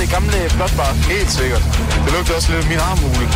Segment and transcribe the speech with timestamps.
[0.00, 0.92] det gamle flotbar.
[1.14, 1.62] Helt sikkert.
[2.04, 3.26] Det lugter også lidt af min armhule.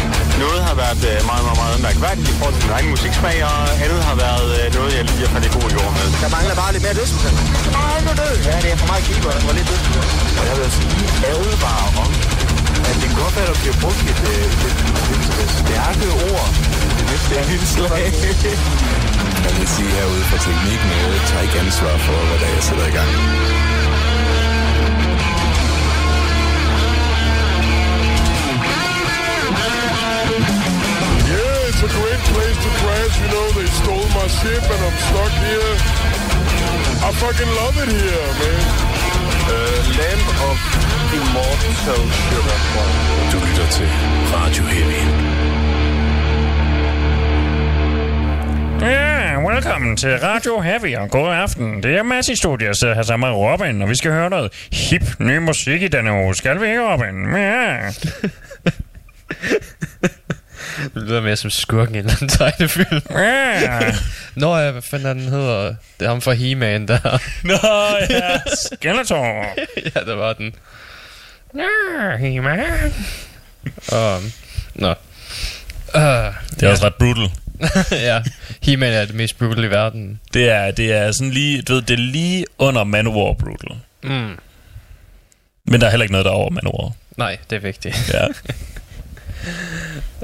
[0.44, 3.58] Noget har været øh, meget, meget, meget mærkværdigt i forhold til min egen musiksmag, og
[3.84, 6.06] andet har været øh, noget, jeg lige har faldet i god jord med.
[6.22, 7.34] Der mangler bare lidt mere dødsmusik.
[7.78, 8.34] Nej, nu død.
[8.48, 10.06] Ja, det er for meget keeper, der var lidt dødsmusik.
[10.38, 12.10] Og jeg vil altså lige advare om,
[12.90, 14.78] at det godt være, der bliver brugt et, et, et,
[15.14, 16.48] et, et stærke ord
[16.90, 18.04] i det næste indslag.
[19.46, 22.54] Jeg vil sige herude fra teknikken, at jeg tager ikke ansvar for, hvad der er,
[22.58, 23.10] jeg sætter i gang.
[31.82, 33.14] A great place to crash.
[33.22, 35.74] You know, they stole my ship and I'm stuck here.
[37.06, 38.62] I fucking love it here, man.
[39.50, 40.58] Uh, Land of
[41.18, 42.58] Immortal Sugar.
[43.32, 43.88] Du lytter til
[44.34, 45.00] Radio Heavy.
[48.80, 51.82] Ja, velkommen til Radio Heavy, og god aften.
[51.82, 54.30] Det er Mads i studiet, jeg sidder her sammen med Robin, og vi skal høre
[54.30, 56.34] noget hip ny musik i denne uge.
[56.34, 57.36] Skal vi ikke, Robin?
[57.36, 57.90] Ja.
[60.94, 63.00] Det lyder mere som skurken i en eller anden tegnefilm.
[63.10, 63.94] ja.
[64.34, 65.74] Nå ja, hvad fanden er den hedder?
[66.00, 67.18] Det er ham fra He-Man der.
[67.44, 67.58] Nå,
[68.10, 68.40] ja.
[68.64, 69.46] Skeletor.
[69.94, 70.54] ja, der var den.
[71.56, 72.60] Ja, He-Man.
[73.92, 74.32] Um,
[74.74, 74.88] nå.
[75.94, 77.30] Uh, Det er også ret brutal.
[77.90, 78.22] ja,
[78.62, 80.20] He-Man er det mest brutal i verden.
[80.34, 83.76] Det er, det er sådan lige, du ved, det er lige under Manowar brutal.
[84.02, 84.38] Mm.
[85.66, 86.92] Men der er heller ikke noget, der er over Manowar.
[87.16, 88.10] Nej, det er vigtigt.
[88.14, 88.26] Ja.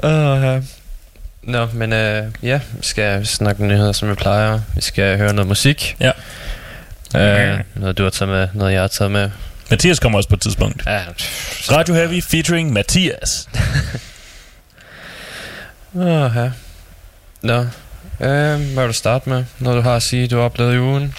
[0.03, 0.63] Uh, uh.
[1.43, 4.61] Nå, men uh, ja, vi skal snakke nyheder, som vi plejer.
[4.75, 5.97] Vi skal høre noget musik.
[5.99, 6.11] Ja.
[7.15, 9.29] Uh, noget du har taget med, noget jeg har taget med.
[9.69, 10.83] Mathias kommer også på et tidspunkt.
[10.85, 11.01] Ja,
[11.71, 13.49] Radio Heavy featuring Mathias.
[15.93, 16.51] uh, ja.
[17.41, 17.67] Nå, uh,
[18.19, 21.15] hvad vil du starte med, når du har at sige, du har oplevet i ugen?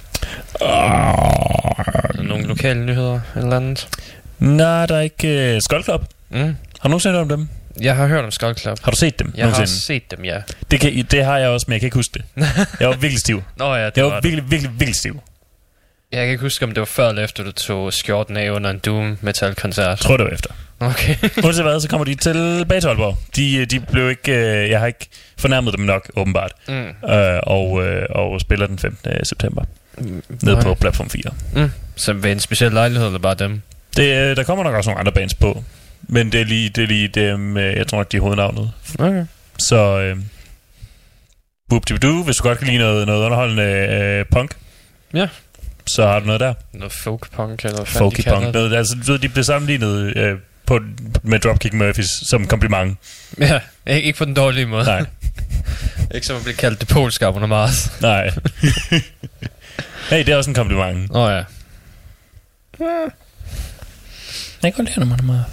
[0.58, 3.88] Der nogle lokale nyheder eller andet?
[4.38, 6.04] Nej, der er ikke uh, Skull Club.
[6.30, 6.38] Mm.
[6.38, 7.48] Har du nogensinde hørt om dem?
[7.80, 8.78] Jeg har hørt om Skull Club.
[8.82, 9.80] Har du set dem Jeg har nogensinde?
[9.82, 10.42] set dem, ja.
[10.70, 12.46] Det, kan, det har jeg også, men jeg kan ikke huske det.
[12.80, 13.42] Jeg var virkelig stiv.
[13.56, 15.20] Nå ja, det Jeg var var virkelig, virkelig, virkelig stiv.
[16.12, 18.70] Jeg kan ikke huske, om det var før eller efter, du tog skjorten af under
[18.70, 19.88] en Doom Metal koncert.
[19.88, 20.50] Jeg tror, det var efter.
[20.80, 21.16] Okay.
[21.44, 23.16] Uanset hvad, så kommer de tilbage til Aalborg.
[23.36, 24.32] De, de blev ikke...
[24.32, 25.08] øh, Jeg har ikke
[25.38, 26.52] fornærmet dem nok, åbenbart.
[26.68, 26.74] mm.
[27.10, 29.24] Øh, og, øh, og spiller den 15.
[29.24, 29.64] september.
[30.42, 31.22] Nede på platform 4.
[31.54, 31.70] Mm.
[31.96, 33.62] Så ved en speciel lejlighed, eller bare dem?
[33.96, 35.64] Det, øh, der kommer nok også nogle andre bands på.
[36.12, 38.72] Men det er lige, det er lige dem, øh, jeg tror nok, de er hovednavnet.
[38.98, 39.24] Okay.
[39.58, 39.76] Så...
[40.00, 40.16] Øh,
[41.68, 41.82] Boop
[42.24, 44.56] hvis du godt kan lide noget, noget underholdende øh, punk,
[45.14, 45.28] Ja.
[45.86, 46.54] så har du noget der.
[46.72, 48.44] Noget folk punk, eller hvad Folky de punk.
[48.44, 48.54] det.
[48.54, 50.80] Noget, altså, du ved, de blev sammenlignet øh, på,
[51.22, 52.98] med Dropkick Murphys som kompliment.
[53.38, 54.84] Ja, ikke, ikke på den dårlige måde.
[54.84, 55.04] Nej,
[56.14, 57.92] ikke som at blive kaldt det polske abonnement.
[58.00, 58.30] nej.
[60.10, 61.10] hey, det er også en kompliment.
[61.10, 61.42] Åh oh, ja.
[64.62, 65.44] Jeg kan godt lide det meget.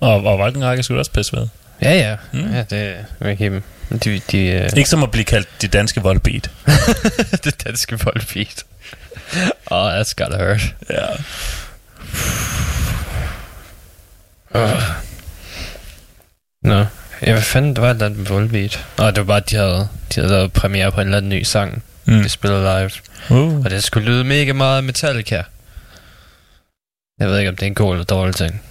[0.00, 1.48] Og, og Valkenrække skulle også pisse ved.
[1.82, 2.16] Ja, ja.
[2.32, 2.52] Mm.
[2.52, 3.62] Ja, det er ikke.
[4.04, 6.50] De, de, uh, Ikke som at blive kaldt de danske voldbeat.
[7.44, 8.64] det danske voldbeat.
[9.70, 10.74] Åh, oh, that's gotta hurt.
[10.90, 11.06] Ja.
[14.54, 14.82] Uh.
[16.62, 16.84] Nå.
[17.26, 18.86] Ja, hvad fanden, det var et eller andet voldbeat.
[18.98, 21.28] Nå, det var bare, at de havde, de havde lavet premiere på en eller anden
[21.30, 21.82] ny sang.
[22.04, 22.22] Mm.
[22.22, 22.90] De spiller live.
[23.30, 23.64] Uh.
[23.64, 25.42] Og det skulle lyde mega meget Metallica.
[27.18, 28.62] Jeg ved ikke, om det er en god eller dårlig ting.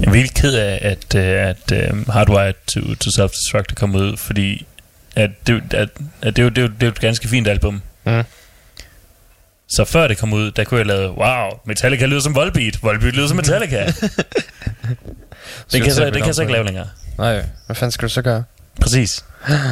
[0.00, 4.00] Jeg er virkelig ked af, at, uh, at um, Hardwired to, to Self-Destruct er kommet
[4.00, 4.66] ud, fordi
[5.16, 5.88] at det, at,
[6.22, 7.82] at det, er jo, det, er jo, det er jo et ganske fint album.
[8.04, 8.22] Mm.
[9.68, 13.14] Så før det kom ud, der kunne jeg lave, wow, Metallica lyder som Volbeat, Volbeat
[13.14, 13.84] lyder som Metallica.
[13.86, 13.94] det,
[15.72, 16.88] kan jeg så, det kan jeg så ikke lave længere.
[17.18, 18.44] Nej, hvad fanden skal du så gøre?
[18.80, 19.24] Præcis.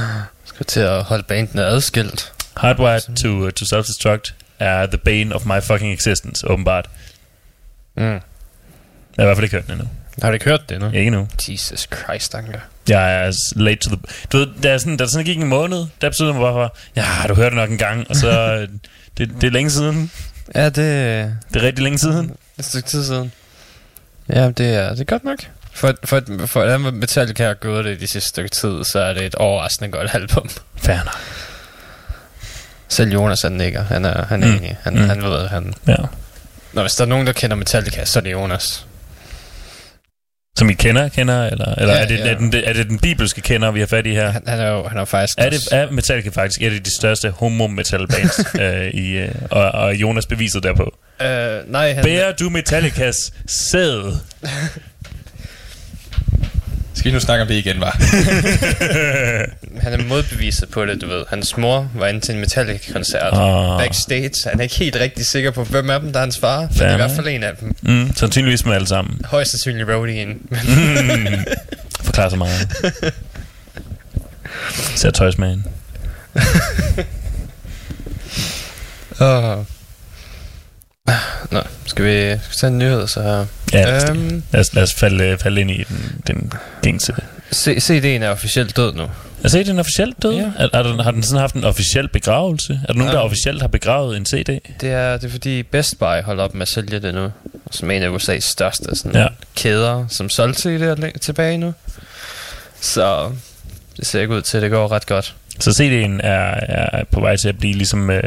[0.44, 2.32] Skal du til at holde bandene adskilt?
[2.56, 6.91] Hardwired to, uh, to Self-Destruct er the bane of my fucking existence, åbenbart.
[7.97, 8.20] Mm.
[9.17, 9.89] Jeg har i hvert fald ikke hørt den endnu.
[10.23, 10.91] Har du ikke hørt det nu?
[10.91, 11.28] Ikke nu.
[11.49, 12.59] Jesus Christ, Anker.
[12.89, 13.99] Jeg er late to the...
[14.33, 16.77] Du ved, der, er sådan, der sådan gik en måned, der besluttede mig bare for,
[16.97, 18.28] ja, du hørte nok en gang, og så...
[18.56, 18.69] øh,
[19.19, 20.11] det, det er længe siden.
[20.55, 22.29] Ja, det, Det er rigtig længe siden.
[22.29, 23.32] det er et stykke tid siden.
[24.29, 25.38] Ja, det er, det er godt nok.
[25.73, 29.26] For, for, for hvordan Metallica har gået det de sidste stykke tid, så er det
[29.26, 30.49] et overraskende godt album.
[30.76, 31.17] Fair nok.
[32.88, 33.82] Selv Jonas han nikker.
[33.85, 34.55] Han er, han er Mm.
[34.56, 34.76] enig.
[34.82, 35.00] Han, mm.
[35.08, 35.75] han ved, han...
[35.88, 35.97] Ja.
[36.73, 38.87] Nå, hvis der er nogen, der kender Metallica, så er det Jonas.
[40.58, 42.28] Som I kender, kender, eller, eller Ja, er, det, ja.
[42.31, 44.31] er, den, er det den bibelske kender, vi har fat i her?
[44.31, 46.96] Han, han er jo han er faktisk Er, det, er Metallica faktisk et af de
[46.96, 50.94] største homo-metal bands, øh, i, øh, og, og Jonas beviset derpå?
[51.22, 52.04] Øh, nej, han...
[52.04, 53.16] Bærer du Metallicas
[53.46, 54.16] sæd?
[56.94, 57.97] Skal vi nu snakke om det igen, var?
[59.83, 61.25] Han er modbeviset på det, du ved.
[61.29, 63.33] Hans mor var inde til en Metallica-koncert.
[63.33, 63.79] Ah.
[63.79, 64.33] Backstage.
[64.50, 66.61] Han er ikke helt rigtig sikker på, hvem af dem, der er hans far.
[66.61, 67.75] Men det er i hvert fald en af dem.
[67.83, 69.21] Mm, sandsynligvis med alle sammen.
[69.25, 70.29] Højst sandsynligt Rodien.
[70.50, 71.44] Mm,
[72.05, 72.69] forklarer så meget.
[74.94, 75.67] Ser tøjsmagen.
[79.21, 79.59] Åh.
[81.50, 83.46] Nå, skal vi skal vi tage en nyhed, så...
[83.72, 86.52] Ja, Øhm, lad os, lad os falde, falde ind i den, den
[86.82, 87.14] gængse.
[87.54, 89.06] CD'en er officielt død nu.
[89.43, 90.34] Altså, er den officielt død?
[90.34, 90.50] Ja.
[90.58, 92.81] Er, er den, har den sådan haft en officiel begravelse?
[92.82, 93.16] Er der nogen, Ja.
[93.19, 94.46] der officielt har begravet en CD?
[94.81, 97.28] Det er, det er fordi Best Buy holder op med at sælge det nu.
[97.70, 99.26] Som en af USA's største sådan, Ja.
[99.56, 101.75] kæder, som solgte CD'er tilbage nu.
[102.81, 103.32] Så
[103.96, 105.34] det ser ikke ud til, at det går ret godt.
[105.60, 108.20] Så CD'en er, er på vej til at blive ligesom øh,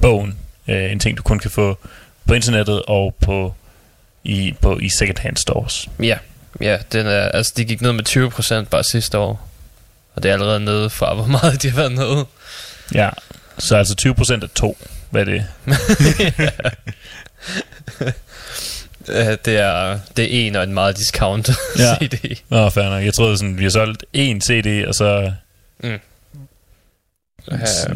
[0.00, 0.36] bogen.
[0.70, 1.78] Øh, en ting, du kun kan få
[2.26, 3.54] på internettet og på
[4.24, 5.88] i, på, i second-hand stores.
[6.02, 6.18] Ja,
[6.60, 8.08] ja den er, altså de gik ned med
[8.64, 9.48] 20% bare sidste år.
[10.14, 12.26] Og det er allerede nede fra, hvor meget de har været nede.
[12.94, 13.10] Ja,
[13.58, 14.78] så altså 20% af to.
[15.10, 15.46] Hvad er det?
[19.44, 21.94] Det, er, det er en og en meget discount Ja.
[22.02, 22.40] CD.
[22.48, 23.04] Nå, fair nok.
[23.04, 25.32] Jeg troede sådan, vi har solgt én CD, og så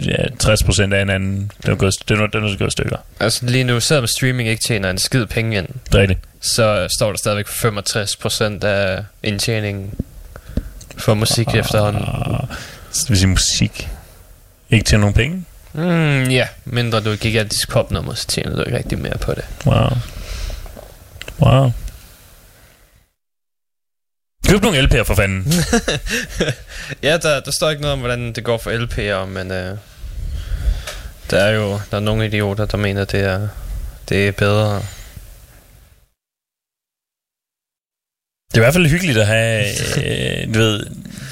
[0.06, 1.52] Ja, 60% af en anden.
[1.62, 2.96] Den er gået, den er, den er gået stykker.
[3.20, 6.20] altså lige nu, selvom streaming ikke tjener en skid penge ind, Det rigtigt.
[6.40, 9.90] så står der stadigvæk 65% af indtjeningen
[10.96, 11.54] for musik Ah.
[11.58, 12.02] efterhånden.
[12.90, 13.88] Så det vil sige musik.
[14.70, 15.44] Ikke til nogen penge?
[15.72, 19.44] Mm, ja, mindre du er gigantisk popnummer, så tjener du ikke rigtig mere på det.
[19.66, 19.88] Wow.
[21.40, 21.70] Wow.
[24.48, 25.52] Køb nogle LP'er for fanden.
[27.02, 29.78] ja, der, der står ikke noget om, hvordan det går for LP'er, men øh,
[31.30, 33.48] der er jo der er nogle idioter, der mener, det er,
[34.08, 34.82] det er bedre.
[38.50, 39.64] Det er i hvert fald hyggeligt at have,
[39.96, 40.86] øh, du ved,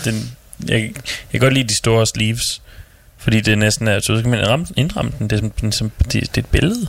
[0.05, 0.37] den,
[0.69, 0.93] jeg, jeg
[1.31, 2.63] kan godt lide de store sleeves,
[3.19, 6.13] fordi det næsten er, så kan man ramme, indramme den, det er, som, som, det,
[6.13, 6.89] det er et billede.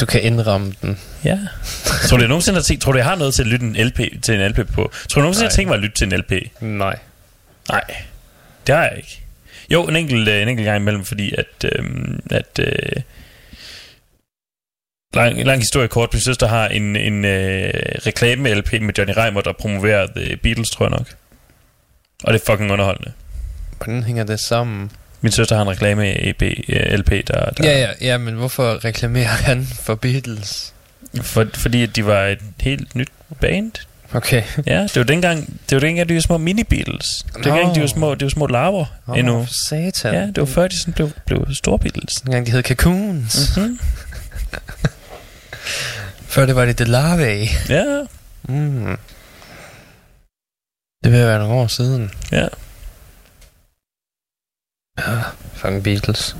[0.00, 0.98] Du kan indramme den.
[1.24, 1.38] Ja.
[2.08, 3.76] Tror du, jeg nogensinde har tænkt, tror du, jeg har noget til at lytte en
[3.76, 4.90] LP, til en LP på?
[5.08, 5.56] Tror du nogensinde, jeg har Nej.
[5.56, 6.32] tænkt mig at lytte til en LP?
[6.60, 6.98] Nej.
[7.68, 7.84] Nej,
[8.66, 9.22] det har jeg ikke.
[9.70, 13.02] Jo, en enkelt, øh, en enkelt gang imellem, fordi at, øhm, at øh,
[15.14, 17.70] lang, lang historie kort, min søster har en, en øh,
[18.06, 21.06] reklame-LP med Johnny Reimer, der promoverer The Beatles, tror jeg nok.
[22.24, 23.12] Og det er fucking underholdende.
[23.76, 24.90] Hvordan hænger det sammen?
[25.20, 27.50] Min søster har en reklame-EP, øh, LP, der...
[27.50, 30.74] der Ja, ja, ja, men hvorfor reklamerer han for Beatles?
[31.22, 33.08] For, fordi at de var et helt nyt
[33.40, 33.72] band.
[34.14, 34.42] Okay.
[34.66, 37.24] Ja, det var dengang, det var dengang, de var små mini-Beatles.
[37.26, 39.46] Det var dengang, de var små, de var små larver Oh, endnu.
[39.68, 40.14] satan.
[40.14, 42.14] Ja, det var før, de sådan blev, blev store Beatles.
[42.14, 43.56] Dengang de hed Cocoons.
[43.56, 43.78] Mm-hmm.
[46.28, 47.48] Før det var det The Larvae.
[47.68, 48.04] Ja,
[48.48, 48.96] Mm.
[51.04, 52.10] Det vil være nogle år siden.
[52.32, 52.46] ja.
[54.98, 55.22] Ja,
[55.54, 56.36] fucking Beatles.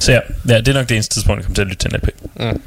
[0.00, 1.94] Så ja, ja, det er nok det eneste tidspunkt, jeg kommer til at lytte til
[1.94, 2.08] en LP.
[2.54, 2.62] Mm.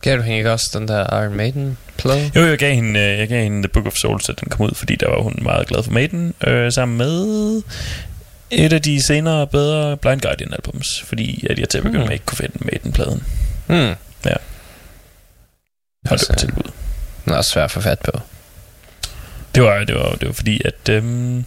[0.00, 2.30] Gav du hende ikke også den der Iron Maiden plade?
[2.36, 4.66] Jo, jeg gav hende, øh, jeg gav hende The Book of Souls, at den kom
[4.66, 7.62] ud, fordi der var hun meget glad for Maiden, øh, sammen med
[8.50, 12.08] et af de senere bedre Blind Guardian albums, fordi at jeg til at begynde Hmm.
[12.08, 13.24] med ikke kunne finde Maiden-pladen.
[13.68, 13.94] Mm.
[16.08, 16.70] Hold det på tilbud.
[17.24, 18.20] Den er også svær at få fat på.
[19.54, 20.88] Det var, det var, det var fordi, at...
[20.88, 21.44] Øhm,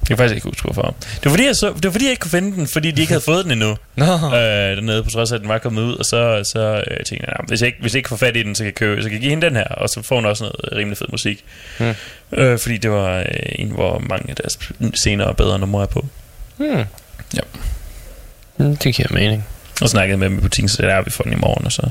[0.00, 0.82] jeg kan faktisk ikke huske, hvorfor.
[1.00, 3.00] Det var, fordi, jeg så, det var fordi, jeg ikke kunne finde den, fordi de
[3.00, 3.76] ikke havde fået den endnu.
[3.96, 4.04] Nå.
[4.14, 4.30] øh,
[4.76, 7.34] dernede, på trods af, at den var kommet ud, og så, så øh, tænkte jeg,
[7.38, 9.02] "Nå, hvis jeg, ikke, hvis jeg ikke får fat i den, så kan jeg, købe,
[9.02, 11.06] så kan jeg give hende den her, og så får hun også noget rimelig fed
[11.10, 11.44] musik.
[11.78, 11.94] Hmm.
[12.32, 14.58] Øh, fordi det var øh, en, hvor mange af deres
[14.94, 16.06] senere og bedre numre er på.
[16.56, 16.84] Hmm.
[17.34, 17.40] Ja.
[18.56, 19.44] Mm, det giver mening.
[19.82, 21.90] Og snakkede med dem i butikken, så der vi får den i morgen, og så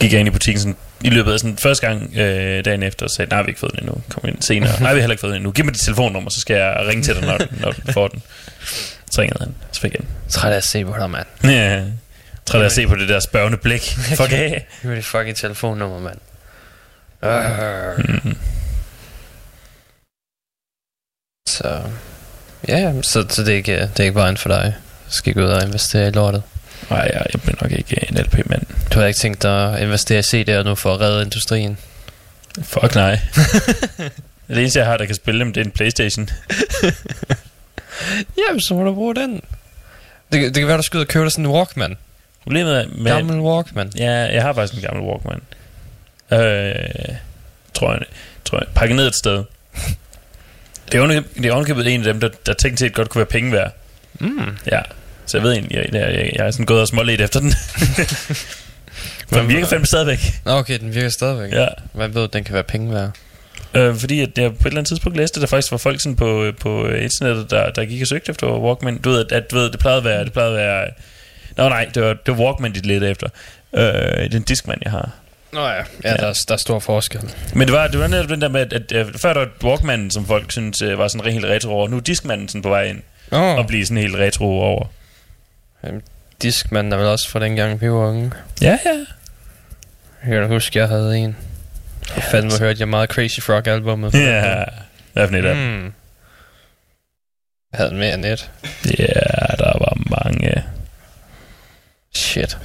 [0.00, 3.06] gik jeg ind i butikken sådan, i løbet af sådan første gang øh, dagen efter,
[3.06, 5.02] og sagde, nej, vi har ikke fået den endnu, kom ind senere, nej, vi har
[5.02, 7.22] heller ikke fået den endnu, giv mig dit telefonnummer, så skal jeg ringe til dig,
[7.22, 8.22] når, når du får den.
[9.10, 10.08] Så ringede han, så fik jeg den.
[10.28, 11.26] Træt af at se på dig, mand.
[11.44, 11.84] Ja,
[12.46, 13.82] træt af at se på det der spørgende blik.
[14.20, 14.66] Fuck af.
[14.82, 16.18] Giv mig dit fucking telefonnummer, mand.
[17.22, 18.24] Uh.
[18.24, 18.36] Mm.
[21.48, 21.82] Så...
[22.68, 24.74] Ja, så, så det, er ikke, det er ikke vejen for dig.
[25.08, 26.42] Du skal gå ud og investere i lortet.
[26.90, 28.62] Nej, jeg, jeg bliver nok ikke en LP-mand.
[28.94, 31.78] Du har ikke tænkt dig at investere i CD'er nu for at redde industrien?
[32.62, 33.20] Fuck nej.
[34.48, 36.30] det eneste, jeg har, der kan spille dem, det er en Playstation.
[38.48, 39.34] Jamen, så må du bruge den.
[40.32, 41.96] Det, det kan være, du skal ud og købe dig sådan en Walkman.
[42.42, 43.12] Problemet er med...
[43.12, 43.92] Gammel Walkman.
[43.96, 45.40] Ja, jeg har faktisk en gammel Walkman.
[46.32, 47.16] Øh,
[47.74, 48.02] tror jeg,
[48.44, 48.66] tror jeg.
[48.74, 49.44] Pakket ned et sted.
[50.92, 53.72] Det er ovenikøbet en af dem, der, der teknisk set godt kunne være penge værd.
[54.20, 54.56] Mm.
[54.72, 54.80] Ja.
[55.26, 57.52] Så jeg ved egentlig, jeg, jeg, jeg, er sådan gået og smålet efter den.
[59.30, 60.18] Den virker fandme stadigvæk.
[60.44, 61.52] Nå, okay, den virker stadigvæk.
[61.52, 61.66] Ja.
[61.92, 63.10] Hvad ved, den kan være penge værd?
[63.74, 66.00] Øh, fordi at jeg på et eller andet tidspunkt læste, at der faktisk var folk
[66.00, 68.98] sådan på, på internettet, der, der gik og søgte efter Walkman.
[68.98, 70.24] Du ved, at, at du ved, det plejede at være...
[70.24, 70.88] Det plejede at være
[71.56, 73.28] Nå nej, det var, det var Walkman, de ledte efter.
[73.74, 75.10] Øh, det er en Discman, jeg har.
[75.52, 76.16] Nå ja, ja, ja.
[76.16, 77.20] Der, er, der er stor forskel.
[77.54, 79.48] Men det var, det var netop den der med, at, at, at før der var
[79.68, 81.88] Walkman, som folk synes øh, var sådan helt retro over.
[81.88, 83.02] Nu er Discman sådan på vej ind
[83.32, 84.86] Åh, og blive sådan helt retro over.
[86.42, 88.32] Discman er vel også fra dengang, vi var unge.
[88.62, 89.04] Ja, ja.
[90.30, 91.36] Jeg kan huske, jeg havde en.
[92.16, 94.14] Og fandme hørte jeg meget Crazy Frog albumet.
[94.14, 94.64] Ja,
[95.12, 95.56] hvad for et af?
[95.56, 95.84] Mm.
[97.72, 98.50] Jeg havde mere end et.
[98.98, 99.04] Ja,
[99.58, 100.64] der var mange.
[102.14, 102.58] Shit.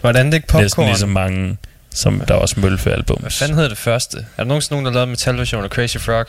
[0.00, 0.86] Hvordan det ikke Næsten popcorn?
[0.86, 1.56] lige så mange,
[1.90, 3.20] som der var Smølfe-album.
[3.20, 4.18] Hvad fanden hedder det første?
[4.18, 6.26] Er der nogensinde nogen, der lavede metalversion af Crazy Frog?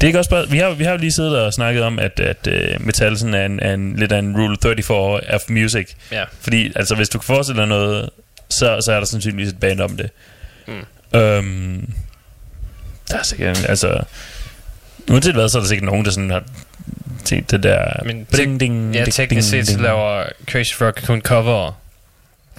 [0.00, 1.98] Det er ikke også bare, vi har, vi har jo lige siddet og snakket om,
[1.98, 5.40] at, at uh, metal sådan er en, er en, lidt af en rule 34 of
[5.48, 5.88] music.
[6.12, 6.24] Ja.
[6.40, 8.10] Fordi altså, hvis du kan forestille dig noget,
[8.50, 10.10] så, så er der sandsynligvis et band om det.
[10.66, 11.18] Mm.
[11.18, 11.92] Øhm,
[13.10, 14.00] der er sikkert, altså...
[15.10, 16.42] Uanset hvad, så er der sikkert nogen, der sådan har
[17.24, 18.02] set det der...
[18.04, 21.80] Men ding, ding, Ja, ding, teknisk ding, set, så laver Crazy Frog kun cover.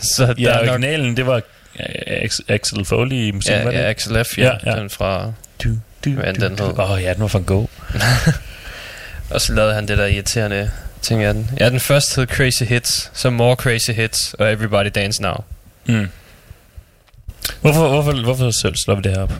[0.02, 0.70] Så der Ja, er nok...
[0.70, 3.78] originalen, det var øh, Ax- Axel Foley i musik, Ja, var det?
[3.80, 4.80] ja, XLF, ja, Ja, ja, ja.
[4.80, 5.34] Den fra...
[5.64, 5.70] Du,
[6.06, 6.80] du, Hvad du, den hed.
[6.80, 7.66] Åh oh, ja, den var fra Go.
[9.34, 11.52] Og så lavede han det der irriterende ting af den.
[11.60, 15.44] Ja, den første hed Crazy Hits, så More Crazy Hits, og Everybody Dance Now.
[15.86, 16.08] Mm.
[17.62, 19.34] Hvorfor, hvorfor, hvorfor selv slår vi det her op?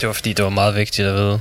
[0.00, 1.40] Det var fordi, det var meget vigtigt at vide.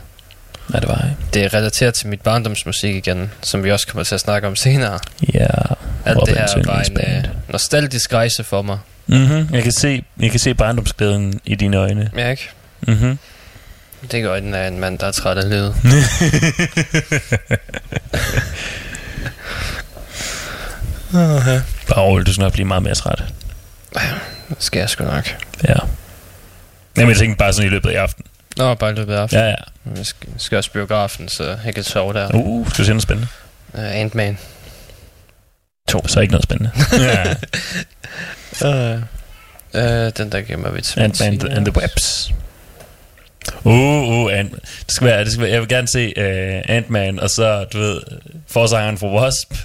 [0.69, 1.17] Nej, det var ikke.
[1.33, 4.55] Det er relateret til mit barndomsmusik igen, som vi også kommer til at snakke om
[4.55, 4.99] senere.
[5.33, 5.47] Ja.
[6.05, 8.79] Alt Robin det her var en øh, nostalgisk rejse for mig.
[9.07, 9.49] Mm-hmm.
[9.53, 12.11] Jeg kan se, jeg kan se barndomsglæden i dine øjne.
[12.17, 12.49] Ja, ikke?
[12.81, 13.19] Mm-hmm.
[14.11, 15.75] Det gør den af en mand, der er træt af livet.
[21.87, 23.23] Bare rolig, du skal nok blive meget mere træt.
[24.49, 25.35] Det skal jeg sgu nok.
[25.67, 25.73] Ja.
[26.97, 28.25] Jamen, jeg tænkte bare sådan i løbet af aften.
[28.57, 29.43] Nå, bare i løbet af aftenen.
[29.43, 29.55] Ja, ja.
[29.97, 32.29] Jeg skal, skal også biografen, så jeg kan sove der.
[32.33, 33.27] Uh, skal du se noget spændende?
[33.73, 34.37] Uh, Ant-Man.
[36.07, 36.71] Så ikke noget spændende.
[37.07, 37.35] ja.
[38.61, 39.01] Uh,
[39.73, 40.99] uh, den der gemmer vi til.
[40.99, 42.33] Ant-Man and the Webs.
[43.63, 44.61] Uh, uh, Ant det
[44.95, 48.01] skal være, det skal være, jeg vil gerne se uh, Ant-Man, og så, du ved,
[48.47, 49.53] forsangeren for Wasp.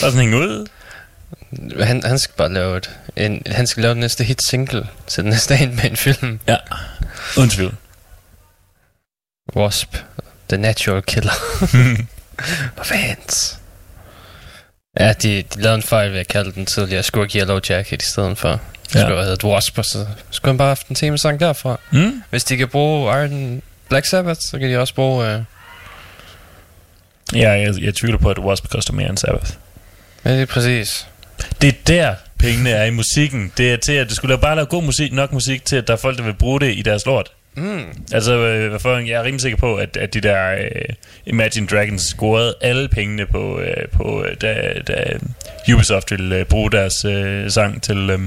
[0.00, 0.66] Bare sådan hænge ud.
[1.80, 5.22] Han, han skal bare lave et, en, han skal lave den næste hit single til
[5.22, 6.40] den næste Ant-Man-film.
[6.48, 6.56] Ja,
[7.38, 7.74] uden tvivl.
[9.56, 9.96] Wasp.
[10.48, 11.32] The Natural Killer.
[12.78, 13.58] Og fans.
[15.00, 18.04] Ja, de, de lavede en fejl ved at kalde den tidligere skurk Yellow Jacket i
[18.04, 18.60] stedet for.
[18.88, 19.00] Det Ja.
[19.00, 21.80] skulle have heddet Wasp, og så skulle han bare have haft en temasang derfra.
[21.92, 22.22] Mm?
[22.30, 25.34] Hvis de kan bruge Iron Black Sabbath, så kan de også bruge...
[25.34, 25.42] Uh,
[27.34, 29.50] Ja, jeg, jeg tvivler på, at Wasp koster mere end Sabbath.
[30.24, 31.06] ja, det er præcis.
[31.60, 33.52] Det er der, pengene er i musikken.
[33.56, 35.92] Det er til, at du skulle bare lave god musik, nok musik til, at der
[35.92, 37.32] er folk, der vil bruge det i deres lort.
[37.56, 37.84] Mm.
[38.12, 40.94] Altså, øh, for, jeg er rimelig sikker på, at, at de der øh,
[41.26, 44.94] Imagine Dragons scorede alle pengene på, øh, på øh, da, da
[45.74, 48.20] Ubisoft ville øh, bruge deres øh, sang til, øh,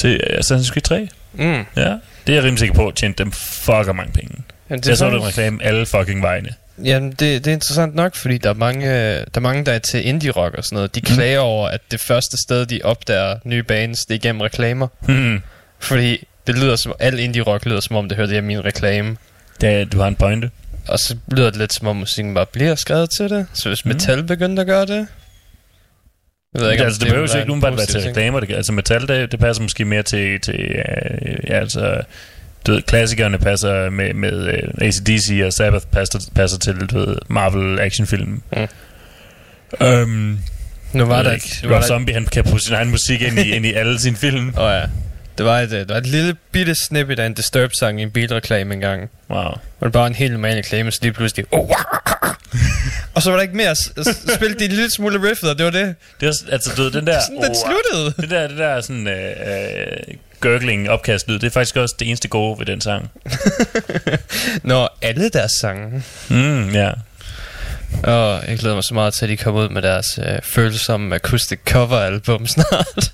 [0.00, 1.08] til Assassin's Creed 3.
[1.32, 1.42] Mm.
[1.76, 1.90] Ja,
[2.26, 4.34] det er jeg rimelig sikker på, at tjente dem fucker mange penge.
[4.70, 6.48] Jamen, Det jeg så det faktisk- reklame alle fucking vejene.
[6.84, 9.78] Jamen, det, det er interessant nok, fordi der er mange, der er, mange, der er
[9.78, 10.94] til indie-rock og sådan noget.
[10.94, 14.88] De klager over, at det første sted, de opdager nye bands, det er igennem reklamer.
[15.00, 15.42] Hmm.
[15.78, 19.16] Fordi det lyder som, al indie-rock lyder som om, det hørte hjemme i en reklame.
[19.64, 20.50] Er- du har en pointe.
[20.88, 23.46] Og så lyder det lidt som om, musikken bare bliver skrevet til det.
[23.54, 25.06] Så hvis metal begyndte at gøre det...
[26.54, 28.40] Jeg ved Ikke, altså, det behøver jo ikke umiddelbart være til reklamer.
[28.40, 32.00] Det, altså metal, det, det passer måske mere til, til øh, ja, altså,
[32.66, 37.16] du ved, klassikerne passer med, med uh, ACDC og Sabbath passer, passer til, du ved,
[37.28, 38.42] Marvel actionfilm.
[38.56, 39.86] Mm.
[39.86, 40.38] Um,
[40.92, 41.32] Nu var der...
[41.32, 41.74] ikke.
[41.74, 44.48] Rob Zombie, han kan putte sin egen musik ind i, ind i alle sine film.
[44.56, 44.82] Åh oh, ja.
[45.38, 48.10] Det var, et, øh, det var et lille bitte snippet af en Disturbed-sang i en
[48.10, 49.10] bilreklame engang.
[49.30, 49.42] Wow.
[49.78, 51.44] Hvor det bare en helt normal reklame, så lige pludselig...
[51.50, 51.70] Oh,
[53.14, 53.74] og så var der ikke mere.
[53.76, 55.94] S- s- Spillede de en lille smule riffet, og det var det.
[56.20, 57.20] Det er, altså, du ved, den der...
[57.20, 58.22] Sådan, den sluttede.
[58.22, 62.08] Det der, det der sådan, øh, øh, gurgling opkast lyd, det er faktisk også det
[62.08, 63.10] eneste gode ved den sang.
[64.62, 66.02] Når alle deres sange.
[66.28, 66.90] Mm, ja.
[68.02, 71.14] Og jeg glæder mig så meget til, at de kommer ud med deres øh, følsomme
[71.14, 73.12] acoustic cover album snart.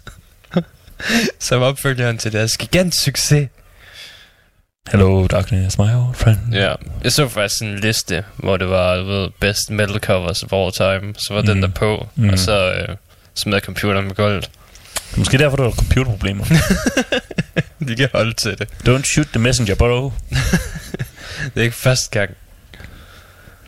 [1.38, 3.48] Som opfølgeren til deres gigant succes.
[4.90, 6.38] Hello, darkness, my old friend.
[6.52, 6.74] Ja,
[7.04, 10.72] jeg så faktisk en liste, hvor det var, du ved, best metal covers of all
[10.72, 11.14] time.
[11.18, 11.46] Så var mm.
[11.46, 11.60] den Mm.
[11.62, 12.24] der på, mm.
[12.24, 12.30] Mm.
[12.30, 12.96] og så øh,
[13.34, 14.50] smed computeren med gulvet.
[15.16, 16.44] Måske derfor, du har computerproblemer.
[17.88, 18.68] De kan holde til det.
[18.88, 20.12] Don't shoot the messenger, bro.
[21.54, 22.30] Det er ikke første gang.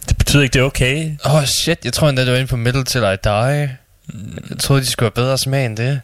[0.09, 1.11] Det betyder ikke, det er okay.
[1.25, 3.77] Åh oh, shit, jeg tror endda, det var inde på Metal Till I Die.
[4.51, 6.01] Jeg troede, de skulle have bedre smag end det.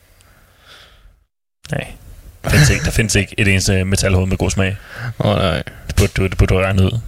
[1.70, 1.86] Nej.
[2.44, 4.76] Der findes ikke, der findes ikke et eneste metalhoved med god smag.
[5.18, 5.62] Åh oh, nej.
[5.86, 7.00] Det burde, du, det burde du regne ud.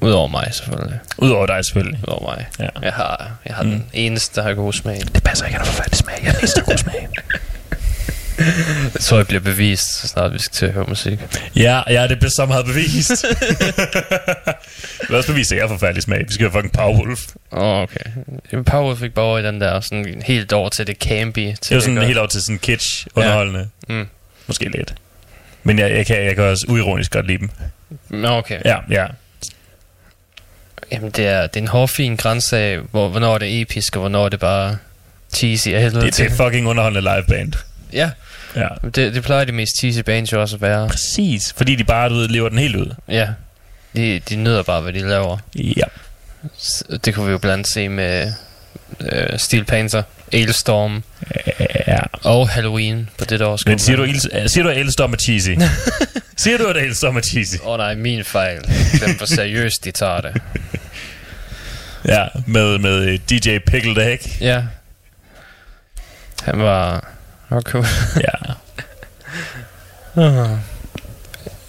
[0.00, 0.98] Udover mig, selvfølgelig.
[1.18, 2.00] Udover dig selvfølgelig.
[2.08, 2.46] Udover mig.
[2.58, 2.68] Ja.
[2.82, 3.70] Jeg har, jeg har Mm.
[3.70, 5.00] den eneste, der har god smag.
[5.14, 6.14] Det passer ikke, at du har forfærdelig smag.
[6.22, 7.08] Jeg er den eneste, der har god smag.
[8.94, 11.18] Jeg tror, jeg bliver bevist, så snart vi skal til at høre musik.
[11.56, 13.10] Ja, ja, det bliver så meget bevist.
[15.00, 16.24] det er også bevist, at jeg har forfærdelig smag.
[16.28, 17.20] Vi skal have fucking Powerwolf.
[17.52, 18.00] Åh, oh, okay.
[18.52, 21.38] Jamen, Power fik bare over i den der, sådan helt over til det campy.
[21.38, 22.06] Til Det er jo sådan godt.
[22.06, 23.68] helt over til sådan kitsch underholdende.
[23.88, 24.06] Mm.
[24.46, 24.94] Måske lidt.
[25.62, 27.50] Men jeg, jeg, kan, jeg kan også uironisk godt lide dem.
[28.08, 28.60] Nå, okay.
[28.64, 29.06] Ja, ja.
[30.92, 34.00] Jamen, det er, det er en hårfin grænse af, hvor, hvornår er det episk, og
[34.00, 34.76] hvornår er det bare
[35.34, 36.36] cheesy af helvede Det, det er til.
[36.36, 37.52] fucking underholdende liveband.
[37.92, 38.10] Ja,
[38.56, 38.68] Ja.
[38.84, 40.88] det, det plejer de mest cheesy bands jo også at være.
[40.88, 41.52] Præcis.
[41.56, 42.94] Fordi de bare, du ved, lever den helt ud.
[43.08, 43.28] Ja,
[43.96, 45.38] de, de nyder bare, hvad de laver.
[45.54, 45.82] Ja.
[47.04, 48.32] Det kunne vi jo blandt andet se med
[49.00, 50.02] øh, Steel Panther,
[50.32, 51.02] Ailstorm
[51.86, 51.98] Ja.
[52.22, 53.58] og Halloween på det år.
[53.66, 55.50] Men siger du, Il- siger du, at Elstorm er cheesy?
[56.36, 57.56] siger du, at Elstorm er cheesy?
[57.62, 58.60] Åh oh, nej, min fejl.
[58.98, 60.42] Glem, hvor seriøst de tager det.
[62.04, 64.20] Ja, med, med øh, DJ Pickled Egg.
[64.40, 64.62] Ja.
[66.42, 67.08] Han var...
[67.50, 67.84] Okay.
[68.16, 68.54] Ja.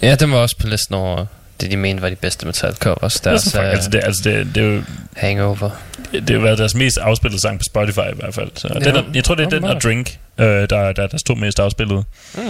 [0.02, 1.26] Ja, den var også på listen over
[1.62, 3.14] det, de mente var de bedste metal covers.
[3.14, 4.82] Det er Deres uh, altså, det, altså det, det, er jo,
[5.16, 5.70] Hangover.
[6.12, 8.50] det har været deres mest afspillede sang på Spotify i hvert fald.
[8.54, 9.82] Så den er, jeg tror, det er den og.
[9.82, 12.04] Drink, øh, der, der, der stod mest afspillet.
[12.34, 12.42] Mm.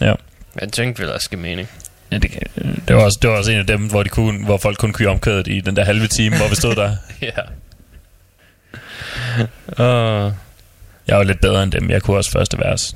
[0.00, 0.14] Ja.
[0.60, 1.68] Ja, Drink vil også give mening.
[2.12, 2.30] Ja, det,
[2.88, 4.92] det, var også, det var også en af dem, hvor, de kunne, hvor folk kun
[4.92, 6.96] kunne omkvædet i den der halve time, hvor vi stod der.
[7.22, 7.30] Ja.
[9.84, 10.34] Og
[11.10, 11.90] Jeg var lidt bedre end dem.
[11.90, 12.94] Jeg kunne også første vers.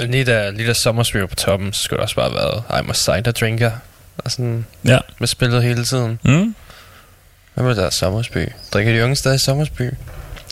[0.00, 2.62] lige da, lige da Sommersby var på toppen, så skulle det også bare have været
[2.86, 3.70] I'm a cider drinker.
[4.18, 4.98] Og sådan Ja.
[5.18, 6.18] med spillet hele tiden.
[6.24, 6.54] Mm.
[7.54, 8.48] Hvad med der Sommersby?
[8.72, 9.82] Drikker de unge stadig Sommersby?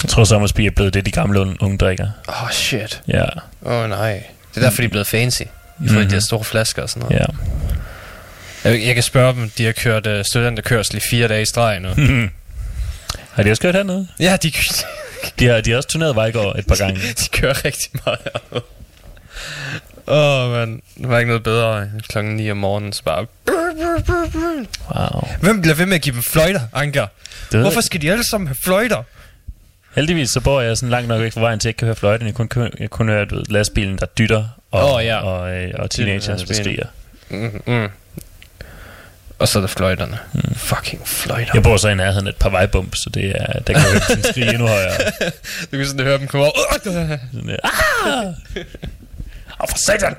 [0.03, 2.09] Jeg tror, Sommersby er blevet det, de gamle unge, drikker.
[2.29, 3.03] Åh, oh, shit.
[3.09, 3.25] Ja.
[3.67, 4.23] Åh, oh, nej.
[4.55, 5.43] Det er derfor, de er blevet fancy.
[5.43, 5.97] De får mm-hmm.
[5.97, 6.11] de Mhm.
[6.11, 7.21] der store flasker og sådan noget.
[8.65, 8.71] Ja.
[8.71, 11.81] Jeg, jeg kan spørge dem, de har kørt uh, studenterkørsel i fire dage i streg
[11.81, 11.89] nu.
[13.35, 14.09] har de også kørt hernede?
[14.21, 14.53] ja, de,
[15.39, 17.01] De har, de har også turneret Vejgaard et par gange.
[17.01, 18.19] de kører rigtig meget.
[20.07, 20.83] Åh, oh, man.
[21.03, 23.27] Der var ikke noget bedre klokken 9 om morgenen, så bare...
[24.95, 25.29] Wow.
[25.41, 27.07] Hvem bliver ved med at give dem fløjter, Anker?
[27.53, 29.03] Det Hvorfor skal de alle sammen have fløjter?
[29.95, 31.87] Heldigvis så bor jeg sådan langt nok væk fra vejen til, at jeg ikke kan
[31.87, 32.27] høre fløjten.
[32.27, 35.17] Jeg kun, kun, jeg kun hører du ved, lastbilen, der dytter, og, Åh, ja.
[35.21, 36.65] og, øh, og teenagerne, der lastbilen.
[36.65, 36.87] skriger.
[37.31, 37.89] Mm, mm.
[39.39, 40.19] Og så er der fløjterne.
[40.33, 40.55] Mm.
[40.55, 41.51] Fucking fløjter.
[41.55, 44.23] Jeg bor så i nærheden et par vejbump, så det er, der kan høre dem
[44.23, 44.93] skrige endnu højere.
[45.73, 46.79] Du kan sådan høre dem komme over.
[46.85, 48.35] Sådan der, ah!
[49.59, 50.15] Og for satan!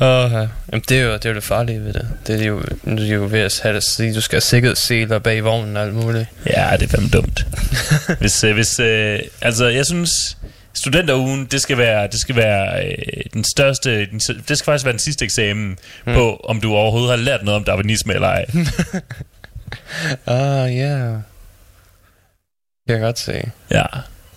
[0.00, 0.46] Åh, ja.
[0.72, 2.08] Jamen, det er, jo, det er jo det farlige ved det.
[2.26, 5.18] Det er jo, nu er jo ved at have det, så du skal have sikkerhedsseler
[5.18, 6.26] bag vognen og alt muligt.
[6.46, 7.46] Ja, det er fandme dumt.
[8.20, 10.10] hvis, øh, hvis, øh, altså, jeg synes,
[10.80, 14.92] studenterugen, det skal være, det skal være øh, den største, den, det skal faktisk være
[14.92, 16.14] den sidste eksamen hmm.
[16.14, 18.44] på, om du overhovedet har lært noget om darwinisme eller ej.
[20.26, 20.98] Ah, ja.
[20.98, 21.20] Yeah.
[22.86, 23.50] Jeg kan godt se.
[23.70, 23.84] Ja.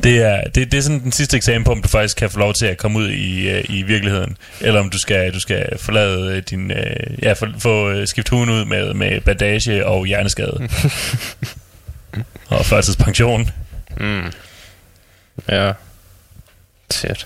[0.04, 2.40] Det er, det, det er sådan den sidste eksamen på, om du faktisk kan få
[2.40, 4.38] lov til at komme ud i, øh, i virkeligheden.
[4.62, 6.72] Eller om du skal, du skal forlade øh, din...
[6.72, 10.60] Øh, ja, få, få skift huden ud med, med bandage og hjerneskade.
[12.50, 13.50] og førtidspension.
[13.98, 14.32] Mm.
[15.50, 15.74] Ja.
[17.02, 17.26] Shit.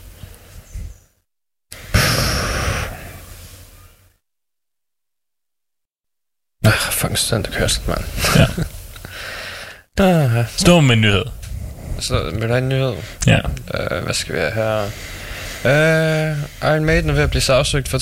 [6.66, 8.04] Ah, fucking studenterkørsel, mand.
[8.36, 8.46] Ja.
[10.00, 11.24] Ah, Stå med en nyhed.
[12.00, 12.94] så vil du have en nyhed?
[13.28, 13.40] Ja.
[13.46, 14.84] Uh, hvad skal vi have her?
[15.66, 16.38] Uh,
[16.74, 17.98] Iron Maiden er ved at blive sagsøgt for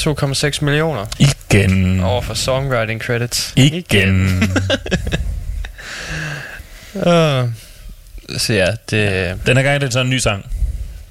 [0.55, 1.99] 2,6 millioner Igen.
[1.99, 3.53] over for songwriting credits.
[3.55, 4.43] Igen.
[6.93, 7.49] Uh,
[8.41, 10.45] så ja, det, Den her gang er det sådan en ny sang.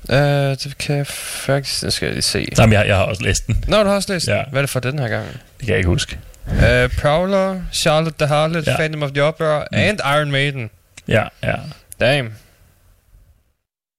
[0.08, 1.80] Uh, det kan jeg faktisk...
[1.82, 2.46] Det skal jeg lige se.
[2.58, 3.64] Jamen, jeg, jeg har også læst den.
[3.68, 4.42] Nå, du har også læst Ja.
[4.50, 5.26] Hvad er det for den her gang?
[5.26, 6.18] Det kan jeg ikke huske.
[6.46, 6.54] Uh,
[7.00, 8.76] Prowler, Charlotte the Harlot, Ja.
[8.76, 9.78] Phantom of the Opera mm.
[9.78, 10.70] and Iron Maiden.
[11.08, 11.54] Ja, ja.
[12.00, 12.32] Damn.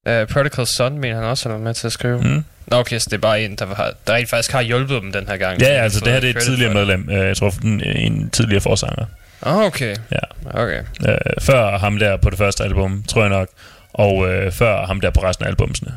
[0.10, 2.22] Uh, Prodigal Son mener han også, han var med til at skrive.
[2.22, 2.44] Mm.
[2.68, 5.12] Nå, okay, så det er bare en, der, har, der rent faktisk har hjulpet dem
[5.12, 5.62] den her gang.
[5.62, 7.10] Ja, ja, har altså det her det er et tidligere medlem.
[7.10, 9.06] Øh, Jeg tror, en, en tidligere forsanger.
[9.42, 9.96] Ah, okay.
[10.12, 10.62] Ja.
[10.62, 10.80] Okay.
[11.10, 13.48] Øh, før ham der på det første album, tror jeg nok.
[13.94, 15.94] Og øh, før ham der på resten af albumsene.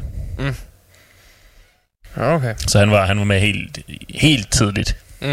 [2.16, 2.54] Okay.
[2.66, 3.78] Så han var, han var med helt,
[4.14, 4.96] helt tidligt.
[5.20, 5.28] Mm.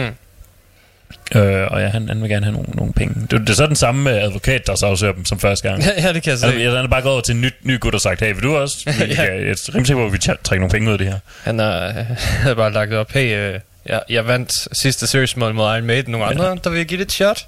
[1.35, 3.15] Øh, og ja, han, han vil gerne have nogle, nogle penge.
[3.31, 5.83] Det, det er så den samme øh, advokat, der sagsøger dem som første gang.
[5.83, 6.45] Ja, ja, det kan jeg se.
[6.47, 8.43] Han, han er bare gået over til en ny, ny gut og sagt, hey, vil
[8.43, 8.77] du også?
[9.07, 9.21] Vi, Ja.
[9.23, 11.19] jeg er rimelig sikker på, at vi kan trække nogle penge ud af det her.
[11.43, 11.59] Han
[12.43, 16.11] har, bare lagt op, hey, øh, jeg, jeg vandt sidste seriøsmål mod Iron Maiden.
[16.11, 17.47] Nogle andre, der vil give det et shot.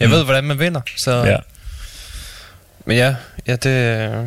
[0.00, 0.14] Jeg Mm.
[0.14, 0.80] ved, hvordan man vinder.
[0.96, 1.36] Så Ja.
[2.84, 3.14] Men ja,
[3.46, 3.70] ja det...
[3.70, 4.26] Øh,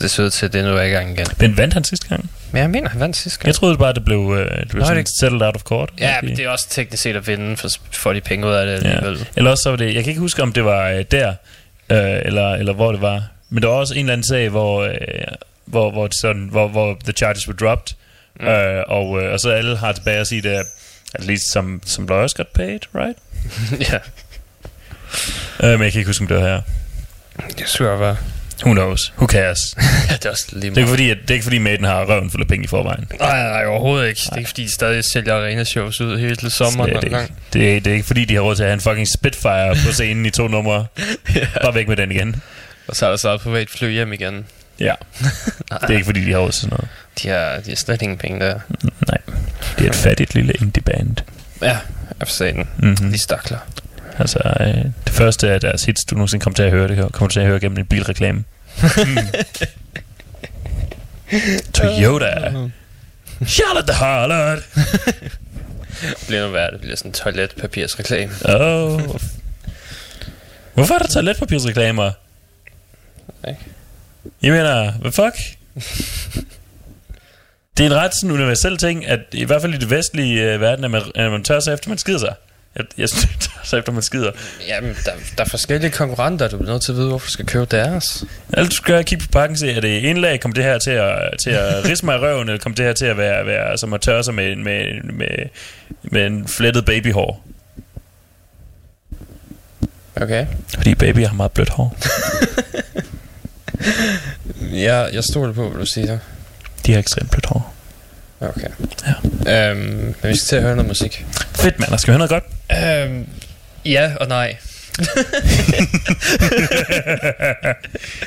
[0.00, 1.26] det ser ud til, at det nu er i gang igen.
[1.40, 2.30] Men vandt han sidste gang?
[2.52, 3.46] Men jeg mener, han vandt sidste gang.
[3.46, 5.90] Jeg troede bare, det blev, øh, det blev Nå, sådan det- settled out of court.
[6.00, 8.66] Ja, men det er også teknisk set at vinde, for for de penge ud af
[8.66, 8.88] det Ja.
[8.90, 9.26] alligevel.
[9.36, 11.28] Eller også så var det, jeg kan ikke huske, om det var øh, der,
[11.90, 13.22] øh, eller, eller hvor det var.
[13.50, 14.94] Men der var også en eller anden sag, hvor, øh,
[15.64, 17.94] hvor, hvor, sådan, hvor, hvor the charges were dropped.
[18.40, 18.46] Mm.
[18.46, 20.62] Øh, og, øh, og så alle har tilbage at sige det,
[21.14, 23.18] at least some, some lawyers got paid, right?
[23.92, 23.98] ja,
[25.62, 26.60] Øh, men jeg kan ikke huske, om det var her.
[27.80, 28.16] jeg være.
[28.64, 29.12] Who knows?
[29.16, 29.74] Who cares?
[30.10, 30.76] Ja, det er også lige Det er meget.
[30.78, 33.08] ikke fordi, at, det er ikke fordi Maiden har røven fuld af penge i forvejen.
[33.20, 34.20] Nej, nej, overhovedet ikke.
[34.24, 36.90] Det er ikke, fordi de stadig sælger arena-shows ud hele til sommeren.
[36.90, 37.16] Slet ikke.
[37.16, 37.32] lang.
[37.52, 39.76] Det, er, det er ikke fordi, de har råd til at have en fucking Spitfire
[39.86, 40.86] på scenen i to numre.
[41.62, 42.42] Bare væk med den igen.
[42.88, 44.46] Og så er der så et privat fly hjem igen.
[44.80, 44.94] Ja.
[45.80, 46.88] Det er ikke fordi, de har råd til sådan noget.
[47.22, 48.58] De har, de har slet ingen penge der.
[49.06, 49.18] Nej.
[49.78, 51.16] Det er et fattigt lille indie band.
[51.62, 51.78] Ja,
[52.26, 52.68] se den.
[52.78, 53.12] Mm-hmm.
[53.12, 53.58] De stakler.
[54.18, 57.28] Altså, øh, det første af deres hits, du nogensinde kommer til at høre, det kommer
[57.28, 58.44] du til at høre gennem en bilreklame.
[58.82, 59.18] Mm.
[61.74, 62.52] Toyota.
[63.46, 64.58] Charlotte the Harlot.
[66.00, 66.72] Det bliver nu værd.
[66.72, 68.32] Det bliver sådan en toiletpapirsreklame.
[68.44, 69.00] Oh.
[70.74, 72.10] Hvorfor er der toiletpapirsreklamer?
[73.48, 73.60] Ikke?
[74.42, 75.36] Jeg mener, hvad fuck?
[77.78, 80.60] Det er en ret sådan universel ting, at i hvert fald i det vestlige øh,
[80.60, 82.34] verden, at man, at man tør sig efter, man skider sig.
[82.78, 83.08] Jeg, jeg
[83.64, 84.30] sig efter, man skider.
[84.68, 86.48] Jamen, der, der er forskellige konkurrenter.
[86.48, 88.24] Du bliver nødt til at vide, hvorfor du skal købe deres.
[88.52, 90.78] Alt du skal kigge på pakken og se, er det en lag, kommer det her
[90.78, 93.46] til at, til at risse mig i røven, eller kommer det her til at være,
[93.46, 95.28] være som at tørre sig med, med, med,
[96.02, 97.44] med en flettet babyhår?
[100.16, 100.46] Okay.
[100.74, 101.96] Fordi baby har meget blødt hår.
[104.72, 106.18] Jeg, jeg stoler på, hvad du siger.
[106.86, 107.74] De har ekstremt blødt hår.
[108.40, 108.68] Okay.
[109.46, 109.70] Ja.
[109.70, 111.26] Øhm, men vi skal til at høre noget musik.
[111.54, 111.98] Fedt, mand.
[111.98, 112.57] Skal vi høre noget godt?
[112.84, 113.26] Øhm,
[113.84, 114.56] ja og nej.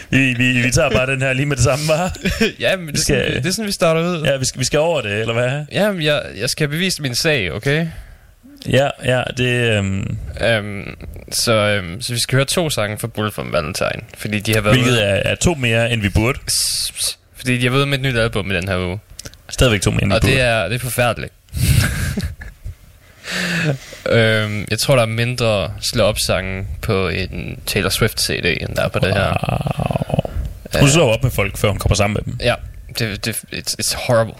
[0.10, 2.18] vi, vi, vi tager bare den her lige med det samme, var.
[2.60, 4.24] ja, men det, er skal- sådan, det er sådan, vi starter ud.
[4.26, 5.66] Ja, vi skal, vi skal over det, eller hvad?
[5.72, 7.88] Jamen, jeg, jeg skal bevise min sag, okay?
[8.70, 9.78] Ja, ja, det...
[9.78, 10.96] Øhm, Øhm,
[11.32, 14.02] så, øhm, så vi skal høre to sange fra Bullet from Valentine.
[14.18, 16.40] Fordi de har været hvilket ude, er, er to mere, end vi burde.
[17.36, 19.00] fordi de har været med et nyt album i den her uge.
[19.50, 20.34] Stadigvæk to mere, end vi Og burde.
[20.34, 21.34] det er, det er forfærdeligt.
[24.12, 28.76] øhm, jeg tror, der er mindre slå op sange på en Taylor Swift CD, end
[28.76, 29.30] der er på det her.
[30.10, 30.32] Wow.
[30.80, 32.40] Hun slår op med folk, før hun kommer sammen med dem.
[32.46, 32.56] Ja,
[33.00, 34.34] det, det, it's, it's horrible.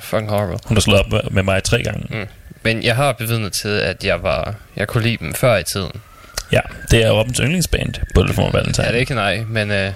[0.00, 0.58] Fucking horrible.
[0.66, 2.06] Hun har slået op med- med mig tre gange.
[2.20, 2.26] Mm.
[2.62, 5.92] Men jeg har bevidnet til, at jeg var jeg kunne lide dem før i tiden.
[6.52, 6.60] Ja,
[6.90, 8.84] det er Robbens yndlingsband, Bullet for Valentine.
[8.86, 9.70] Ja, det er ikke nej, men...
[9.70, 9.92] Øh,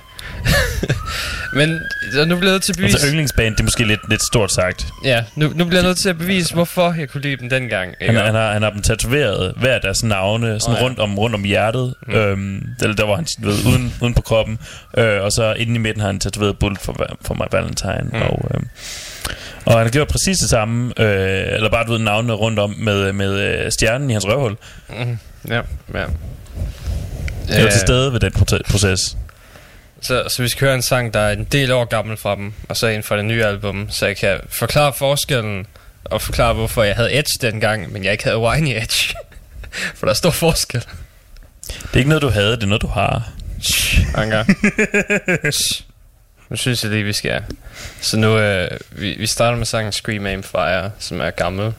[1.58, 1.80] men
[2.12, 2.94] så nu bliver jeg nødt til at bevise...
[2.94, 4.86] Altså yndlingsband, det er måske lidt, lidt stort sagt.
[5.04, 7.94] Ja, nu, nu bliver jeg nødt til at bevise, hvorfor jeg kunne lide dem dengang.
[8.00, 8.20] Han, Ikke?
[8.20, 10.84] han, har, han har dem tatoveret, hver deres navne, sådan Åh, ja.
[10.84, 11.94] rundt, om, rundt om hjertet.
[12.06, 12.14] Mm.
[12.14, 14.58] Øhm, eller der var han ved, uden, uden på kroppen.
[14.98, 18.10] Øh, og så inde i midten har han tatoveret Bullet for, for my Valentine.
[18.12, 18.22] Mm.
[18.22, 18.68] Og, øhm,
[19.64, 22.74] og han har gjort præcis det samme, øh, eller bare du ved, navnene rundt om
[22.78, 24.56] med, med øh, stjernen i hans røvhul.
[24.88, 25.60] Mm, ja, ja.
[27.48, 28.32] Jeg var Øh, til stede ved den
[28.70, 29.16] proces.
[30.04, 32.52] Så, så vi skal høre en sang, der er en del år gammel fra dem,
[32.68, 35.66] og så en fra det nye album, så jeg kan forklare forskellen,
[36.04, 39.14] og forklare, hvorfor jeg havde Edge dengang, men jeg ikke havde Whiny Edge.
[39.96, 40.84] For der er stor forskel.
[41.66, 43.32] Det er ikke noget, du havde, det er noget, du har.
[44.14, 44.44] Anker.
[45.50, 45.82] Shh.
[46.50, 47.42] nu synes jeg lige, vi skal.
[48.00, 51.72] Så nu, øh, vi, vi starter med sangen Scream Aim Fire, som er gammel.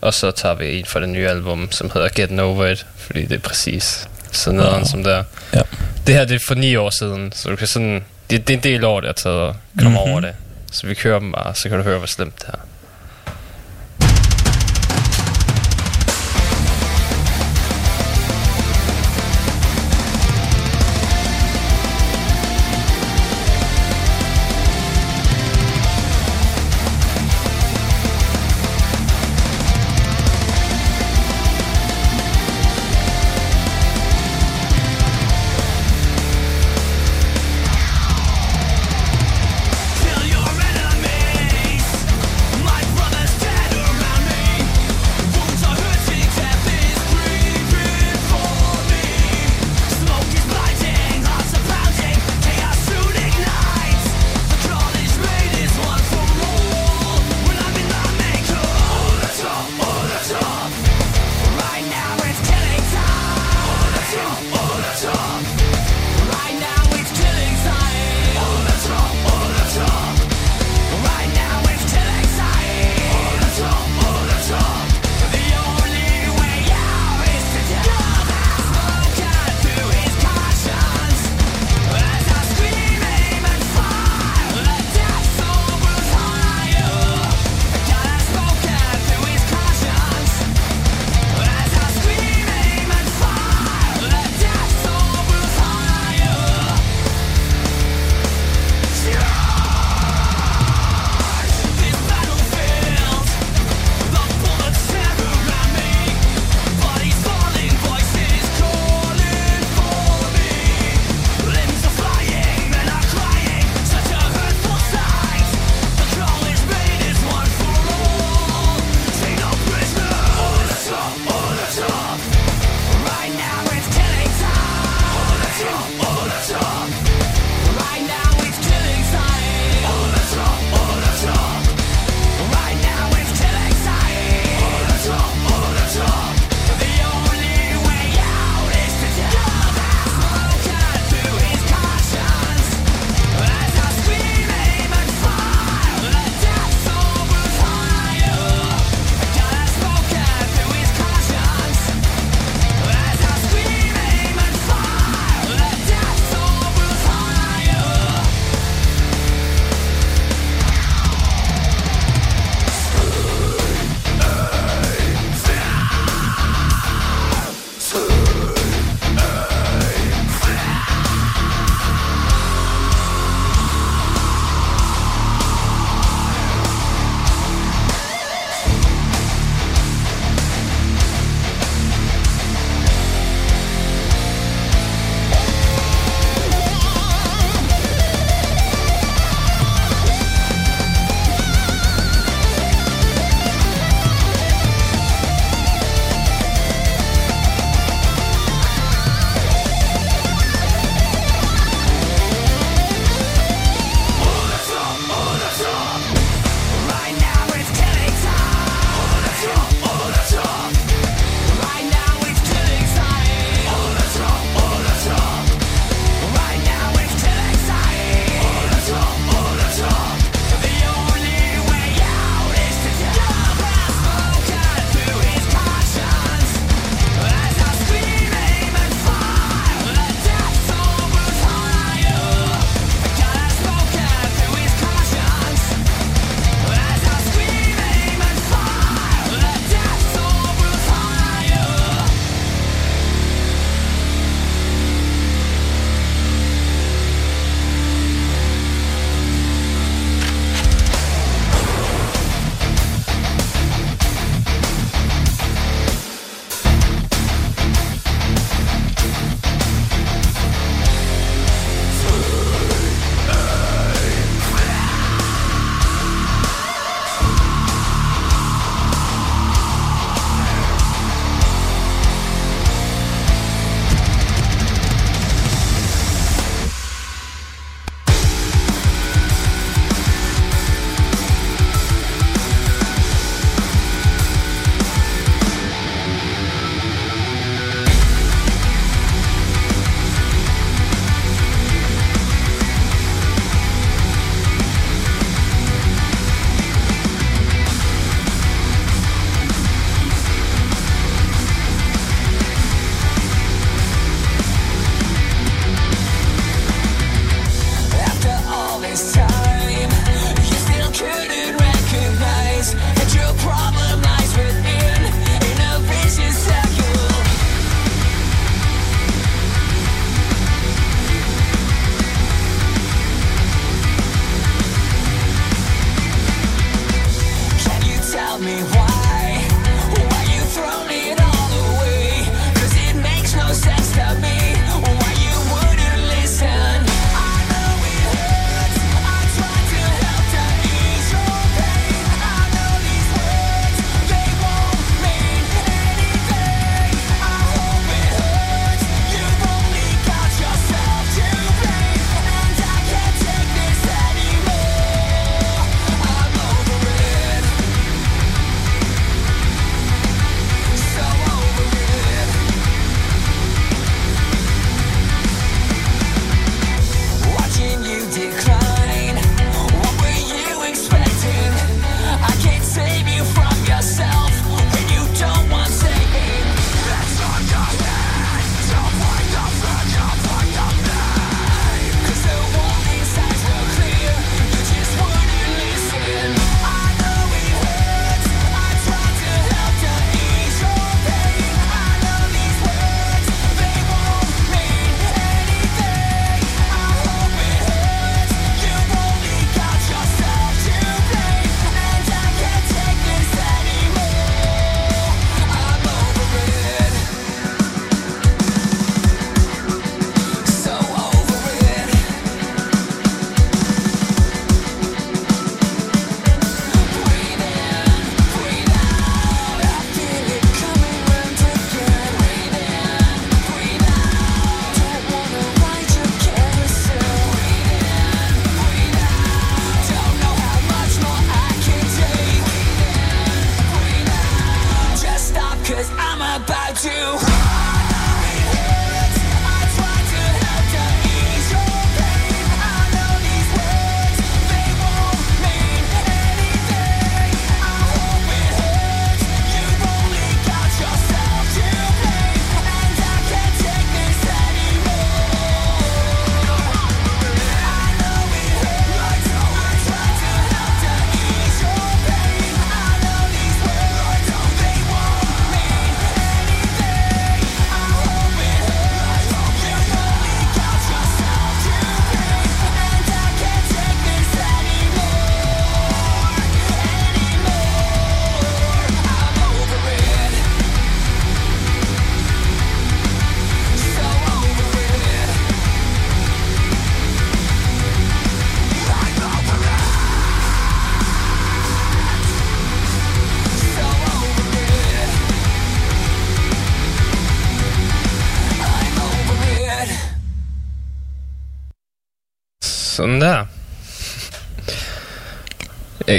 [0.00, 3.22] Og så tager vi en fra det nye album, som hedder Getting Over It, fordi
[3.22, 4.84] det er præcis så nederen Wow.
[4.84, 5.24] som der.
[5.54, 5.62] Ja.
[6.06, 8.04] Det her det er for ni år siden, så du kan sådan...
[8.30, 9.84] Det, det er en del år, der er taget at komme Mhm.
[9.90, 10.10] mm-hmm.
[10.12, 10.34] over det.
[10.72, 12.58] Så vi kører dem bare, så kan du høre, hvor slemt det er.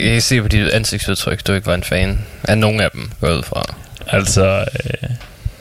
[0.09, 3.11] Jeg kan se på dit ansigtsudtryk, du ikke var en fan af nogen af dem,
[3.21, 3.75] går ud fra.
[4.07, 5.09] Altså, øh,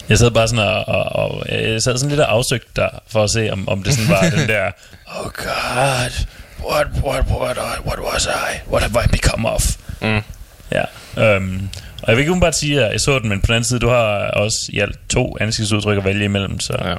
[0.08, 3.24] jeg sad bare sådan og, og, og jeg sad sådan lidt og afsøgte der, for
[3.24, 4.70] at se, om, om det sådan var den der,
[5.06, 6.26] oh god,
[6.70, 8.70] what, what, what, what was I?
[8.70, 9.76] What have I become of?
[10.02, 10.20] Mm.
[10.72, 10.84] Ja,
[11.16, 11.68] øhm,
[12.02, 13.80] og jeg vil ikke umiddelbart sige, at jeg så den, men på den anden side,
[13.80, 16.76] du har også i alt to ansigtsudtryk at vælge imellem, så...
[16.84, 16.94] Ja.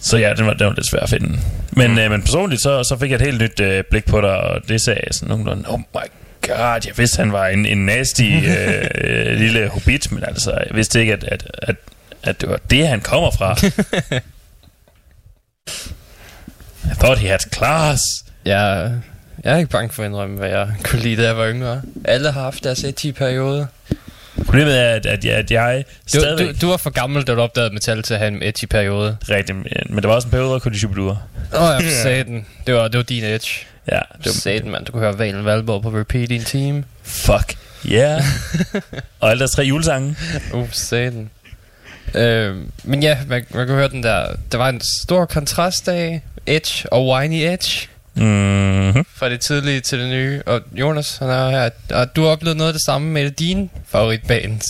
[0.00, 1.38] Så ja, den var, den var lidt svær at finde.
[1.70, 1.98] Men, mm.
[1.98, 4.68] øh, men personligt, så, så fik jeg et helt nyt øh, blik på dig, og
[4.68, 6.06] det sagde jeg sådan nogenlunde, oh my
[6.46, 8.22] god, jeg vidste, han var en, en nasty
[9.04, 11.76] øh, lille hobbit, men altså, jeg vidste ikke, at, at, at,
[12.22, 13.56] at det var det, han kommer fra.
[16.84, 18.02] I thought he had class.
[18.44, 18.92] Jeg,
[19.44, 21.82] jeg er ikke bange for at indrømme, hvad jeg kunne lide, da jeg var yngre.
[22.04, 23.66] Alle har haft deres et periode.
[24.36, 26.46] Problemet er, at, at, jeg, at jeg Du, stadigvæk...
[26.46, 29.16] du, du var for gammel, da du opdagede metal til at have en edgy periode.
[29.30, 29.58] Rigtigt,
[29.90, 31.16] men der var også en periode, hvor jeg kunne lide Shubidua.
[31.54, 32.46] Åh, oh, sagde den.
[32.66, 33.66] Det var, det var din edge.
[33.92, 34.86] Ja, det sagde den, mand.
[34.86, 36.84] Du kunne høre Valen Valborg på repeat i en time.
[37.02, 37.56] Fuck.
[37.86, 38.22] Yeah.
[39.20, 40.16] og alle deres tre julesange.
[40.52, 41.30] Uh, den.
[42.14, 44.26] Øh, men ja, man, man kunne høre den der.
[44.52, 47.88] Der var en stor kontrast af Edge og Whiny Edge.
[48.14, 49.04] Mm-hmm.
[49.16, 50.42] Fra det tidlige til det nye.
[50.46, 51.70] Og Jonas, han er her.
[51.90, 54.64] Og du har oplevet noget af det samme med dine favoritbands.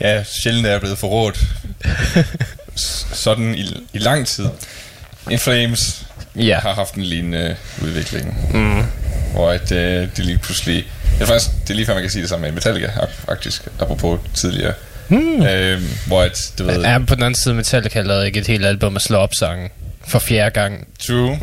[0.00, 1.44] Ja, sjældent er jeg blevet forrådt.
[3.24, 4.46] Sådan i, i lang tid.
[5.30, 6.58] In Flames Ja.
[6.58, 8.50] har haft en lignende udvikling.
[8.54, 8.82] Mm.
[9.32, 10.84] Hvor at, øh, det lige pludselig...
[11.14, 12.90] Det er faktisk det er lige før, man kan sige det samme med Metallica,
[13.26, 14.72] faktisk, apropos tidligere.
[15.08, 15.42] Hmm.
[15.42, 16.80] Øh, hvor at, du ved...
[16.80, 19.68] Ja, på den anden side, Metallica lavede ikke et helt album af slå op sangen
[20.06, 20.88] for fjerde gang.
[21.06, 21.38] True.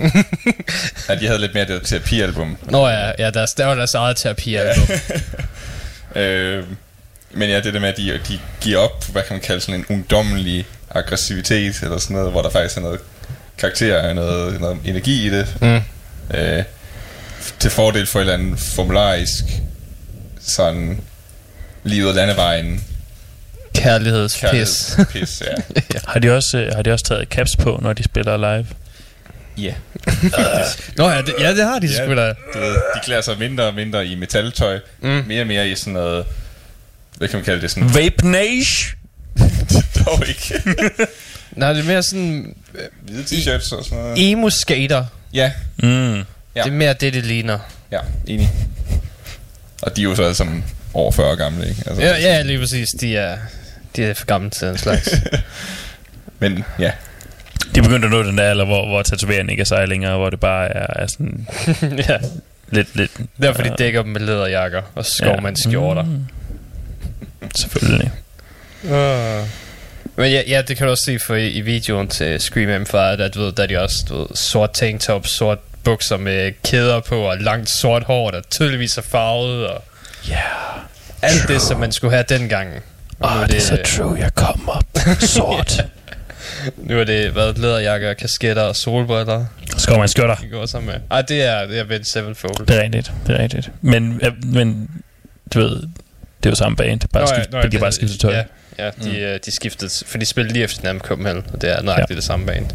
[1.10, 2.58] at de havde lidt mere det terapialbum.
[2.64, 4.88] Nå ja, ja deres, der var deres eget terapialbum.
[6.16, 6.64] Øh,
[7.32, 9.80] men ja, det der med, at de, de giver op, hvad kan man kalde sådan
[9.80, 13.00] en ungdommelig aggressivitet, eller sådan noget, hvor der faktisk er noget
[13.58, 15.56] karakter og noget, noget energi i det.
[15.62, 15.82] Mm.
[16.38, 16.64] Øh,
[17.60, 19.44] til fordel for et eller andet formularisk,
[20.42, 21.02] sådan,
[21.84, 22.86] livet af landevejen,
[23.76, 24.42] Kærlighedspis.
[24.42, 25.42] kærlighedspis,
[25.94, 26.00] ja.
[26.08, 28.68] Har de også, øh, har de også taget caps på, når de spiller live?
[29.58, 29.74] Ja.
[30.98, 32.06] Nå ja, det, ja, det har de Ja.
[32.06, 32.28] sgu da.
[32.54, 35.24] Du ved, de klæder sig mindre og mindre i metaltøj, Mm.
[35.28, 36.26] mere og mere i sådan noget,
[37.18, 38.98] hvad kan man kalde det, sådan, Vape Nation!
[40.06, 40.62] dog ikke,
[41.52, 42.56] Nej, det er mere sådan
[43.02, 44.32] hvide t-shirts og sådan noget.
[44.32, 45.06] emo-skater.
[45.34, 45.52] Ja,
[45.84, 45.90] Mm.
[46.56, 46.64] Ja.
[46.64, 47.60] Det er mere det, det ligner.
[47.92, 48.52] Ja, enig.
[49.82, 51.84] Og de er jo så alle sammen over 40 år gamle, ikke?
[51.88, 52.88] Altså, Ja, ja, lige præcis.
[53.02, 53.38] De er,
[53.96, 55.10] de er for gamle til den slags.
[56.40, 56.92] Men ja,
[57.76, 60.30] De begyndte at nå den der alder, hvor, hvor tatoveringen ikke er sig længere, hvor
[60.30, 61.48] det bare er, er sådan
[62.10, 62.18] ja.
[62.70, 63.12] lidt, lidt...
[63.42, 66.04] Derfor de dækker dem med læderjakker og skovmandsskjorter.
[66.04, 66.26] Mm.
[67.56, 68.12] Selvfølgelig.
[68.84, 69.48] Uh.
[70.16, 72.98] Men ja, ja, det kan du også se for i, i videoen til Scream M5,
[72.98, 77.00] at du ved, der er de også du ved, sort tanktop, sort bukser med kæder
[77.00, 79.84] på og langt sort hår, der tydeligvis er farvet og
[80.28, 80.40] Ja.
[81.22, 82.70] alt det, som man skulle have dengang.
[83.22, 84.84] Og Åh, oh, det er så true, jeg kom op.
[85.20, 85.86] Sort.
[86.78, 89.46] nu er det været læderjakker, kasketter og solbriller.
[89.78, 90.36] Skov man skøtter.
[90.36, 91.02] Det går sammen med.
[91.12, 92.66] Ej, det er, det er Ben Sevenfold.
[92.66, 93.72] Det er rigtigt, det er rigtigt.
[93.82, 94.90] Men, øh, men
[95.54, 95.76] du ved,
[96.44, 97.02] det er jo samme band.
[97.14, 98.34] Bare Nå ja, skift, nå ja, de bare skiftet tøj.
[98.34, 98.44] Ja,
[98.80, 99.40] ja de, mm.
[99.46, 102.16] de skiftede, for de spillede lige efter Nam Copenhagen, og det er nøjagtigt ja.
[102.16, 102.66] det samme band.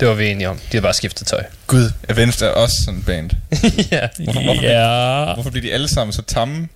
[0.00, 0.58] Det var vi enige om.
[0.72, 1.44] De har bare skiftet tøj.
[1.66, 3.30] Gud, er også sådan en band.
[3.92, 5.34] ja, Hvorfor, hvorfor, Ja.
[5.34, 6.68] hvorfor bliver de alle sammen så tamme?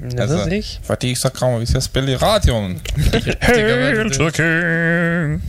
[0.00, 0.68] Jeg Altså- ved det ikke.
[0.84, 2.82] Fordi så kommer vi til at spille i radioen.
[3.40, 5.42] Hail to the king.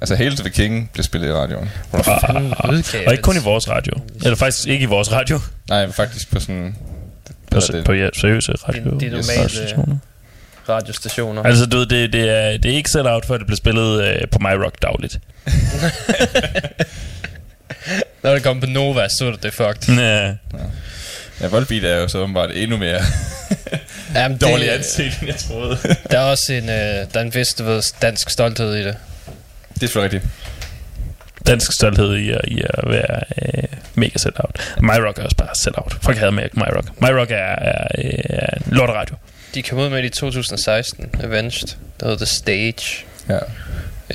[0.00, 1.70] Altså, Hail to the King blev spillet i radioen.
[1.92, 2.34] Ah,
[3.06, 3.44] og ikke kun i det?
[3.44, 3.92] vores radio.
[4.24, 5.40] Eller faktisk ikke i vores radio.
[5.68, 6.76] Nej, faktisk på sådan...
[7.50, 8.90] På, det- på ja, seriøse radio.
[8.90, 9.96] De- de normale- radiostationer.
[10.68, 11.42] radiostationer.
[11.42, 14.04] Altså, du ved, det, det, er, det er ikke set out, før det bliver spillet
[14.04, 15.18] øh, på My Rock dagligt.
[18.22, 19.96] Når det kom på Nova, så er det det fucked.
[19.96, 20.26] Ja.
[20.26, 20.32] Ja,
[21.50, 23.00] Volbeat er jo så åbenbart endnu mere
[24.14, 25.78] Jamen, dårligt det, anset, end jeg troede.
[26.10, 28.96] der er også en, øh, der er en vis, du ved, dansk stolthed i det.
[29.74, 30.32] det er selvfølgelig rigtigt.
[31.46, 33.62] Dansk stolthed i at, i at være øh,
[33.94, 34.74] mega set out.
[34.80, 35.96] My Rock er også bare set out.
[36.02, 37.00] Folk havde med My Rock.
[37.00, 37.86] My Rock er, er,
[38.24, 39.16] er en lorteradio.
[39.54, 41.68] De kom ud med det i 2016, Avenged.
[42.00, 43.04] Der hedder The Stage.
[43.28, 43.38] Ja,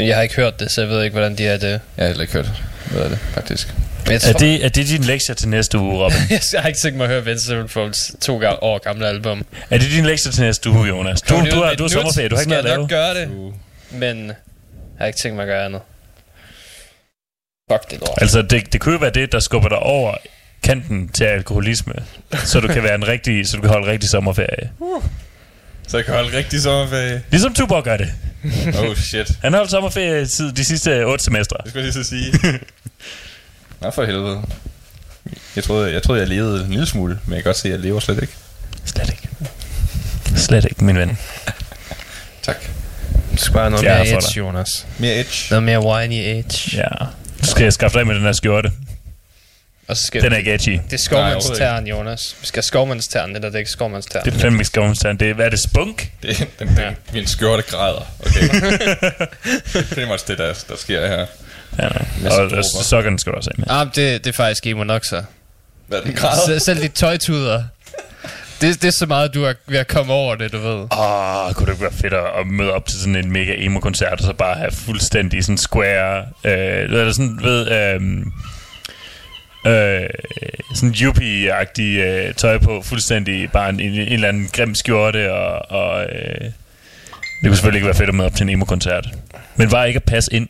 [0.06, 1.70] Jeg har ikke hørt det, så jeg ved ikke, hvordan de er det.
[1.70, 2.52] jeg har heller ikke hørt
[2.92, 3.74] noget af det, faktisk.
[4.08, 6.18] Jeg, Er det, er det din lektie til næste uge, Robin?
[6.54, 9.46] jeg har ikke tænkt mig at høre Vince Sevenfolds to ga- år gamle album.
[9.70, 11.22] er det din lektie til næste uge, Jonas?
[11.22, 12.82] Du, du, har, du har sommerferie, du har ikke noget at jeg lave.
[12.82, 13.54] nok gøre det,
[13.92, 14.36] men jeg
[15.00, 15.82] har ikke tænkt mig at gøre andet.
[17.72, 18.18] Fuck det lort.
[18.22, 20.16] Altså, det, det kunne jo være det, der skubber dig over
[20.64, 21.94] kanten til alkoholisme,
[22.34, 24.72] så du kan være en rigtig, så du kan holde rigtig sommerferie.
[25.88, 27.24] Så jeg kan holde rigtig sommerferie.
[27.32, 28.08] Ligesom Tuborg gør det.
[28.80, 29.32] Oh shit.
[29.42, 31.58] Han har holdt sommerferie tid de sidste otte semestre.
[31.64, 32.60] Det skulle jeg lige så sige.
[33.82, 34.42] Nå for helvede.
[35.56, 37.72] Jeg troede, jeg troede, jeg levede en lille smule, men jeg kan godt se, at
[37.72, 38.34] jeg lever slet ikke.
[38.86, 39.28] Slet ikke.
[40.36, 41.18] Slet ikke, min ven.
[42.44, 42.56] Tak.
[43.32, 44.38] Du skal bare noget er mere for edge, dig.
[44.38, 44.86] Jonas.
[44.98, 45.46] Mere edge.
[45.50, 46.78] Noget mere whiny edge.
[46.78, 46.88] Ja.
[47.44, 48.72] Så skal jeg skaffe dig med den her skjorte.
[49.88, 50.70] Og så skal Den er ikke edgy.
[50.70, 52.36] Det er skovmandstern, Jonas.
[52.42, 54.26] Vi skal have skovmandstern, eller det er ikke skovmandstern.
[54.26, 55.18] Det er fandme ikke skovmandstern.
[55.18, 56.12] Det er, hvad er det, spunk?
[56.24, 56.94] Det, den, den, Ja.
[57.14, 58.12] Min skjorte græder.
[58.20, 58.42] Okay.
[59.74, 61.26] det er pretty much det, der, der sker her.
[61.80, 62.06] Ja, nej.
[62.32, 62.62] Og, og dråber.
[62.84, 63.82] sokkerne skal du også have med.
[63.82, 65.24] Ah, det, det er faktisk emo nok så.
[65.88, 66.46] Hvad den græder?
[66.46, 67.64] Selv, selv de tøjtuder.
[68.62, 70.88] Det, det er så meget, du er ved at komme over det, du ved.
[70.92, 73.54] Åh, oh, kunne det ikke være fedt at, at møde op til sådan en mega
[73.58, 78.02] emo-koncert, og så bare have fuldstændig sådan square, øh, eller sådan, ved, øh,
[79.66, 80.10] øh,
[80.76, 85.72] sådan yuppie-agtig øh, tøj på, fuldstændig bare en, en, en eller anden grim skjorte, og,
[85.82, 86.52] og øh, det
[87.44, 89.10] kunne selvfølgelig ikke være fedt at møde op til en emo-koncert.
[89.56, 90.48] Men var ikke at passe ind.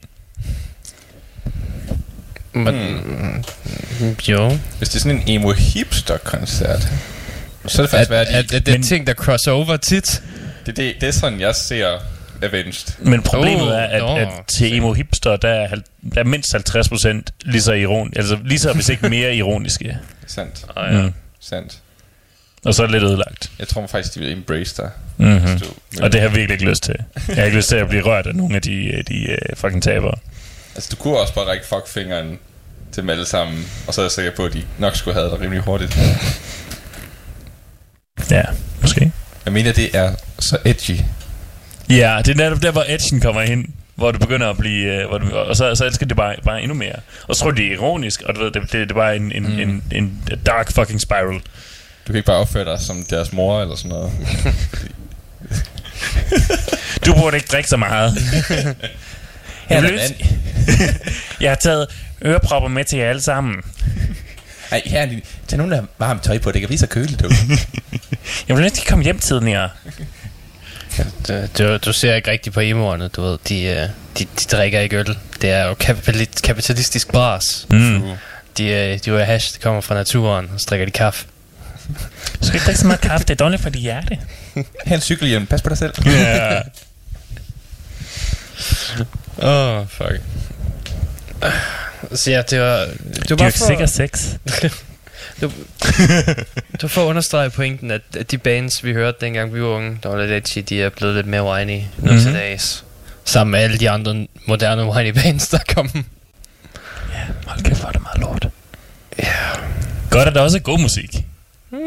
[2.53, 2.75] Men,
[3.99, 4.15] mm.
[4.27, 4.57] Jo.
[4.77, 6.87] Hvis det er sådan en emo hipster koncert
[7.67, 9.13] så er det Er, faktisk er, værd, er, at de, er det Men- ting, der
[9.13, 10.23] crossover tit?
[10.65, 11.87] det, det, det er sådan, jeg ser
[12.41, 12.87] Avenged.
[12.99, 14.15] Men problemet Oh, er, at, nå.
[14.17, 15.67] at til emo hipster, der er,
[16.13, 19.97] der er mindst 50% lige så iron, altså lige så, hvis ikke mere ironiske.
[20.27, 20.65] Sandt.
[20.75, 21.13] Ah, Mm.
[21.39, 21.77] Sandt.
[22.65, 23.51] Og så er det lidt ødelagt.
[23.59, 24.89] Jeg tror faktisk, de vil embrace dig.
[25.17, 25.59] Mm-hmm.
[25.59, 26.95] du- Og det har jeg virkelig ikke lyst til.
[27.27, 29.83] Jeg har ikke lyst til at blive rørt af nogle af de, de uh, fucking
[29.83, 30.15] tabere.
[30.75, 32.39] Altså, du kunne også bare række fuckfingeren
[32.91, 35.31] til dem alle sammen, og så er jeg sikker på, at de nok skulle have
[35.31, 35.97] det rimelig hurtigt.
[38.31, 38.43] Ja,
[38.81, 39.11] måske.
[39.45, 40.99] Jeg mener, det er så edgy.
[41.89, 43.65] Ja, det er netop der, hvor edgen kommer ind.
[43.95, 45.03] Hvor det begynder at blive...
[45.03, 46.95] Uh, hvor det, og så, så elsker det bare, bare endnu mere.
[47.27, 49.15] Og så tror jeg, det er ironisk, og du ved, det, det, det er bare
[49.15, 49.59] en, en, mm.
[49.59, 51.33] en, en dark fucking spiral.
[51.33, 51.39] Du
[52.05, 54.11] kan ikke bare opføre dig som deres mor eller sådan noget.
[57.05, 58.13] Du burde ikke drikke så meget.
[59.69, 60.25] jeg, ønske-
[61.41, 61.87] jeg har taget
[62.25, 63.55] ørepropper med til jer alle sammen.
[64.71, 65.21] Ej, her er lige...
[65.47, 66.51] Tag nogen, der har varmt tøj på.
[66.51, 67.29] Det kan blive så køligt, du.
[68.47, 69.69] Jeg vil ønske, de kom hjem tidligere.
[71.27, 73.37] Du, du, du ser ikke rigtigt på emoerne, du ved.
[73.49, 73.75] De, øh,
[74.19, 75.17] de, de drikker ikke øl.
[75.41, 77.65] Det er jo kapitali- kapitalistisk bras.
[77.69, 78.01] Mm.
[78.57, 81.25] De, øh, de er hash, det kommer fra naturen, og så drikker de kaffe.
[82.41, 84.17] Du skal ikke drikke så meget kaffe, det er dårligt for dit hjerte.
[84.85, 84.99] Her
[85.35, 85.47] en.
[85.47, 85.93] Pas på dig selv.
[86.05, 86.61] Ja.
[89.41, 90.21] Åh, oh, fuck.
[92.15, 92.77] Så ja, det var...
[92.77, 94.25] Det var Det er bare ikke sikker sex.
[95.41, 99.67] Det var for at understrege pointen, at, at de bands, vi hørte dengang vi var
[99.67, 102.21] unge, der var lidt edgy, de er blevet lidt mere whiny nu Mhm.
[102.21, 102.85] til dags.
[103.25, 106.05] Sammen med alle de andre moderne whiny bands, der kom.
[107.47, 108.47] Hold kæft, hvor er det meget lort.
[109.19, 109.33] Ja.
[110.09, 111.15] Godt, at der også er god musik.
[111.71, 111.77] Mm.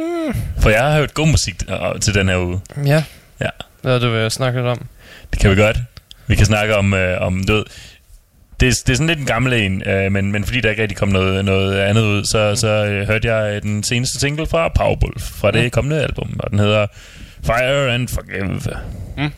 [0.61, 2.61] For jeg har hørt god musik øh, til den her uge.
[2.86, 3.05] Ja.
[3.41, 3.49] Ja.
[3.82, 4.86] Hvad du at snakke lidt om?
[5.32, 5.76] Det kan vi godt.
[6.26, 7.64] Vi kan snakke om, øh, om du ved,
[8.61, 10.83] det, er, det er sådan lidt en gammel en, øh, men, men fordi der ikke
[10.83, 14.47] rigtig kom noget, noget andet ud, så, så øh, hørte jeg øh, den seneste single
[14.47, 15.71] fra Powerwolf, fra det Mm.
[15.71, 16.87] kommende album, og den hedder
[17.47, 18.45] Fire and Forgive.
[19.17, 19.31] Mm.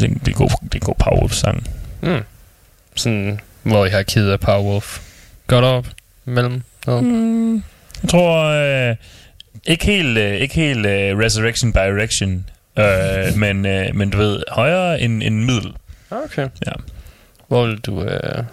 [0.00, 1.66] Det, er det, er god, det er en god Powerwolf-sang.
[2.02, 2.20] Mm.
[2.96, 5.00] Sådan, hvor jeg har ked af Powerwolf.
[5.46, 5.86] Godt op
[6.24, 7.04] mellem noget.
[7.04, 7.54] Mm.
[8.02, 8.44] Jeg tror
[8.90, 8.96] øh,
[9.66, 14.42] ikke helt, øh, ikke helt øh, Resurrection by Erection, øh, men, øh, men du ved,
[14.48, 15.72] højere end, end middel.
[16.10, 16.48] Okay.
[16.66, 16.72] Ja.
[17.48, 18.02] Hvor vil du...
[18.02, 18.44] Øh,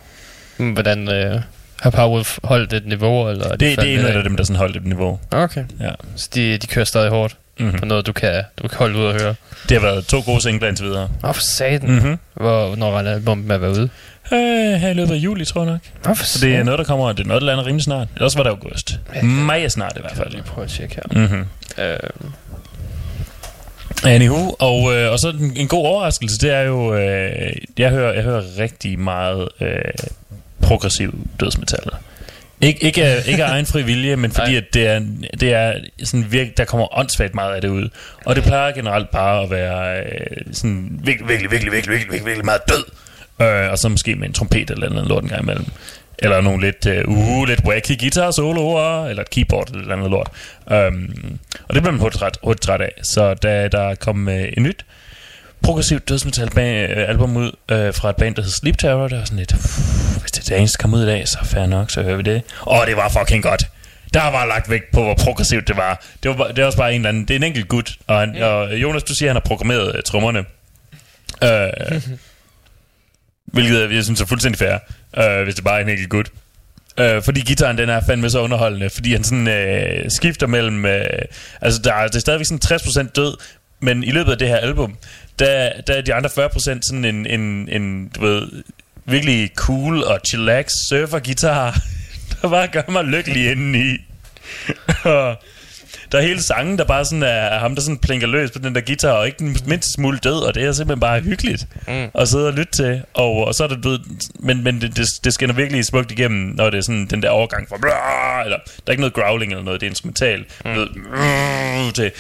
[0.74, 1.42] hvordan øh,
[1.82, 4.44] har Powerwolf holdt et niveau, eller er de Det, det er en af dem, der
[4.44, 5.20] sådan holdt et niveau.
[5.32, 5.64] Okay.
[5.80, 5.90] Ja.
[6.16, 7.80] Så de, de kører stadig hårdt Mm-hmm.
[7.80, 9.36] på noget, du kan, du kan holde ud og høre.
[9.70, 11.10] Det har været to gode singler indtil videre.
[11.24, 11.90] Åh, for satan.
[11.92, 12.18] Mm-hmm.
[12.34, 13.90] Hvor, når regner albummet med at være ude?
[14.34, 15.82] Øh, her i løbet af juli, tror jeg nok.
[16.10, 18.08] Åh, for Så det er noget, der kommer, det er noget, der lander rimelig snart.
[18.16, 19.00] Ellers var det august.
[19.24, 20.32] Maja snart i hvert Jeg fald.
[20.32, 21.28] lige prøve at tjekke her.
[21.28, 21.46] Mm-hmm.
[21.84, 21.98] Øh,
[24.06, 28.14] Anywho, og, øh, og så en, en god overraskelse, det er jo, øh, jeg, hører,
[28.14, 29.68] jeg hører rigtig meget øh,
[30.62, 31.84] progressiv dødsmetal.
[32.66, 35.02] Ik- ikke, af, ikke af egen fri vilje, men fordi at det er,
[35.40, 35.74] det er
[36.04, 37.90] sådan virke, der kommer åndssvagt meget af det ud.
[38.26, 42.26] Og det plejer generelt bare at være øh, sådan virkelig, virkelig, virkelig, virkelig, virkelig, virkelig,
[42.26, 42.84] virkelig meget død.
[43.42, 45.66] Øh, og så måske med en trompet eller noget lort en gang imellem.
[46.20, 50.12] Eller nogle lidt, uh, uh, lidt wacky guitar soloer, eller et keyboard eller et andet
[50.12, 50.30] lort.
[50.66, 52.92] Um, og det blev man hurtigt træt, hurtigt træt af.
[53.04, 54.86] Så da der kom uh, et nyt
[55.64, 59.26] progressivt dødsmetal øh, album ud uh, fra et band, der hedder Sleep Terror, der var
[59.26, 62.04] sådan lidt, "Pff, hvis det er eneste, kommer ud i dag, så fair nok, så
[62.04, 62.42] hører vi det.
[62.62, 63.68] Og det var fucking godt.
[64.14, 66.04] Der var lagt vægt på, hvor progressivt det var.
[66.24, 67.96] Det var, det var også bare en eller anden, det er en enkelt gut.
[68.08, 70.40] Og, han, og Jonas, du siger, at han har programmeret uh, trommerne.
[71.42, 72.02] Uh,
[73.54, 74.78] Hvilket jeg- synes er fuldstændig fair,
[75.18, 76.30] øh, hvis det bare er en enkelt gut.
[77.00, 80.86] Øh, fordi gitaren, den er fandme så underholdende, fordi han sådan øh, skifter mellem...
[80.86, 81.06] Øh,
[81.62, 83.38] altså, der er, det er stadigvæk sådan 60% død,
[83.80, 84.98] men i løbet af det her album,
[85.40, 88.48] der, der er de andre 40% sådan en, en, en, du ved,
[89.06, 91.80] virkelig cool og chillax surfer guitar
[92.42, 93.98] der bare gør mig lykkelig indeni.
[95.04, 95.36] Og
[96.14, 98.60] der er hele sangen, der bare sådan er, er ham, der sådan plinker løs på
[98.60, 101.68] den der guitar, og ikke den mindste smule død, og det er simpelthen bare hyggeligt
[101.88, 102.08] mm.
[102.16, 103.04] at sidde og lytte til.
[103.14, 104.00] Og, og så er det, du ved,
[104.40, 107.30] men, men det, det, det skinner virkelig smukt igennem, når det er sådan den der
[107.30, 110.72] overgang fra, blah, eller der er ikke noget growling eller noget, det er instrumental, mm.
[110.72, 112.12] mm, til,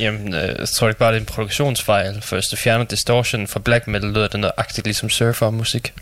[0.00, 2.22] Jamen, øh, jeg tror ikke bare, det er en produktionsfejl.
[2.30, 5.92] Hvis du fjerner distortion fra black metal, lyder det noget agtigt ligesom surfer-musik.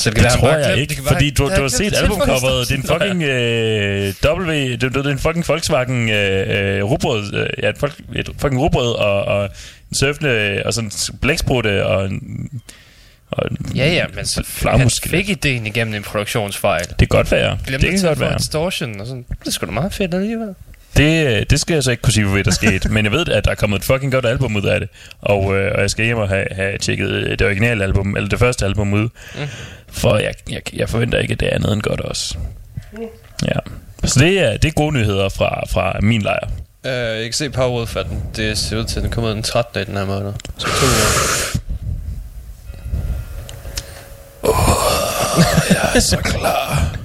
[0.00, 1.68] Så Det være, tror han bare jeg ikke, det kan være, fordi du, du har
[1.68, 2.60] set albumcoveret.
[2.68, 6.84] Det er en fucking øh, W, det, det, det er en fucking Volkswagen øh, øh,
[6.84, 7.84] rugbrød, øh, ja, et,
[8.14, 9.44] et fucking rugbrød og, og
[9.90, 12.48] en surfende, og sådan en blæksprutte og en,
[13.30, 16.84] og Ja, ja, men så han fik ideen igennem en produktionsfejl.
[16.84, 17.58] Det kan godt være.
[17.66, 18.38] Glemte det kan godt være.
[18.38, 20.54] distortion, og sådan, det er sgu da meget fedt alligevel.
[20.96, 22.88] Det, øh, det skal jeg så ikke kunne sige, hvad der skete.
[22.88, 24.88] men jeg ved, at der er kommet et fucking godt album ud af det.
[25.20, 28.38] Og, øh, og jeg skal hjem og have, have tjekket det originale album, eller det
[28.38, 29.08] første album ud.
[29.34, 29.40] Mm.
[29.88, 32.36] For jeg, jeg, jeg forventer ikke, at det er andet end godt også.
[33.46, 33.58] Ja.
[34.04, 36.48] Så det er, det er gode nyheder fra, fra min lejr.
[36.84, 39.30] Uh, jeg kan se Power Wolf, at den, det ser ud til, at den kommer
[39.30, 39.82] ud den 13.
[39.82, 40.32] i den her måned.
[40.58, 41.60] Så to uger.
[45.70, 46.99] Jeg er så klar.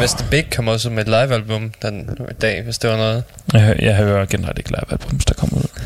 [0.00, 0.24] Mr.
[0.30, 3.24] Big kommer også med et livealbum den dag, hvis det var noget.
[3.52, 5.80] Jeg, jeg hører generelt ikke live-albums, der kommer ud.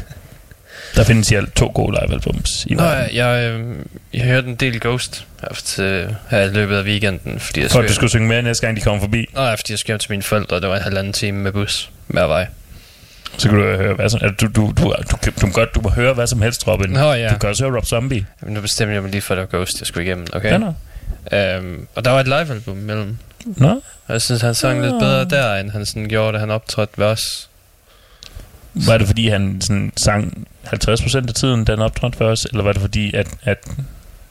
[0.96, 3.16] Der findes i alt to gode live-albums i Nå, verden.
[3.16, 3.76] jeg, jeg, øh,
[4.14, 7.80] jeg hørte en del Ghost her, til, her i løbet af weekenden, fordi jeg For
[7.80, 9.92] at du skulle, synge med næste gang, de kommer forbi, Nå, ja, fordi jeg skulle
[9.92, 12.46] hjem til mine forældre, og det var en halvanden time med bus hver vej.
[13.38, 14.20] så kan du høre hvad som...
[14.20, 14.94] Du, du, du, du,
[15.26, 16.90] du, du, godt, du må høre hvad som helst, Robin.
[16.90, 17.28] Nå, ja.
[17.28, 18.26] Du kan også høre Rob Zombie.
[18.42, 20.50] Jamen, nu bestemte jeg mig lige for, at det var Ghost, jeg skulle igennem, okay?
[20.52, 20.72] Ja, nå.
[21.32, 23.16] Øhm, og der var et livealbum imellem.
[23.46, 23.68] Nå,
[24.06, 26.92] Og jeg synes, han sang lidt bedre der, end han sådan gjorde, da han optrådte
[26.98, 27.48] ved os.
[28.74, 32.44] Var det fordi, han sådan sang 50% af tiden, da han optrådte for os?
[32.44, 33.26] Eller var det fordi, at...
[33.42, 33.58] at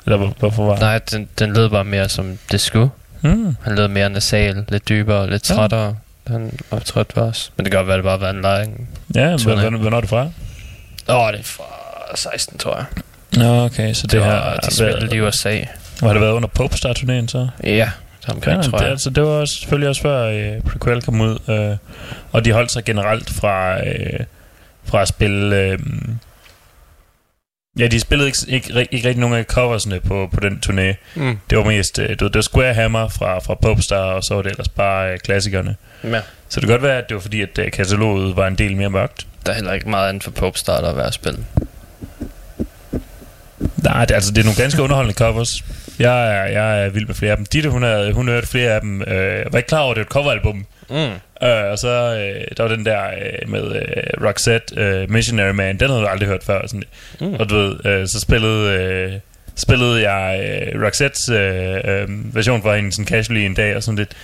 [0.05, 2.89] eller hvor- hvorfor var Nej, den, den lød bare mere som det skulle.
[3.21, 3.57] Hmm.
[3.63, 5.55] Han lød mere nasal, lidt dybere, lidt Ja.
[5.55, 5.95] trættere,
[6.27, 7.51] da han optrådte ved os.
[7.57, 8.67] Men det kan godt være, det bare var en leje.
[9.15, 10.21] Ja, hvornår, er det fra?
[11.09, 11.63] Åh, oh, det er fra
[12.15, 12.85] 16, tror jeg.
[13.43, 14.55] Nå, okay, så det, Det her...
[14.57, 15.59] de spillede i USA.
[15.99, 17.47] Har det været under Popstar-turnéen så?
[17.63, 17.89] Ja,
[18.27, 18.91] omkring, Ja, tror det, jeg.
[18.91, 21.77] altså, det var også, selvfølgelig også før øh, Prequel kom ud, øh,
[22.31, 24.19] og de holdt sig generelt fra, øh,
[24.83, 25.55] fra at spille...
[25.61, 25.79] Øh,
[27.79, 30.95] ja, de spillede ikke, ikke, ikke rigtig nogen af coversne på, på den turné.
[31.15, 31.39] Mm.
[31.49, 34.41] Det var mest, øh, ved, det var Square Hammer fra, fra Popstar, og så var
[34.41, 35.75] det ellers bare øh, klassikerne.
[36.03, 36.21] Ja.
[36.49, 38.77] Så det kan godt være, at det var fordi, at øh, kataloget var en del
[38.77, 39.27] mere mørkt.
[39.45, 41.45] Der er heller ikke meget andet for Popstar, der er værd at spille.
[43.83, 45.63] Nej, det, altså, det er nogle ganske underholdende covers.
[45.99, 47.45] Jeg er, jeg er vild med flere af dem.
[47.45, 49.01] Ditte, hun, havde, hun hørte flere af dem.
[49.01, 50.65] Øh, jeg var ikke klar over, at det var et coveralbum.
[50.89, 50.95] Mm.
[51.47, 55.79] Øh, og så øh, der var den der øh, med øh, Roxette, øh, Missionary Man,
[55.79, 56.67] den havde du aldrig hørt før.
[56.67, 56.83] Sådan.
[57.21, 57.33] Mm.
[57.33, 59.13] Og du ved, øh, så spillede, øh,
[59.55, 60.39] spillede jeg
[60.73, 64.15] øh, Roxettes øh, øh, version for hende sådan casually en dag, og sådan lidt,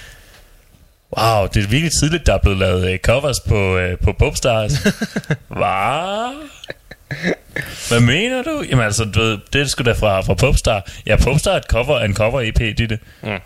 [1.17, 4.73] wow, det er virkelig tidligt, der er blevet lavet øh, covers på, øh, på Popstars.
[5.57, 6.49] Hvad?
[7.87, 8.63] Hvad mener du?
[8.69, 10.89] Jamen altså, du ved, det er sgu da fra, fra Popstar.
[11.05, 12.99] Ja, Popstar er et cover, en cover EP, det er det.
[13.23, 13.27] Mm.
[13.29, 13.37] Hvad?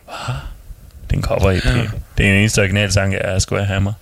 [1.07, 1.91] Det er en cover EP.
[2.17, 3.93] Det er en eneste original sang, jeg er Square Hammer.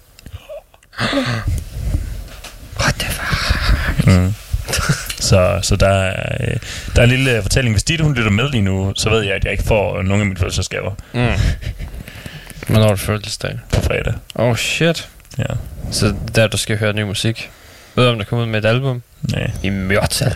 [2.80, 4.08] What the fuck?
[4.08, 4.34] Mm.
[5.20, 6.58] så, så der, er, øh,
[6.96, 7.74] der er en lille øh, fortælling.
[7.76, 10.22] Hvis Ditte, hun lytter med lige nu, så ved jeg, at jeg ikke får nogen
[10.22, 11.42] af mine fødselsdagsgaver Mm.
[12.68, 13.60] Hvornår er det fødselsdag?
[13.74, 14.14] på fredag.
[14.36, 15.10] Oh shit.
[15.38, 15.44] Ja.
[15.92, 17.50] Så der du skal høre ny musik.
[17.96, 19.02] Ved du, om der kommer ud med et album?
[19.22, 19.52] Nej.
[19.64, 20.36] Immortal.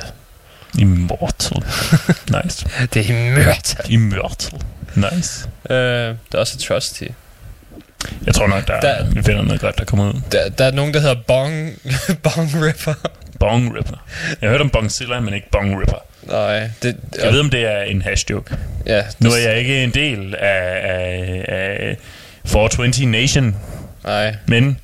[0.79, 1.57] Immortal.
[2.43, 2.67] nice.
[2.93, 3.91] Det er Immortal.
[3.91, 4.59] Immortal.
[4.95, 5.49] Nice.
[5.69, 7.03] Øh, der er også Trusty.
[8.25, 10.21] Jeg tror nok, der, der Der- vi finder noget godt, der kommer ud.
[10.31, 11.73] Der, der er nogen, der hedder Bong,
[12.23, 12.93] Bong Ripper.
[13.39, 14.05] Bong Ripper.
[14.41, 16.03] Jeg har hørt om Bongzilla, men ikke Bong Ripper.
[16.23, 16.97] Nej, det...
[17.23, 18.41] Jeg ved, om det er en hashtag.
[18.85, 21.97] Ja, Nu er jeg ikke en del af, af, af
[22.45, 23.55] 420 Nation,
[24.03, 24.77] Nej, men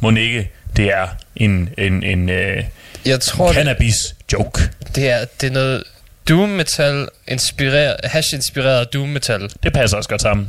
[0.00, 2.64] må ikke, det er en, en, en uh,
[3.06, 4.70] jeg tror, det, cannabis-joke.
[4.94, 5.84] det, er, det er noget
[6.28, 9.50] doom metal inspireret, hash inspireret doom metal.
[9.62, 10.48] Det passer også godt sammen.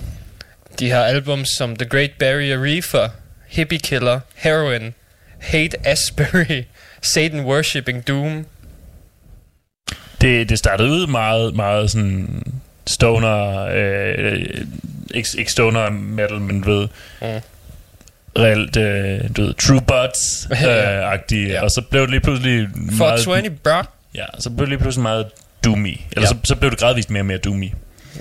[0.79, 3.09] De har albums som The Great Barrier Reefer,
[3.47, 4.93] Hippie Killer, Heroin,
[5.39, 6.63] Hate Asbury,
[7.13, 8.45] Satan Worshipping Doom.
[10.21, 12.43] Det, det startede ud meget, meget sådan
[12.87, 14.45] stoner, øh,
[15.13, 16.87] ikke, ikke stoner metal, men ved,
[17.21, 17.27] Mm.
[18.39, 21.63] Reelt, øh, du ved, True Buds øh, agtige, Ja.
[21.63, 22.67] og så blev det lige pludselig
[22.97, 23.71] For meget, 20, bro.
[24.15, 25.25] ja, så blev det lige pludselig meget
[25.65, 26.25] doomy, eller Ja.
[26.27, 27.71] så, så blev det gradvist mere og mere doomy.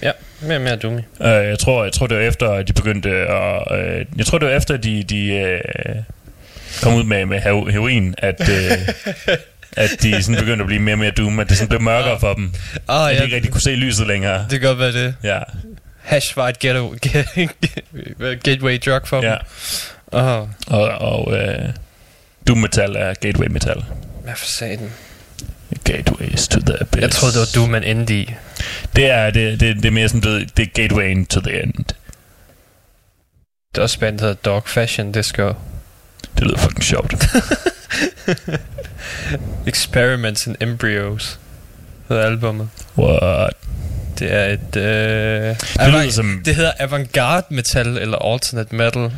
[0.02, 0.10] Ja,
[0.42, 0.98] mere og mere doomy.
[1.20, 4.38] Uh, jeg tror, jeg tror det var efter at de begyndte at uh, jeg tror
[4.38, 5.58] det var efter de de
[5.88, 5.96] uh,
[6.82, 8.46] kom ud med med hero- heroin at uh,
[9.82, 12.20] at de sådan begyndte at blive mere og mere doom, at det sådan blev mørkere
[12.20, 12.52] for dem.
[12.88, 14.46] Ah, At de ja, ikke rigtig kunne se lyset længere.
[14.50, 15.14] det kan godt være det.
[15.22, 15.38] Ja,
[16.02, 16.94] Hash var et ghetto,
[18.44, 19.32] gateway drug for dem.
[20.12, 21.68] Åh, Og, og øh,
[22.48, 23.84] doom metal er gateway metal.
[24.24, 24.92] hvad for satan?
[25.84, 27.02] Gateways to the abyss.
[27.02, 28.36] Jeg troede, det var Doom and Indie.
[28.96, 31.74] Det er, det, det, det er mere sådan, ved, det er gateway to the end.
[33.74, 35.52] Det er også der hedder Dog Fashion Disco.
[36.38, 37.14] Det lyder fucking sjovt.
[39.66, 41.38] Experiments in Embryos
[42.08, 42.68] hedder albumet.
[42.98, 43.52] What?
[44.18, 44.76] Det er et...
[44.76, 46.42] Øh, Det lyder som...
[46.44, 49.10] det hedder avantgarde metal eller alternate metal.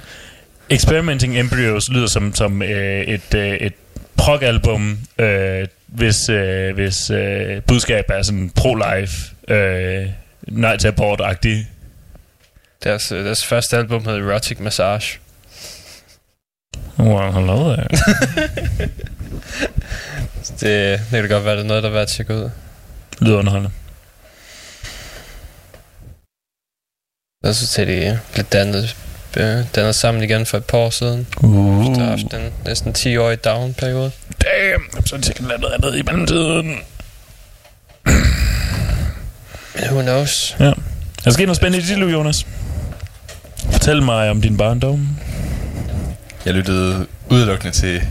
[0.71, 3.73] Experimenting Embryos lyder som, som øh, et, øh, et
[4.17, 10.09] prog-album, øh, hvis, øh, hvis øh, budskab er sådan pro-life, øh,
[10.49, 11.67] nej til abort-agtig.
[12.85, 15.19] Deres, øh, deres første album hedder Erotic Massage.
[16.99, 17.89] Well, hello there.
[20.61, 22.51] Det, det kan godt være, det er noget, der er værd at tjekke ud.
[23.21, 23.71] lyder underholdende.
[27.45, 28.97] Og så til de blev dannet,
[29.37, 31.27] øh, dannet sammen igen for et par år siden.
[31.37, 31.85] Uh.
[31.95, 34.11] Der har haft en næsten 10-årig down-periode.
[34.45, 36.77] Damn, så er det sikkert noget andet i mellemtiden.
[39.91, 40.57] Who knows?
[40.61, 40.65] Ja.
[40.65, 40.75] Er
[41.25, 42.47] der sket noget spændende i dit liv, Jonas?
[43.71, 45.09] Fortæl mig om din barndom.
[46.45, 48.03] Jeg lyttede udelukkende til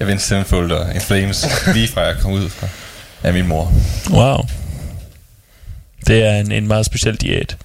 [0.00, 2.66] Avenged Sevenfold og In Flames, lige fra jeg kom ud fra
[3.22, 3.72] af min mor.
[4.10, 4.38] Wow.
[6.06, 7.56] Det er en, en meget speciel diæt.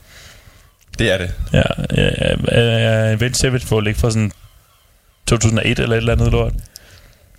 [0.99, 1.31] Det er det.
[1.53, 1.61] Ja,
[1.97, 2.09] ja,
[2.51, 2.61] ja,
[3.07, 4.31] ja Event Sevenfold ikke fra sådan
[5.27, 6.53] 2001 eller et eller andet lort.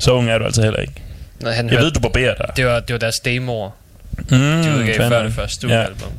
[0.01, 0.93] Så ung er du altså heller ikke.
[1.41, 2.57] Når han Jeg hørte, ved, du barberer dig.
[2.57, 3.71] det, var, det var deres demoer,
[4.19, 5.09] Mm, de udgav fandme.
[5.17, 6.13] før det første studiealbum.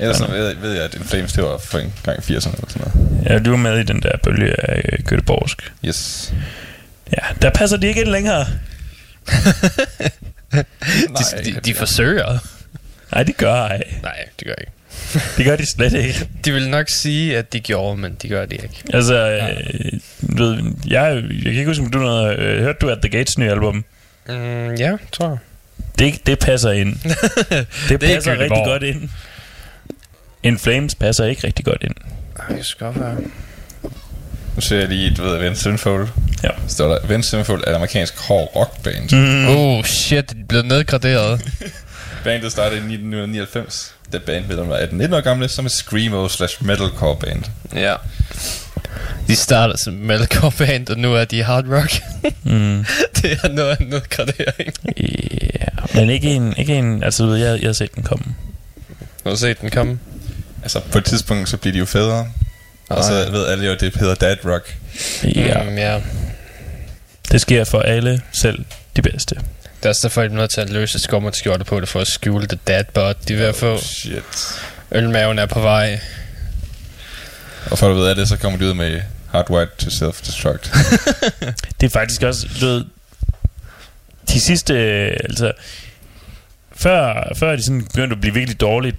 [0.00, 2.32] Ellers så ved, ved jeg, at In Flames, det var for en gang i 80'erne
[2.54, 3.24] eller sådan noget.
[3.30, 5.70] Ja, du var med i den der bølge af øh, Göteborgsk.
[5.84, 6.32] Yes.
[7.12, 8.46] Ja, der passer de ikke ind længere.
[10.52, 12.38] De, de, de forsøger.
[13.12, 13.82] Nej, de gør ej.
[14.02, 14.72] Nej, det gør ikke.
[15.36, 16.28] Det gør de slet ikke.
[16.44, 18.82] De vil nok sige, at de gjorde, men de gør det ikke.
[18.94, 19.92] Altså, øh,
[20.38, 23.08] du ved, jeg, jeg kan ikke huske, om du noget, øh, hørte du at The
[23.08, 23.84] Gates nye album?
[24.28, 25.38] Mm, ja, tror jeg.
[25.98, 26.96] Det, det passer ind.
[27.88, 29.08] Det er passer rigtig godt ind.
[30.42, 31.94] In Flames passer ikke rigtig godt ind.
[32.38, 33.16] Ej, det skal godt være.
[34.54, 36.08] Nu ser jeg lige, du ved, Avenged Sevenfold.
[36.44, 36.48] Ja.
[36.68, 39.12] Står der, Avenged Sevenfold er et amerikansk hård rockband.
[39.12, 39.56] Mm.
[39.56, 41.40] Oh shit, de blev nedgraderet.
[42.24, 43.94] Bandet startede i 1999.
[44.12, 47.42] Det band ved var 18-19 år gamle, som et screamo slash metalcore band.
[47.74, 47.94] ja.
[49.28, 52.02] De startede som metalcore band, og nu er de hard rock.
[52.44, 52.84] Mm.
[53.16, 54.72] det er noget af en nedgradering.
[55.60, 58.24] Ja, men ikke en, ikke en altså jeg, jeg har set den komme.
[59.24, 59.98] Har du set den komme?
[60.62, 62.26] Altså, på et tidspunkt, så bliver de jo fædre.
[62.88, 64.76] Og så ved alle jo, at det hedder dad rock.
[65.24, 66.00] Ja, Mm, ja.
[67.32, 68.64] det sker for alle, selv
[68.96, 69.36] de bedste.
[69.82, 72.58] Det er de er nødt til at løse skummerskjorte på det, for at skjule det
[72.66, 73.72] dad butt, de er ved at få.
[73.72, 74.60] Oh, shit.
[74.92, 76.00] Ølmaven er på vej.
[77.70, 79.00] Og for at du ved af det, så kommer de ud med
[79.30, 80.78] Hardwired to Self-Destruct.
[81.80, 82.84] Det er faktisk også, du ved,
[84.28, 85.52] de sidste, øh, altså,
[86.72, 88.96] før, før de sådan begyndte at blive virkelig dårligt,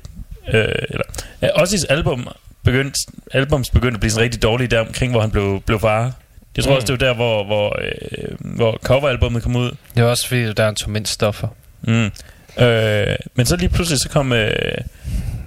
[0.53, 1.03] øh, eller,
[1.41, 2.27] ja, også hans album
[2.63, 2.99] begyndte,
[3.33, 6.13] albums begyndte at blive sådan rigtig dårlige der omkring, hvor han blev, blev far.
[6.57, 6.75] Jeg tror Mm.
[6.75, 9.71] også, det var der, hvor, hvor, øh, hvor coveralbummet kom ud.
[9.95, 11.47] Det er også fordi, der er en tog mindst stoffer.
[11.81, 12.11] Mm.
[12.63, 14.51] Øh, men så lige pludselig, så kom, øh,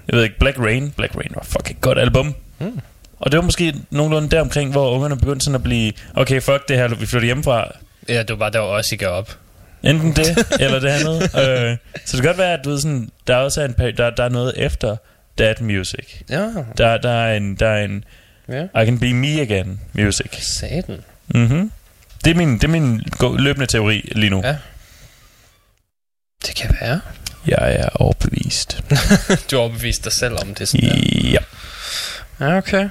[0.08, 0.90] jeg ved ikke, Black Rain.
[0.96, 2.34] Black Rain var fucking godt album.
[2.58, 2.80] Mm.
[3.20, 6.68] Og det var måske nogenlunde der omkring, hvor ungerne begyndte sådan at blive, okay, fuck
[6.68, 7.72] det her, vi flytter hjemmefra.
[8.08, 9.36] Ja, det var bare der, også I gav op.
[9.82, 11.22] Enten det, eller det andet.
[11.22, 13.90] øh, så det kan godt være, at du ved, sådan, der også er en, peri-
[13.96, 14.96] der, der er noget efter
[15.38, 16.20] dad music.
[16.30, 16.48] Ja,
[16.78, 18.04] Der, der er en, der er en
[18.48, 18.62] ja.
[18.82, 20.26] I can be me again music.
[20.40, 21.00] Satan.
[21.34, 21.70] Mm-hmm.
[22.24, 23.02] Det er min, det er min
[23.38, 24.40] løbende teori lige nu.
[24.44, 24.56] Ja.
[26.46, 27.00] Det kan være.
[27.46, 28.80] Jeg er overbevist.
[29.50, 31.30] Du har overbevist dig selv om det sådan der.
[31.30, 31.38] Ja,
[32.40, 32.88] Ja, okay.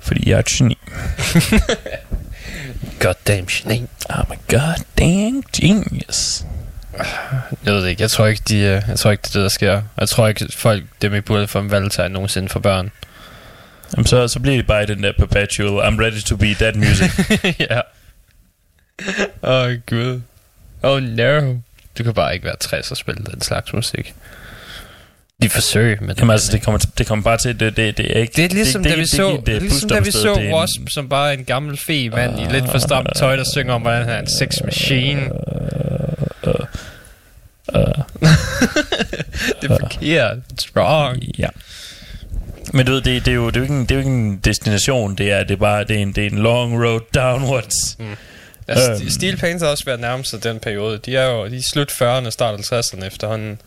[0.00, 0.78] fordi jeg er et geni.
[3.00, 3.86] Goddamn geni.
[4.10, 6.44] I'm a goddamn genius.
[7.64, 8.02] Jeg ved det ikke.
[8.02, 9.82] Jeg tror ikke, de, øh, jeg tror ikke, det er det, der sker.
[10.00, 12.90] Jeg tror ikke, folk, dem i burde få en valgtegn nogensinde for børn.
[13.96, 17.10] Jamen, så, så bliver det bare den der perpetual, I'm ready to be that music.
[17.70, 17.80] ja.
[19.42, 20.20] Åh, oh, gud.
[20.82, 21.54] Oh, no.
[21.98, 24.14] Du kan bare ikke være 60 og spille den slags musik.
[25.42, 26.18] De forsøger med det.
[26.20, 28.32] Jamen altså, det kommer, det kommer bare til, det, det, det er ikke...
[28.36, 30.34] Det er ligesom, det, da vi det, så, det, det, er ligesom da vi så
[30.34, 33.36] det en- Wasp, som bare er en gammel fe mand i lidt for stramt tøj,
[33.36, 35.20] der synger om, hvordan han er en sex machine.
[39.62, 40.36] det er forkert.
[40.52, 41.22] It's wrong.
[41.38, 41.48] Ja.
[42.72, 43.98] Men du ved, det, det, er jo, det, er jo ikke en, det er jo
[43.98, 46.84] ikke en destination, det er, det er bare det er en, det er en long
[46.84, 47.98] road downwards.
[47.98, 48.04] Mm.
[48.68, 49.10] Altså, Øhm.
[49.10, 50.98] Steel Panther har også været nærmest den periode.
[51.06, 53.60] De er jo de er slut 40'erne, start 50'erne efterhånden.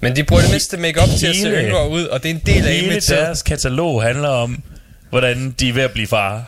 [0.00, 2.42] Men de bruger det mindste make-up til at se yngre ud, og det er en
[2.46, 3.04] del af imaget.
[3.08, 4.62] deres katalog handler om,
[5.10, 6.44] hvordan de er ved at blive far.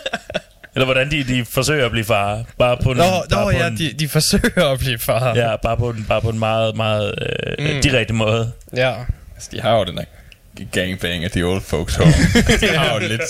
[0.74, 2.42] Eller hvordan de, de forsøger at blive far.
[2.58, 5.34] Bare på en, Nå, bare nå på ja, en, de, de forsøger at blive far.
[5.36, 7.14] ja, bare på en, bare på en meget, meget
[7.58, 7.82] øh, Mm.
[7.82, 8.52] direkte måde.
[8.76, 8.94] ja.
[9.34, 10.04] Altså, de har jo den der
[10.72, 12.12] gangbang af de old folks home.
[12.60, 13.22] de har jo lidt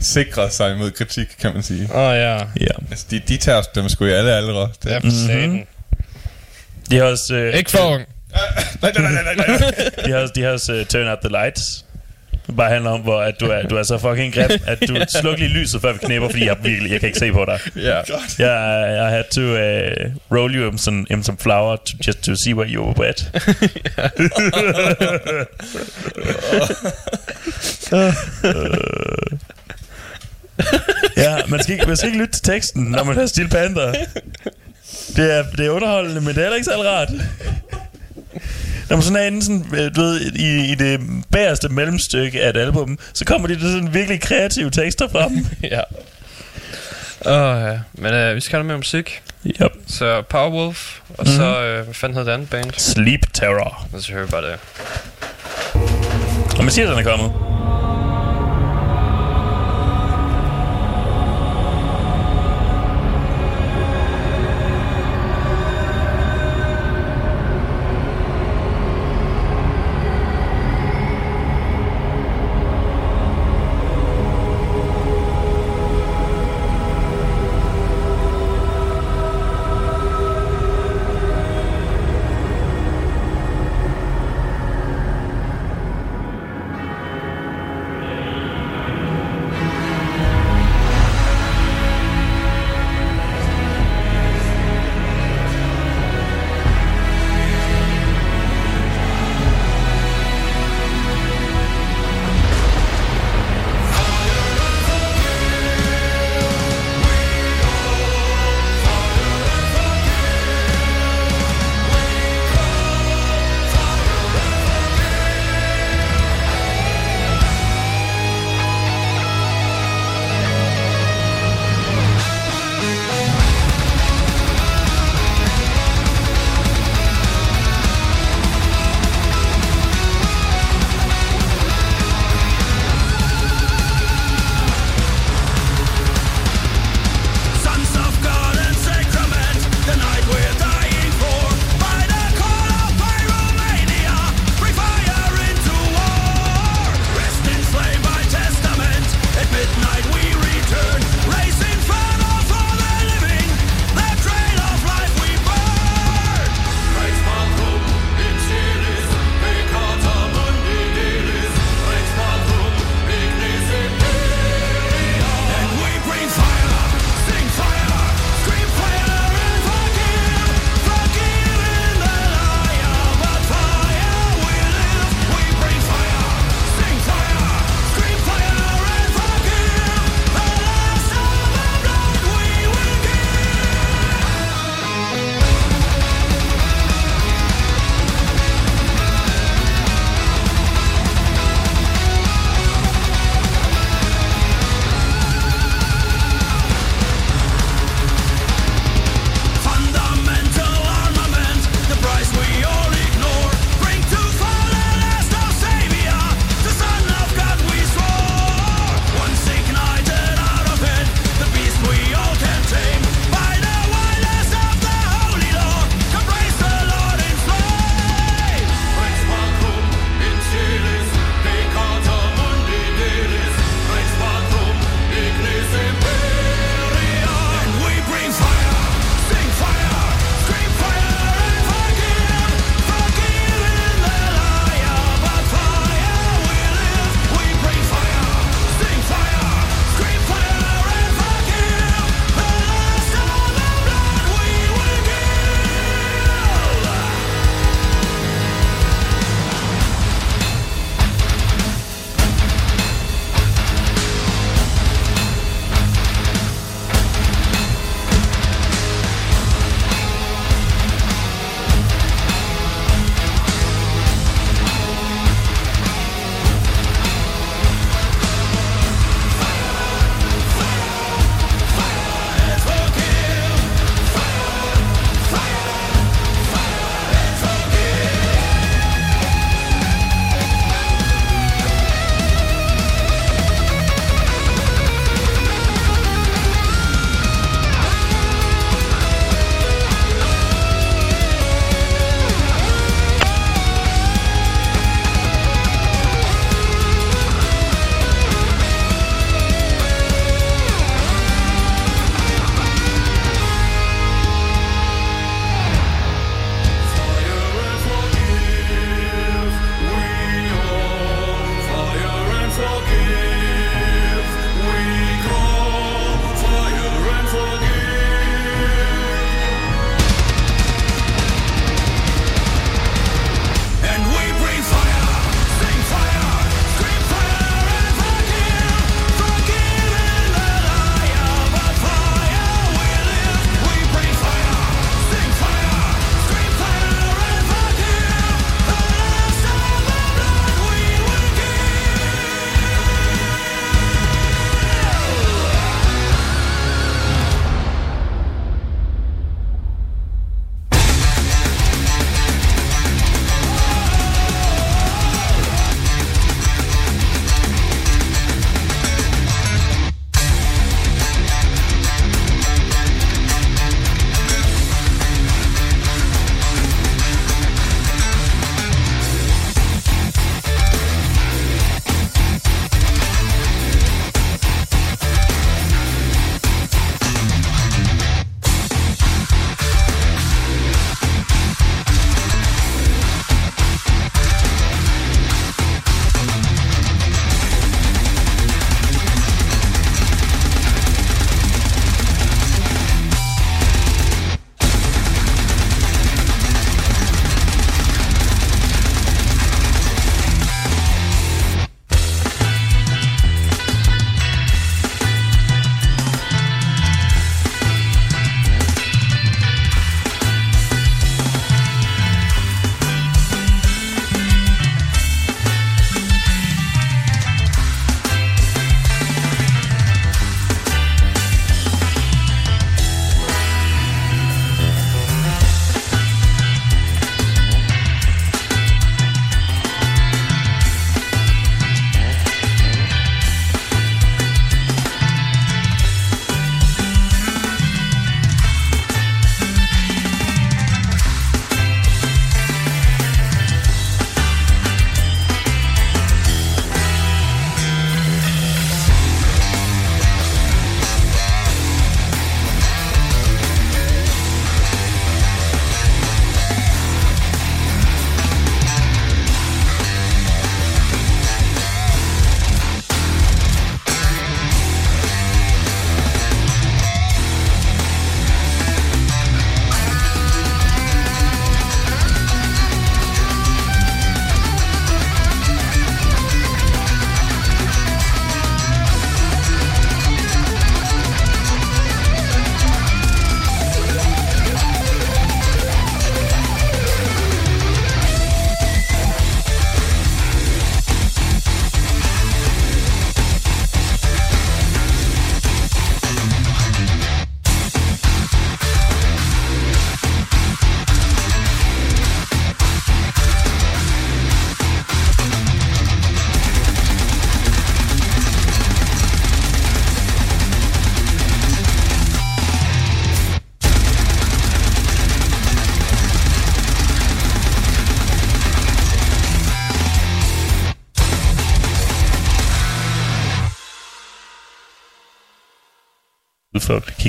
[0.00, 1.88] sikret sig imod kritik, kan man sige.
[1.94, 2.36] Åh oh, ja.
[2.36, 2.66] Ja.
[2.90, 4.68] Altså, de, de tager dem sgu i alle aldre.
[4.82, 5.66] Det, Ja, for satan.
[6.90, 7.34] De har også...
[7.34, 8.04] Øh, Ikke for ung.
[8.82, 9.46] nej, nej, nej, nej, nej.
[10.06, 11.84] De har, også- de har også uh, Turn Out The Lights.
[12.56, 15.38] Bare handler om, hvor at du, er, du er så fucking grim, at du slukker
[15.38, 17.58] lige lyset, før vi knæpper, fordi jeg virkelig jeg kan ikke se på dig.
[17.76, 17.96] Ja.
[18.38, 22.34] Jeg, jeg had to uh, roll you in some, in some flour to, just to
[22.36, 23.30] see where you were wet.
[31.16, 33.92] Ja, man skal, ikke, man skal ikke lytte til teksten, når man har Steel Panther.
[35.16, 37.08] Det er, det er underholdende, men det er heller ikke særlig rart.
[38.96, 42.56] Man sådan er inde sådan, øh, du ved, i, i det bagerste mellemstykke af et
[42.56, 45.46] album, så kommer de til sådan virkelig kreative tekster frem.
[45.74, 45.80] ja.
[47.26, 47.78] Åh, ja.
[47.92, 49.22] Men øh, vi skal have noget mere musik.
[49.46, 49.72] yep.
[49.86, 51.36] Så Powerwolf, og mm-hmm.
[51.36, 52.70] så, øh, hvad fanden hed det andet band?
[52.76, 53.88] Sleep Terror.
[53.92, 54.58] Lad os høre bare det.
[56.58, 57.32] Og man siger, at den er kommet.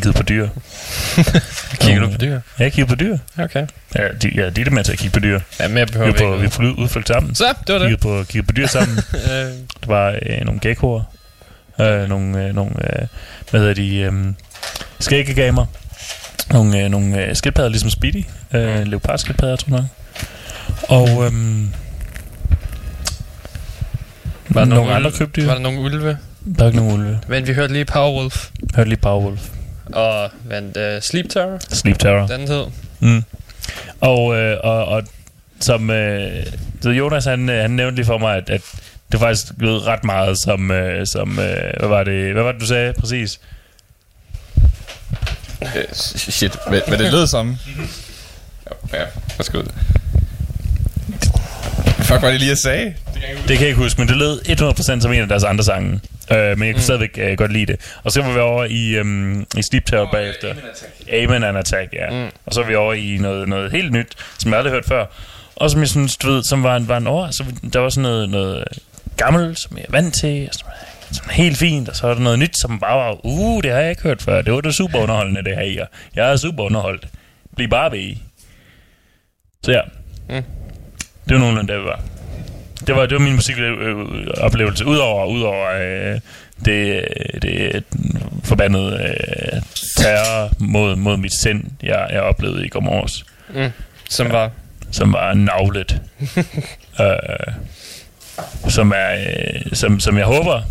[0.04, 0.47] Kiggede på dyr.
[1.82, 2.32] Kigger du på dyr?
[2.34, 3.18] Ja, jeg kiggede på dyr.
[3.38, 3.68] Okay.
[3.95, 5.39] Ja, de, ja, de er med til at kigge på dyr.
[5.60, 7.36] Ja, mere behøver vi på, vi på udflugt sammen.
[7.36, 7.99] Så, det var det.
[7.99, 8.97] på, kiggede på dyr sammen.
[9.14, 11.01] Øh, Der var øh, nogle geckoer.
[11.82, 13.08] Øh, nogle, øh, nogle øh,
[13.49, 14.14] hvad hedder de, øh,
[14.99, 15.66] skæggegamer.
[16.51, 18.26] Nogle, øh, nogle øh, skildpadder, ligesom Speedy.
[18.54, 19.86] Øh, leopardskildpadder, tror jeg.
[20.89, 21.70] Og øhm,
[24.49, 25.18] var der nogle nogle andre ulve?
[25.18, 25.45] krybdyr.
[25.45, 26.18] Var der nogle ulve?
[26.58, 27.20] Der er ikke nogen ulve.
[27.28, 28.49] Men vi hørte lige Powerwolf.
[28.76, 29.41] Hørte lige Powerwolf.
[29.86, 32.27] Og vandt uh, Sleep Terror, Sleep Terror.
[32.27, 32.65] den hed.
[32.99, 33.23] Mm.
[34.01, 35.03] Og, øh, og, og
[35.59, 36.45] som øh,
[36.86, 38.61] Jonas han, øh, han nævnte lige for mig, at, at
[39.11, 42.61] det faktisk lød ret meget som, øh, som øh, hvad var det, hvad var det
[42.61, 43.39] du sagde præcis?
[45.61, 47.57] Øh, shit, hvad, hvad det lød som?
[48.93, 49.05] Ja, ja
[49.38, 49.63] værsgo.
[52.04, 52.93] Fuck, var det lige, jeg sagde?
[53.14, 54.41] Det kan jeg ikke huske, men det lød
[54.97, 55.99] 100% som en af deres andre sange.
[56.32, 56.80] Øh, men jeg kunne mm.
[56.80, 57.80] stadigvæk øh, godt lide det.
[58.04, 60.54] Og så var vi over i, øhm, i Sleep Terror bagefter.
[61.14, 62.10] Amen and Attack, ja.
[62.10, 62.30] Mm.
[62.45, 64.86] Og så var vi over i noget, noget helt nyt, som jeg aldrig har hørt
[64.86, 65.06] før.
[65.56, 67.32] Og som jeg synes, du ved, som var en, var en år.
[67.32, 67.43] Så
[67.74, 68.64] der var sådan noget, noget
[69.18, 71.89] gammelt, som jeg er vant til, og som, er- som helt fint.
[71.89, 74.22] Og så var der noget nyt, som bare var, uh, det har jeg ikke hørt
[74.22, 74.41] før.
[74.41, 75.62] Det var det super underholdende, det her.
[75.64, 77.08] Jeg, jeg er super underholdt.
[77.56, 78.22] Bliv bare ved i.
[79.64, 79.82] Så ja.
[80.30, 80.43] Mm.
[81.28, 81.99] Det var nogenlunde, der vi var.
[82.88, 84.86] Det var, det var min musikoplevelse.
[84.86, 86.19] Udover, udover øh,
[86.65, 87.03] det,
[87.41, 87.84] det
[88.43, 89.61] forbandede øh,
[89.97, 93.69] terror mod, mod mit sind, jeg, jeg oplevede i går morges, Mm.
[94.09, 94.51] Som var...
[94.91, 96.01] som var navlet.
[97.01, 97.53] øh,
[98.69, 100.61] som, er, øh, som, som jeg håber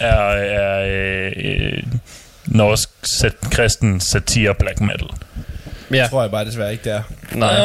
[0.00, 1.82] er, er øh, øh,
[2.46, 5.08] norsk sat, kristen satire black metal.
[5.92, 6.06] Ja.
[6.10, 7.02] tror jeg bare desværre ikke, det er.
[7.32, 7.54] Nej.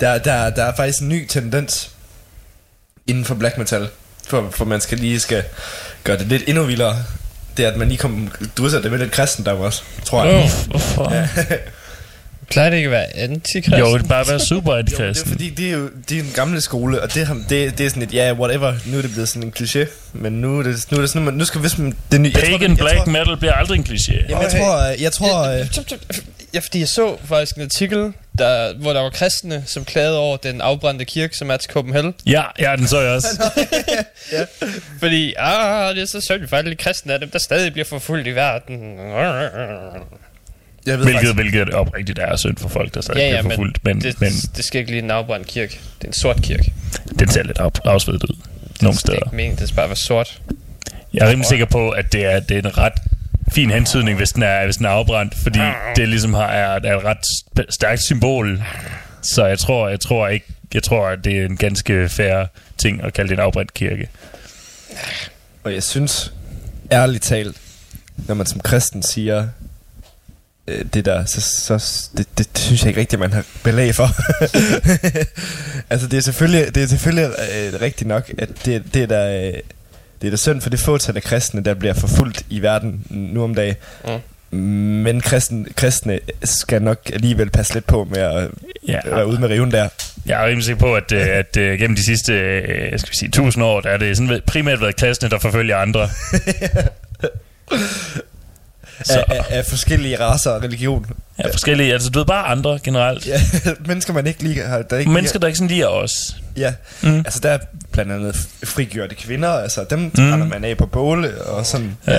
[0.00, 1.90] Der, der, der er faktisk en ny tendens
[3.06, 3.88] inden for black metal,
[4.28, 5.44] for, for man skal lige skal
[6.04, 6.96] gøre det lidt endnu vildere.
[7.56, 8.28] Det er, at man lige kommer
[8.58, 10.44] drysser det med lidt kristendom også, tror jeg.
[10.44, 11.14] Uh, hvorfor?
[11.14, 11.28] Ja.
[12.50, 13.78] Plejer det ikke at være antikrist?
[13.78, 15.30] Jo, det er bare være super Jo, det er antikristen.
[15.30, 18.02] fordi, det er jo det er den gamle skole, og det, det, det er sådan
[18.02, 20.96] et, ja, whatever, nu er det blevet sådan en kliché, men nu er det, nu
[20.96, 23.36] er det sådan, man, nu skal hvis man, det nye, Pagan jeg black tror, metal
[23.36, 24.28] bliver aldrig en kliché.
[24.28, 25.98] Jamen, jeg tror, jeg, jeg tror, øh, tup, tup,
[26.54, 30.36] ja, fordi jeg så faktisk en artikel, der, hvor der var kristne, som klagede over
[30.36, 32.14] den afbrændte kirke, som er til Copenhagen.
[32.26, 33.28] Ja, ja, den så jeg også.
[35.00, 37.84] Fordi, ah, det er så synd for alle de kristne af dem, der stadig bliver
[37.86, 38.98] forfulgt i verden.
[40.86, 43.42] jeg ved Hvilket, faktisk, hvilket oprigtigt er synd for folk, der stadig Ja, ja, bliver
[43.42, 43.84] men, forfulgt.
[43.84, 45.80] Men, det, men det skal ikke lige en afbrændt kirke.
[45.98, 46.72] Det er en sort kirke.
[47.18, 48.36] den ser lidt af- afsvedet ud
[48.80, 49.16] nogle Det er steder.
[49.16, 50.40] ikke meningen, det skal bare være sort.
[51.14, 52.92] Jeg er rimelig sikker på, at det er, det er en ret
[53.52, 55.58] fin hentydning, hvis den er, hvis den er afbrændt, fordi
[55.96, 58.62] det ligesom har, er, er et ret stærkt symbol.
[59.22, 62.44] Så jeg tror, jeg tror ikke, jeg tror, at det er en ganske fair
[62.78, 64.08] ting at kalde det en afbrændt kirke.
[65.64, 66.32] og jeg synes,
[66.92, 67.56] ærligt talt,
[68.26, 69.48] når man som kristen siger,
[70.66, 73.94] øh, det der, så, så det, det, det synes jeg ikke rigtigt, man har belæg
[73.94, 74.08] for.
[75.92, 79.48] altså det er selvfølgelig, det er selvfølgelig øh, rigtigt nok, at det, det er der,
[79.48, 79.60] øh,
[80.20, 83.44] det er da synd for det fåtal af kristne, der bliver forfulgt i verden nu
[83.44, 83.74] om dagen.
[84.50, 84.58] Mm.
[85.04, 88.48] Men kristen, kristne skal nok alligevel passe lidt på med at
[88.88, 89.88] Ja, være ude med riven der.
[90.26, 93.16] jeg er rimelig sikker på, at, øh, at øh, gennem de sidste øh, skal vi
[93.16, 96.08] sige, tusind år, der er det sådan primært været kristne, der forfølger andre.
[99.10, 101.06] Af, af, af forskellige raser og religion.
[101.38, 103.26] ja, forskellige, altså du ved bare andre generelt.
[103.26, 103.40] Ja,
[103.88, 106.36] mennesker man ikke lige har, der ikke Mennesker, der ikke sådan lige er os.
[106.56, 107.16] Ja, Mm.
[107.18, 107.58] altså der er
[107.92, 110.10] blandt andet frigjorte kvinder, altså dem Mm.
[110.10, 111.96] brænder man af på båle og sådan.
[112.08, 112.14] Øh,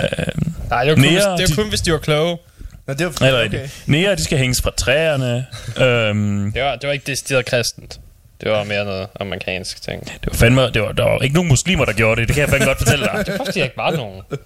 [0.70, 2.38] Nej, det var kun, hvis, det var de- kun hvis de var kloge.
[2.88, 3.84] Nå, det var Nej, det er rigtigt.
[3.86, 5.46] Nære, de skal hænges fra træerne.
[5.86, 8.00] øhm, Det var, det var ikke decideret kristent.
[8.42, 10.06] Det var mere noget amerikansk ting.
[10.06, 12.28] det var fandme, det var, der var ikke nogen muslimer, der gjorde det.
[12.28, 13.26] Det kan jeg fandme godt fortælle dig.
[13.26, 14.22] Det var fordi, jeg ikke var nogen.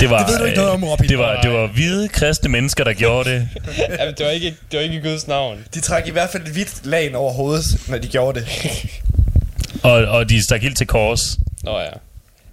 [0.00, 1.08] Det var, Det ved du ikke noget om, Robin.
[1.08, 3.48] det var, det var hvide, kristne mennesker, der gjorde det.
[3.98, 5.64] Jamen, det var ikke, det var ikke i Guds navn.
[5.74, 8.48] De trak i hvert fald et hvidt lag over hovedet, når de gjorde det.
[9.82, 11.20] Og, og de stak helt til kors.
[11.64, 11.86] Nå ja.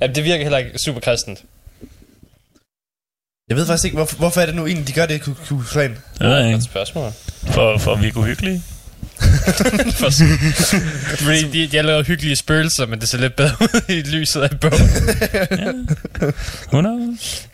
[0.02, 1.44] Jamen, det virker heller ikke super kristent.
[3.50, 5.34] Jeg ved faktisk ikke, hvorfor, hvorfor er det nu egentlig, de gør det i Ku
[5.34, 5.90] Klux Klan?
[5.92, 6.62] Det Godt ikke.
[6.62, 7.12] spørgsmål.
[7.46, 8.62] For, for at virke uhyggelige.
[10.00, 10.10] For,
[11.24, 14.42] fordi de, de har lavet hyggelige spøgelser, men det ser lidt bedre ud i lyset
[14.42, 14.90] af bogen.
[16.74, 17.48] Who knows?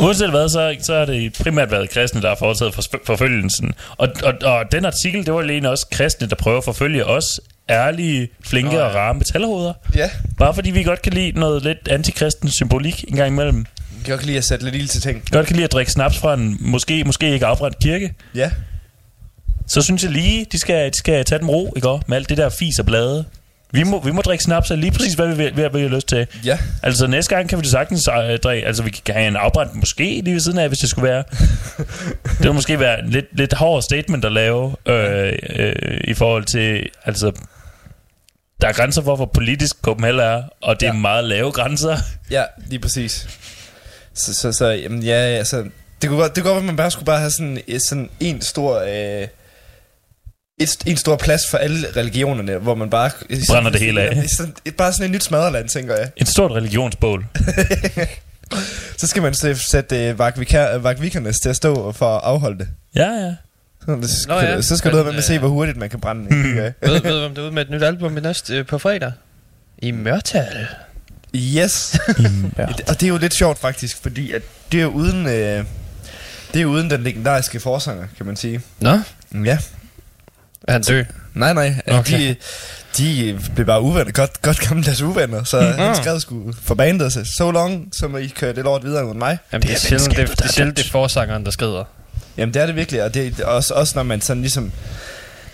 [0.00, 3.72] Uanset hvad, så, så har det primært været kristne, der har foretaget for, forfølgelsen.
[3.96, 7.40] Og, og, og den artikel, det var alene også kristne, der prøver at forfølge os
[7.70, 8.80] ærlige, flinke oh, ja.
[8.82, 9.72] og rare metalhoveder.
[9.94, 13.56] Ja, Bare fordi vi godt kan lide noget lidt antikristen symbolik en gang imellem.
[13.96, 15.22] jeg kan godt lide at sætte lidt ild til ting.
[15.30, 18.14] Godt kan lide at drikke snaps fra en måske, måske ikke afbrændt kirke.
[18.34, 18.50] Ja,
[19.68, 22.04] Så synes jeg lige, de skal, de skal tage dem ro, ikke også?
[22.08, 23.24] Med alt det der fis og blade.
[23.72, 26.08] Vi må, vi må drikke snaps af lige præcis, hvad vi, hvad vi har lyst
[26.08, 26.26] til.
[26.44, 26.58] Ja.
[26.82, 29.74] Altså næste gang kan vi det sagtens øh, drikke, altså vi kan have en afbrændt
[29.74, 31.24] måske lige ved siden af, hvis det skulle være.
[32.38, 36.44] det vil måske være en lidt, lidt hård statement at lave øh, øh, i forhold
[36.44, 37.32] til, altså
[38.60, 40.92] der er grænser for, hvor politisk Copenhagen er, og det ja.
[40.92, 41.96] er meget lave grænser.
[42.30, 43.28] Ja, lige præcis.
[44.14, 45.64] Så, så, så jamen, ja, altså,
[46.02, 47.58] det kunne godt, det kunne godt være, at man bare skulle bare have sådan,
[47.88, 48.80] sådan en stor...
[48.80, 49.28] Øh,
[50.58, 53.10] et, en stor plads for alle religionerne, hvor man bare...
[53.48, 54.24] Brænder det hele af.
[54.36, 56.10] Sådan, et- bare sådan et nyt smadreland, tænker jeg.
[56.16, 57.26] Et stort religionsbål.
[58.96, 60.18] Så skal man sæ- sætte øh,
[60.84, 62.68] vagvikernes til at stå for at afholde det.
[62.94, 63.34] Ja, ja.
[63.86, 65.90] Så, Nå ja, så skal du men, have med at se, øh, hvor hurtigt man
[65.90, 66.30] kan brænde det.
[66.44, 66.72] tænker jeg.
[66.82, 68.78] ved, ved du, om det er ude med et nyt album i næste, øh, på
[68.78, 69.12] fredag?
[69.78, 70.66] I Mørtal.
[71.36, 71.98] Yes.
[72.58, 72.66] ja.
[72.88, 74.42] Og det er jo lidt sjovt faktisk, fordi at
[74.72, 75.26] det er uden...
[75.26, 75.64] Øh,
[76.54, 78.60] det er uden den legendariske forsanger, kan man sige.
[78.80, 78.98] Nå?
[79.44, 79.58] Ja.
[80.68, 81.04] Er han død?
[81.34, 81.74] Nej, nej.
[81.86, 81.98] Okay.
[81.98, 82.34] Okay.
[82.98, 84.12] De, de blev bare uvenner.
[84.12, 85.44] Godt, godt gammeldags uvenner.
[85.44, 85.66] Så mm.
[85.66, 87.26] han skrev sgu for bandet sig.
[87.38, 89.38] So long, så må I køre det lort videre uden mig.
[89.52, 91.84] Jamen, det, Det er sjældent, det, det, der er sjældent, det er forsangeren, der skrider.
[92.36, 93.04] Jamen det er det virkelig.
[93.04, 94.72] Og det er også, også når man sådan ligesom...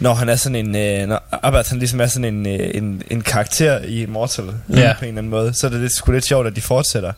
[0.00, 0.76] Når han er sådan en...
[0.76, 4.44] Øh, når Abbas han ligesom er sådan en, øh, en, en karakter i Immortal.
[4.44, 4.52] Ja.
[4.98, 5.54] På en eller anden måde.
[5.54, 7.12] Så er det lidt, sgu lidt sjovt, at de fortsætter.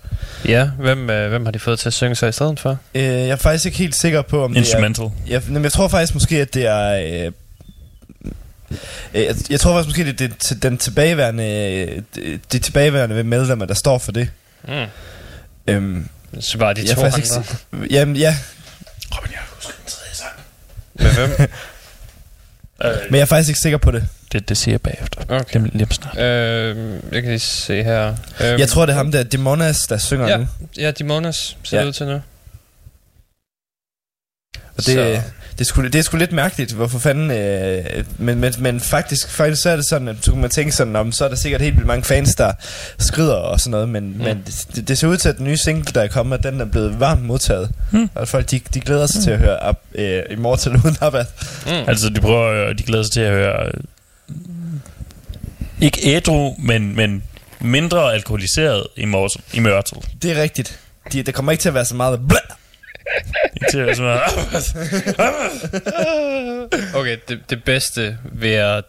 [0.44, 2.78] Ja, hvem, øh, hvem har de fået til at synge sig i stedet for?
[2.94, 4.62] Øh, jeg er faktisk ikke helt sikker på, om det er...
[4.62, 5.10] Instrumental.
[5.28, 7.24] Jeg, men jeg tror faktisk måske, at det er...
[7.26, 7.32] Øh,
[9.14, 13.64] jeg, jeg tror faktisk måske, det er det, den tilbageværende, øh, de, de tilbageværende medlemmer,
[13.66, 14.28] der står for det.
[14.68, 14.84] Mm.
[15.66, 16.08] Øhm,
[16.40, 17.46] Så bare de jeg er to faktisk andre.
[17.82, 18.36] ikke, Jamen, ja.
[19.16, 20.32] Robin, jeg husker den tredje sang.
[20.94, 21.48] Med hvem?
[23.10, 24.08] Men jeg er faktisk ikke sikker på det.
[24.32, 25.20] Det, det siger jeg bagefter.
[25.28, 25.60] Okay.
[25.60, 26.18] Lige, lige snart.
[26.18, 26.76] øh,
[27.12, 28.08] jeg kan lige se her.
[28.40, 30.36] Øh, Jeg tror, det er ham der, Demonas, der synger Ja.
[30.36, 30.46] nu.
[30.78, 31.82] Ja, Dimonas ser Ja.
[31.82, 32.12] det ud til nu.
[34.54, 35.22] Og det, Så-
[35.58, 37.30] det, er sgu, det er sgu lidt mærkeligt, hvorfor fanden...
[37.30, 40.72] Øh, men, men, men faktisk, faktisk så er det sådan, at så kunne man tænke
[40.72, 42.52] sådan, om så er der sikkert helt vildt mange fans, der
[42.98, 44.24] skrider og sådan noget, men, mm.
[44.24, 44.44] men
[44.74, 47.00] det, det ser ud til, at den nye single, der er kommet, den er blevet
[47.00, 47.70] varmt modtaget.
[47.90, 48.10] Hmm.
[48.14, 49.22] Og folk, de, de glæder sig mm.
[49.24, 51.24] til at høre ab, øh, Immortal uden Abba.
[51.66, 51.72] Mm.
[51.72, 53.66] Altså, de prøver, de glæder sig til at høre...
[53.66, 53.72] øh,
[55.80, 57.22] Ikke ædru, men, men
[57.60, 59.98] mindre alkoholiseret i, Mors, i Mørtel.
[60.22, 60.78] Det er rigtigt.
[61.12, 62.38] De, der kommer ikke til at være så meget blæ.
[63.72, 64.20] Sådan noget,
[66.94, 68.84] Okay, det, det bedste ved at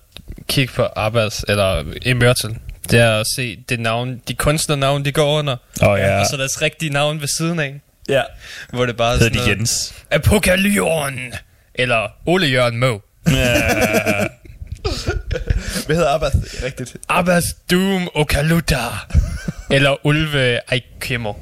[0.48, 2.56] kigge på Abbas, eller Immortal,
[2.92, 5.56] det er at se det navn, de kunstnernavn, de går under.
[5.82, 7.82] Åh oh, ja, Og så deres rigtige navn ved siden af.
[8.10, 8.22] Ja.
[8.70, 9.94] Hvor det bare er sådan de noget, Jens.
[10.12, 11.20] Apokalyon!
[11.76, 12.98] Eller Ole Jørgen Mo.
[13.32, 14.28] Ja.
[15.86, 16.30] Hvad hedder Abba?
[16.64, 16.96] Rigtigt.
[17.10, 18.78] Abbas Doom Okaluta.
[19.72, 21.34] Eller Ulve Aikemo.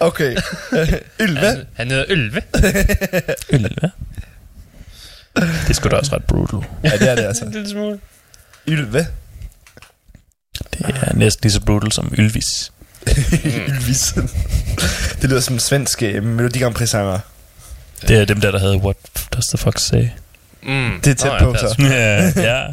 [0.00, 0.36] Okay.
[1.20, 1.38] Ylve.
[1.40, 2.42] Han, han hedder Ylve.
[3.52, 3.90] Ylva.
[5.36, 6.68] Det er sgu da også ret brutal.
[6.84, 7.44] Ja, det er det altså.
[7.44, 7.98] En lille smule.
[8.68, 9.06] Ylve.
[10.72, 12.72] Det er næsten lige så brutal som Ylvis.
[13.44, 14.14] Ylvis.
[15.22, 17.18] det lyder som en svensk øh, Melodi Grand Prix sanger.
[18.08, 18.96] Det er dem der, der havde What
[19.34, 20.08] Does the Fuck Say?
[20.62, 21.00] Mm.
[21.04, 21.76] Det er tæt Nå, på, ja, så.
[21.78, 22.64] Ja, ja.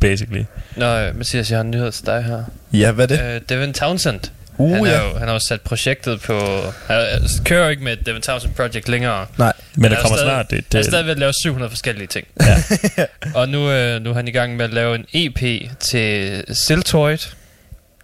[0.00, 0.44] Basically.
[0.76, 2.44] Nå, Mathias, jeg har en nyhed til dig her.
[2.72, 3.34] Ja, hvad er det?
[3.34, 4.20] Øh, Devin Townsend.
[4.58, 4.96] Uh, han, ja.
[4.96, 6.40] har jo, han har jo sat projektet på...
[6.86, 6.96] Han
[7.44, 9.26] kører ikke med et Devin Townsend Project længere.
[9.38, 9.52] Nej.
[9.74, 10.56] Men der Han er kommer stadig- snart det.
[10.72, 12.26] Han er det stadig ved at lave 700 forskellige ting.
[12.40, 13.04] Ja.
[13.40, 17.18] og nu, øh, nu er han i gang med at lave en EP til Siltoid.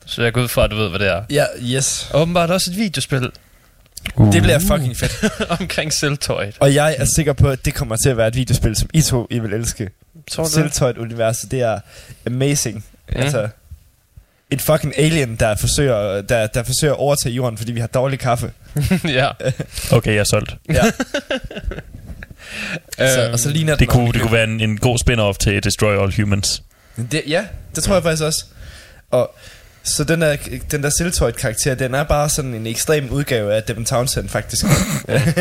[0.07, 1.23] Så jeg går ud fra, at du ved, hvad det er.
[1.31, 1.45] Ja,
[1.77, 2.11] yes.
[2.13, 3.21] Og åbenbart også et videospil
[4.33, 5.25] Det bliver fucking fedt.
[5.61, 6.53] omkring Siltoid.
[6.61, 9.03] Og jeg er sikker på, at det kommer til at være et videospil, som I
[9.03, 9.91] to I vil elske.
[10.37, 10.51] Det?
[10.51, 11.81] Siltoid-universet, det er
[12.27, 12.85] amazing.
[13.09, 13.21] Mm.
[13.21, 13.49] Altså,
[14.55, 18.19] et fucking alien, der forsøger, der, der forsøger at overtage jorden, fordi vi har dårlig
[18.19, 18.53] kaffe.
[19.05, 19.29] ja.
[19.93, 20.55] Okay, jeg er solgt.
[20.69, 20.83] Ja.
[23.15, 25.65] så, og så ligner Det den kunne, det kunne være en, en god spin-off til
[25.65, 26.63] Destroy All Humans.
[27.13, 27.45] Det, ja,
[27.75, 28.45] det tror jeg faktisk også.
[29.11, 29.35] Og
[29.85, 30.37] så den der,
[30.71, 34.65] den der Siltoid-karakter, den er bare sådan en ekstrem udgave af Devin Townsend, faktisk.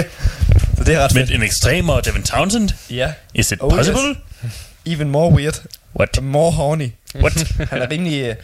[0.77, 1.35] så det er ret Men fedt.
[1.35, 2.69] en ekstremere Devin Townsend?
[2.89, 4.15] Ja, Is it Oh, possible?
[4.45, 4.51] yes.
[4.85, 5.61] even more weird.
[5.99, 6.21] What?
[6.21, 6.89] More horny.
[7.15, 7.47] What?
[7.69, 8.35] Han er rimelig...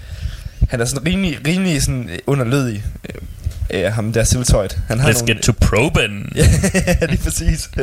[0.69, 2.83] Han er sådan rimelig, rimelig sådan øh, underlødig.
[3.09, 4.69] Øh, øh, ham der Siltoid.
[4.87, 6.31] Han har Let's nogle, get to proben.
[6.35, 6.47] Ja,
[7.05, 7.69] lige præcis.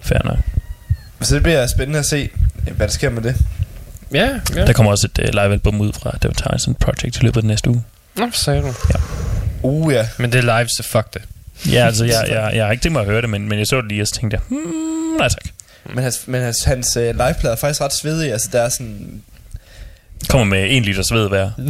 [0.00, 0.38] Fair nok.
[1.20, 2.30] Så det bliver spændende at se,
[2.68, 3.36] øh, hvad der sker med det.
[4.14, 4.66] Ja, ja.
[4.66, 7.48] Der kommer også et uh, live-album ud fra Devin Townsend Project i løbet af den
[7.48, 7.84] næste uge.
[8.16, 8.74] Nå, sagde du.
[9.62, 10.08] Uh, ja.
[10.18, 11.22] Men det er live, så fuck det.
[11.72, 13.66] Ja, altså, jeg, jeg, jeg har ikke tænkt mig at høre det, men, men jeg
[13.66, 15.44] så det lige, og så tænkte jeg, hmm, nej tak.
[15.94, 18.32] Men hans, men hans, hans uh, liveplader er faktisk ret svedige.
[18.32, 19.22] Altså, der er sådan...
[20.28, 21.50] Kommer med en liter sved hver.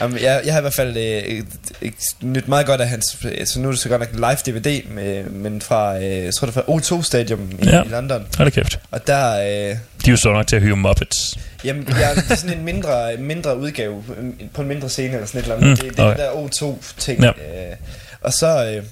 [0.00, 1.42] Jamen, jeg, jeg har i hvert fald øh,
[1.82, 1.92] øh,
[2.22, 3.04] nyt meget godt af hans...
[3.44, 6.34] Så nu er det så godt nok en live DVD, med, men fra, øh, jeg
[6.34, 7.82] tror det fra O2 Stadium i, Ja.
[7.82, 8.26] i London.
[8.36, 8.78] Hold da kæft.
[8.90, 9.40] Og der...
[9.40, 9.76] Øh, De
[10.06, 11.38] er jo så nok til at hyre Muppets.
[11.64, 15.26] Jamen, ja, det er sådan en mindre, mindre udgave øh, på en mindre scene eller
[15.26, 15.70] sådan et eller andet.
[15.70, 16.16] Mm, det, det er okay.
[16.16, 16.28] det
[16.60, 17.22] der O2-ting.
[17.22, 17.28] Ja.
[17.28, 17.76] Øh,
[18.20, 18.64] og så...
[18.76, 18.82] Øh,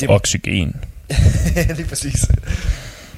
[0.00, 0.76] det, Oxygen.
[1.76, 2.24] lige præcis.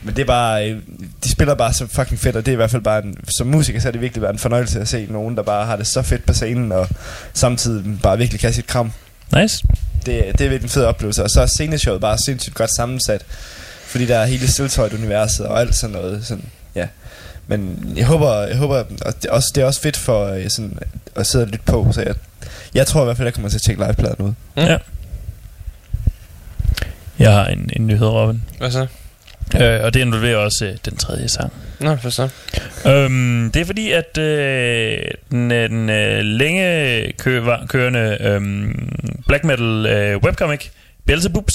[0.02, 0.70] Men det er bare...
[0.70, 0.80] Øh,
[1.24, 3.04] de spiller bare så fucking fedt, og det er i hvert fald bare...
[3.04, 5.66] En, som musiker, så er det virkelig været en fornøjelse at se nogen, der bare
[5.66, 6.88] har det så fedt på scenen, og
[7.32, 8.92] samtidig bare virkelig kan sit kram.
[9.36, 9.64] Nice.
[10.06, 11.22] Det, det er virkelig en fed oplevelse.
[11.22, 13.24] Og så er sceneshowet bare sindssygt godt sammensat.
[13.86, 16.26] Fordi der er hele Stiltoid-universet og alt sådan noget.
[16.26, 16.44] Sådan,
[16.74, 16.86] ja.
[17.46, 20.50] Men jeg håber, jeg håber og det, er også, det er også fedt for øh,
[20.50, 20.78] sådan,
[21.16, 21.88] at sidde og lytte på.
[21.92, 22.14] Så jeg,
[22.74, 24.32] jeg tror i hvert fald, jeg kommer til at tjekke livepladen ud.
[24.56, 24.78] Ja.
[27.18, 28.42] Jeg har en, en nyhed, Robin.
[28.58, 28.86] Hvad så?
[29.54, 31.52] Øh, og det involverer også øh, den tredje sang.
[31.80, 32.28] Nå, for så.
[32.86, 34.98] Øhm, det er fordi, at øh,
[35.30, 38.40] den, øh, den øh, længe kø, var, kørende øh,
[39.28, 40.68] black metal øh, webcomic
[41.06, 41.52] Beelzebubs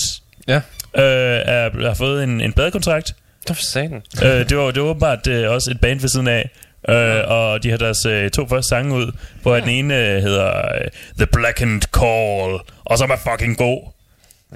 [0.48, 0.56] Ja.
[0.96, 3.16] øh, er, har fået en, en pladekontrakt.
[3.50, 4.02] Nå, for satan.
[4.24, 6.50] øh, det, var, det var åbenbart øh, også et band ved siden af.
[6.90, 9.12] Øh, og de har deres øh, to første sange ud,
[9.42, 10.88] hvor den ene øh, hedder øh,
[11.18, 13.92] The Blackened Call, og som er fucking god.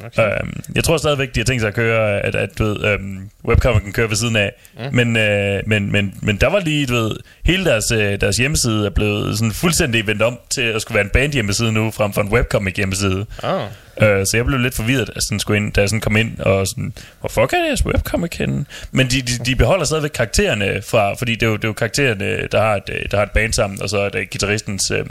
[0.06, 0.32] Okay.
[0.42, 3.30] Øhm, jeg tror stadigvæk, de har tænkt sig at køre, at, at du ved, øhm,
[3.46, 4.52] webcomicen kører ved siden af.
[4.80, 4.96] Mm.
[4.96, 7.16] Men, øh, men, men, men der var lige, du ved,
[7.46, 11.04] hele deres, øh, deres hjemmeside er blevet sådan fuldstændig vendt om til at skulle være
[11.06, 13.26] en band hjemmeside nu, frem for en webcomic hjemmeside.
[13.44, 13.62] Oh.
[14.02, 16.40] Øh, så jeg blev lidt forvirret, at sådan skulle ind, da jeg sådan kom ind
[16.40, 18.66] og sådan, hvor fuck er jeres webcomic henne?
[18.92, 21.74] Men de, de, de beholder stadigvæk karaktererne fra, fordi det er jo, det er jo
[21.74, 25.06] karaktererne, der har, et, der har et band sammen, og så er det guitaristens øh,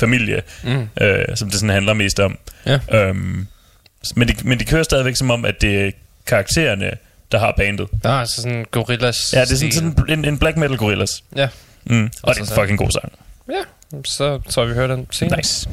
[0.00, 0.88] familie, Mm.
[1.00, 2.38] øh, som det sådan handler mest om.
[2.66, 2.78] Ja.
[2.92, 3.46] Øhm,
[4.16, 5.90] men, de, men de kører stadigvæk som om, at det er
[6.26, 6.90] karaktererne,
[7.32, 7.88] der har bandet.
[8.02, 11.24] Der er altså sådan gorillas Ja, det er sådan, sådan en, en black metal gorillas.
[11.36, 11.48] Ja.
[11.84, 12.10] Mm.
[12.22, 13.12] Og det er en fucking god sang.
[13.48, 15.36] Ja, så tror vi hører den senere.
[15.36, 15.68] Nice.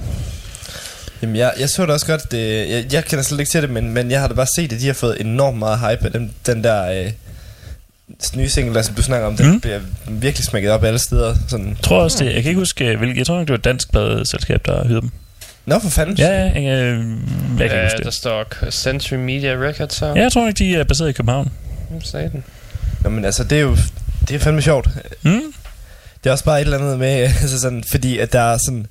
[1.21, 2.31] Jamen, jeg, jeg så det også godt.
[2.31, 4.73] Det, jeg, jeg kender slet ikke til det, men, men jeg har da bare set,
[4.73, 7.11] at de har fået enormt meget hype af den, den der øh,
[8.35, 9.37] nye single, der, som du snakker om.
[9.37, 9.61] Den Mm.
[9.61, 11.35] bliver virkelig smækket op alle steder.
[11.47, 11.67] Sådan.
[11.69, 13.63] Jeg tror også, det, jeg kan ikke huske, hvilket, jeg tror nok, det var et
[13.63, 15.11] dansk pladeselskab, der hyrede dem.
[15.69, 16.17] Nå, for fanden.
[16.17, 16.63] Ja, ja, jeg,
[17.59, 18.13] jeg, kan Ja, huske der det.
[18.13, 20.07] står Century Media Records her.
[20.07, 21.51] Ja, jeg tror ikke, de er baseret i København.
[22.13, 22.43] Den?
[23.03, 23.77] Nå, men altså, det er jo
[24.27, 24.87] det er fandme sjovt.
[25.21, 25.41] Mm?
[26.23, 27.09] Det er også bare et eller andet med,
[27.41, 28.87] altså sådan, fordi at der er sådan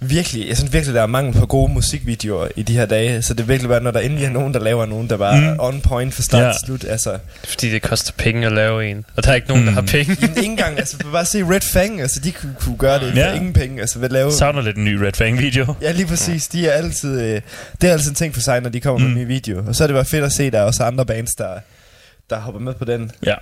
[0.00, 3.34] virkelig, jeg synes virkelig, der er mangel på gode musikvideoer i de her dage, så
[3.34, 5.42] det er virkelig bare, når der endelig er nogen, der laver nogen, der bare Mm.
[5.42, 5.48] mm.
[5.48, 6.52] er on point fra start Ja.
[6.52, 9.04] til slut, altså, Fordi det koster penge at lave en.
[9.16, 9.66] Og der er ikke nogen, mm.
[9.66, 10.16] der har penge.
[10.22, 13.30] jamen, ikke engang, altså, bare se Red Fang, altså, de kunne, kunne gøre det Ja.
[13.30, 15.74] for ingen penge, altså, ved at lave, Savner lidt en ny Red Fang video.
[15.82, 17.40] ja, lige præcis, de er altid, øh,
[17.80, 19.04] det er altid en ting for sig, når de kommer mm.
[19.04, 19.10] Mm.
[19.14, 20.82] med en ny video, og så er det bare fedt at se, der er også
[20.84, 21.48] andre bands, der,
[22.30, 23.10] der hopper med på den.
[23.26, 23.34] Ja.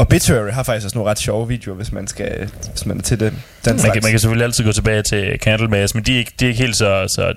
[0.00, 3.20] Obituary har faktisk også nogle ret sjove videoer, hvis man skal, hvis man er til
[3.20, 3.92] det, den Man slags.
[3.92, 6.48] kan, man kan selvfølgelig altid gå tilbage til Candlemass, men de er ikke, de er
[6.48, 7.34] ikke helt så, så,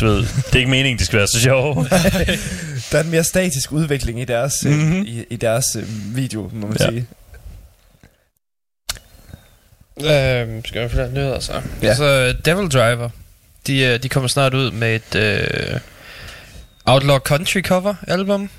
[0.00, 0.16] du ved,
[0.46, 1.74] det er ikke meningen, de skal være så sjove.
[2.92, 5.02] Der er en mere statisk udvikling i deres, mm-hmm.
[5.06, 5.84] I, i deres øh,
[6.16, 6.88] video, må man Ja.
[6.88, 7.06] sige.
[10.00, 11.52] Øhm, skal jeg flere nyheder så?
[11.52, 11.60] Ja.
[11.82, 11.88] Ja.
[11.88, 13.08] Altså, Devil Driver.
[13.66, 15.80] De, øh, de kommer snart ud med et øh,
[16.84, 18.50] Outlaw Country cover album.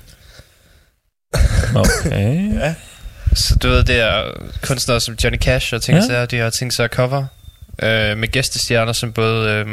[1.74, 2.54] Okay.
[2.54, 2.74] Ja.
[3.36, 4.22] Så du ved, det er
[4.62, 6.18] kunstnere som Johnny Cash og ting, Ja.
[6.18, 6.26] ja.
[6.26, 7.24] de har tænkt sig at cover.
[7.82, 9.66] Øh, med gæstestjerner som både øh,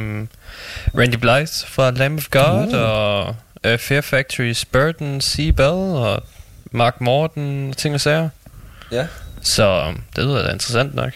[1.00, 2.80] Randy Blythe fra Lamb of God Uh.
[2.80, 5.56] og øh, Fear Factory's Burton C.
[5.56, 6.24] Bell og
[6.72, 8.30] Mark Morton og ting og sager.
[8.92, 9.08] Ja.
[9.42, 11.12] Så det lyder da interessant nok.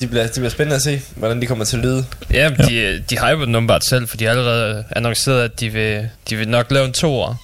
[0.00, 2.04] Det bliver, det bliver spændende at se, hvordan de kommer til at lyde.
[2.32, 2.48] Ja, ja.
[2.48, 6.36] De, de hyper den åbenbart selv, for de har allerede annonceret, at de vil, de
[6.36, 7.34] vil nok lave en toer.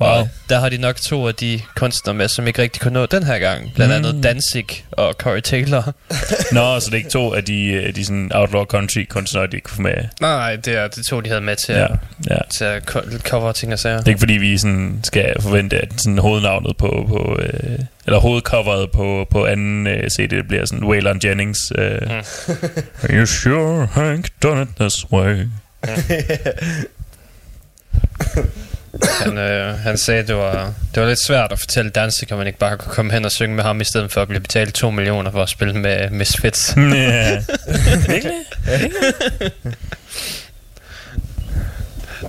[0.00, 0.08] Wow.
[0.10, 3.06] Og der har de nok to af de kunstnere med, som ikke rigtig kunne nå
[3.06, 3.70] den her gang.
[3.74, 4.04] Blandt Mm.
[4.06, 5.82] andet Danzig og Corey Taylor.
[6.52, 9.64] Nå, så det er ikke to af de, de sådan outlaw country kunstnere, de ikke
[9.64, 9.94] kunne få med.
[10.20, 11.86] Nej, det er de to, de havde med til, Ja, ja.
[12.30, 12.38] ja.
[12.58, 13.96] til at co- cover ting og sager.
[13.98, 18.18] Det er ikke fordi, vi sådan skal forvente, at sådan hovednavnet på, på øh, eller
[18.20, 21.58] hovedcoveret på, på anden øh, CD bliver sådan Waylon Jennings.
[21.78, 22.10] Øh, Mm.
[23.02, 25.46] Are you sure Hank done it this way?
[29.20, 32.38] Han, øh, han sagde, at det var, det var lidt svært at fortælle Danzig, om
[32.38, 34.40] man ikke bare kunne komme hen og synge med ham, i stedet for at blive
[34.40, 36.74] betalt 2 millioner for at spille med Misfits.
[36.76, 37.42] Ja.
[38.08, 38.32] Virkelig?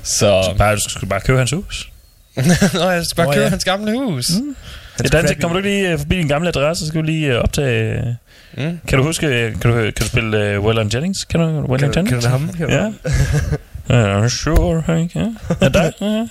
[0.03, 0.53] Så...
[0.57, 1.89] Bare, du skal bare købe hans hus.
[2.73, 3.49] Nå, jeg skal bare Nå, købe ja.
[3.49, 4.29] hans gamle hus.
[4.41, 4.55] Mm.
[5.03, 7.33] Ja, Danzig, kommer du ikke lige øh, forbi din gamle adresse, så skal du lige
[7.33, 8.17] øh, optage...
[8.57, 8.79] Mm.
[8.87, 11.23] Kan du huske, øh, kan du, kan du spille uh, Waylon Jennings?
[11.23, 11.45] Kan du
[11.77, 12.09] Kan, du- Jennings?
[12.09, 12.49] kan du ham?
[12.57, 12.91] Kan Ja.
[13.89, 15.15] Ja, sure, Hank.
[15.15, 15.19] Ja.
[15.61, 15.91] Der.
[16.01, 16.27] Ja.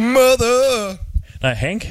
[0.00, 0.96] Mother!
[1.42, 1.86] Nej, Hank.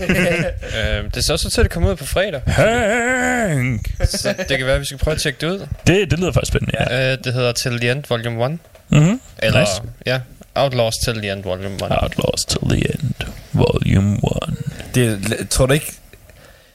[0.00, 2.40] Øh, det ser også ud til, at det kommer ud på fredag.
[2.46, 3.90] Hank.
[4.04, 5.66] Så det kan være, at vi skal prøve at tjekke det ud.
[5.86, 7.12] Det, det lyder faktisk spændende, ja.
[7.12, 8.58] Øh, det hedder Till the End Volume 1.
[8.88, 9.20] Mm-hmm.
[9.38, 9.72] Eller, Nice.
[10.06, 10.20] ja,
[10.54, 11.82] Outlaws Till the End Volume 1.
[12.02, 13.14] Outlaws till the end.
[13.52, 14.54] Volume 1.
[14.94, 15.92] Det, tror du ikke...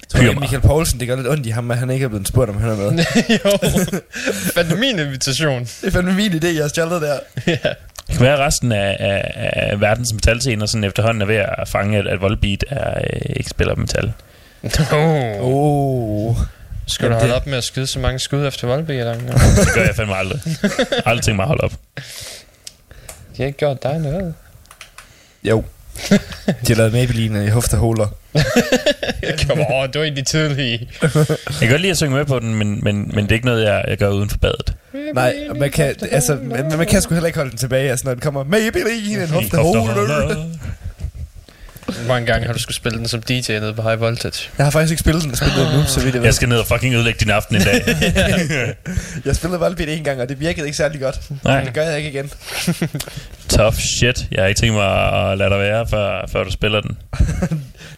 [0.09, 0.39] Tror du mig.
[0.39, 2.57] Michael Poulsen, det gør lidt ondt i ham, at han ikke er blevet spurgt, om
[2.61, 2.91] han er med.
[3.45, 3.51] jo,
[4.55, 5.61] fandt min invitation.
[5.61, 7.19] det er fandme min idé, jeg har stjålet der.
[7.47, 7.57] ja.
[8.07, 9.31] Det kan være, at resten af, af,
[9.71, 13.49] af verdens metalscener sådan efterhånden er ved at fange, at, at Volbeat er, øh, ikke
[13.49, 14.13] spiller metal.
[14.91, 15.41] Oh.
[15.41, 16.35] Oh.
[16.88, 18.91] Skal du Jamen, holde det- op med at skyde så mange skud efter Volby?
[18.91, 19.13] Eller?
[19.65, 20.41] Det gør jeg fandme aldrig.
[21.05, 21.71] Aldrig tænkt mig at holde op.
[23.38, 24.34] De har ikke gjort dig noget.
[25.43, 25.63] Jo.
[26.67, 28.07] De har lavet Maybelline i hofteholer.
[29.47, 30.89] Kom over, du er egentlig tidlig.
[31.01, 31.09] Jeg
[31.59, 33.63] kan godt lide at synge med på den, men, men, men det er ikke noget,
[33.63, 34.73] jeg, jeg gør uden for badet.
[35.13, 38.13] Nej, man kan, altså, man, man kan sgu heller ikke holde den tilbage, altså, når
[38.13, 40.45] den kommer Maybelline, en hofteholer.
[41.88, 44.49] Hvor mange gange har du skulle spille den som DJ nede på High Voltage?
[44.57, 46.27] Jeg har faktisk ikke spillet den, jeg spillede den nu, så vidt jeg ved.
[46.27, 47.84] Jeg skal ned og fucking ødelægge din aften en dag.
[49.26, 51.19] Jeg spillede Volbeat en gang, og det virkede ikke særlig godt.
[51.43, 51.57] Nej.
[51.57, 52.31] Men det gør jeg ikke igen.
[53.57, 54.27] Tough shit.
[54.31, 56.97] Jeg har ikke tænkt mig at lade dig være, før, før du spiller den.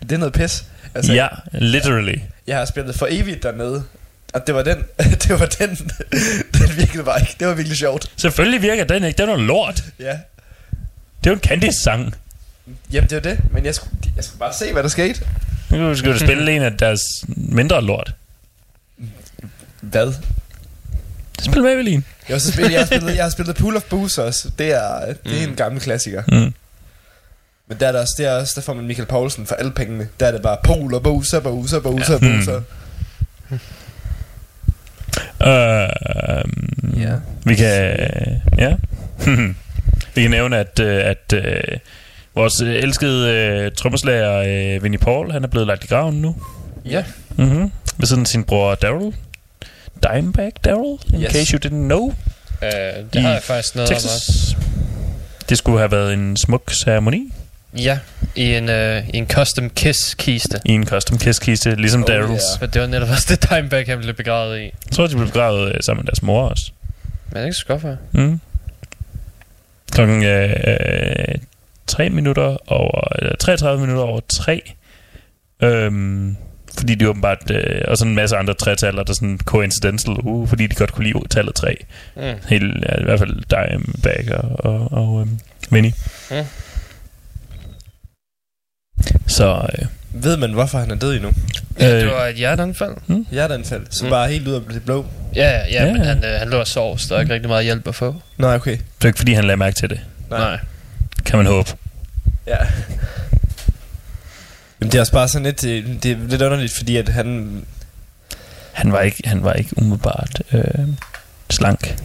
[0.02, 0.64] Det er noget pis.
[0.96, 2.16] Altså, Ja, literally.
[2.48, 3.84] Jeg har spillet for evigt dernede.
[4.34, 5.70] Og det var den, det var den,
[6.54, 7.36] den virkede bare ikke.
[7.40, 8.12] Det var virkelig sjovt.
[8.18, 9.18] Selvfølgelig virker den ikke.
[9.18, 9.84] Den er noget lort.
[10.00, 10.06] Ja.
[11.24, 12.16] Det er jo en Candice-sang.
[12.94, 13.40] Jamen, det var det.
[13.52, 15.22] Men jeg skulle, jeg skulle bare se, hvad der skete.
[15.72, 18.14] Nu skal du spille en af deres mindre lort.
[19.82, 20.14] Hvad?
[21.42, 22.04] Spil Maybelline.
[22.30, 24.52] Jeg har, spillet, jeg har spillet, jeg har spillet Pool of Booze også.
[24.60, 26.24] Det er, det er en gammel klassiker.
[26.28, 26.54] Mm.
[27.68, 29.72] Men der er der også, det er også, der får man Michael Poulsen for alle
[29.72, 30.08] pengene.
[30.20, 32.18] Der er det bare Pool og Booze, Booze, Booze, Ja.
[32.20, 32.52] Booze.
[35.44, 35.90] Øh,
[37.02, 37.16] Ja.
[37.46, 37.98] Vi kan...
[38.58, 38.76] Ja.
[40.16, 41.78] vi kan nævne, at, øh, at øh,
[42.36, 44.38] vores øh, elskede øh, trommeslager
[44.76, 46.36] øh, Vinnie Paul, han er blevet lagt i graven nu.
[46.86, 47.04] Ja.
[47.38, 47.72] Mm-hmm.
[47.98, 49.14] Ved siden af sin bror Daryl.
[50.14, 51.32] Dimebag Daryl, in Yes.
[51.32, 52.14] case you didn't know.
[52.64, 54.08] Øh, det I har jeg faktisk noget om også.
[54.08, 54.58] Texas.
[55.50, 57.34] Det skulle have været en smuk ceremoni
[57.78, 58.00] Ja,
[58.36, 60.60] i en, øh, i en custom kiss-kiste.
[60.66, 62.30] i en custom kiss-kiste, ligesom Oh, Daryls.
[62.30, 62.60] yeah.
[62.60, 64.64] For det var netop også det Dimebag, han blev begravet i.
[64.64, 66.72] Jeg tror, de blev begravet øh, sammen med deres mor også.
[67.30, 67.98] Men det er ikke så godt for.
[68.12, 68.40] Mm.
[69.92, 71.36] Klokken øh, øh,
[71.90, 74.62] 3 minutter over, eller 33 minutter over 3.
[75.64, 76.36] Øhm,
[76.78, 80.48] fordi de åbenbart, øh, og sådan en masse andre tretaller, der er sådan coincidental, uh,
[80.50, 81.76] fordi de godt kunne lide tallet 3.
[82.16, 82.22] Mm.
[82.50, 85.40] Helt, ja, i hvert fald Dimebag og, og, og øhm,
[85.72, 85.94] Vinnie.
[86.32, 86.46] Mm.
[89.28, 91.32] Så øh, Ved man, hvorfor han er død endnu?
[91.80, 92.02] Ja, Øh.
[92.02, 93.26] det var et hjerteanfald.
[93.32, 93.86] Hjerteanfald.
[93.90, 94.10] Så Mm.
[94.10, 95.06] bare helt ud af det blå.
[95.36, 95.94] Ja, ja, ja, Ja.
[95.94, 97.96] men han, øh, han lå og sov, så der er ikke rigtig meget hjælp at
[97.96, 98.16] få.
[98.38, 98.72] Nej, okay.
[98.72, 100.00] det er ikke fordi, han lagde mærke til det.
[100.30, 100.40] Nej.
[100.40, 100.60] Nej.
[101.26, 101.70] Kan man håbe.
[102.48, 102.58] Ja.
[104.80, 107.62] Jamen, det er også bare sådan lidt, det, det er lidt underligt, fordi at han...
[108.72, 110.88] Han var ikke, han var ikke umiddelbart øh,
[111.50, 111.96] slank.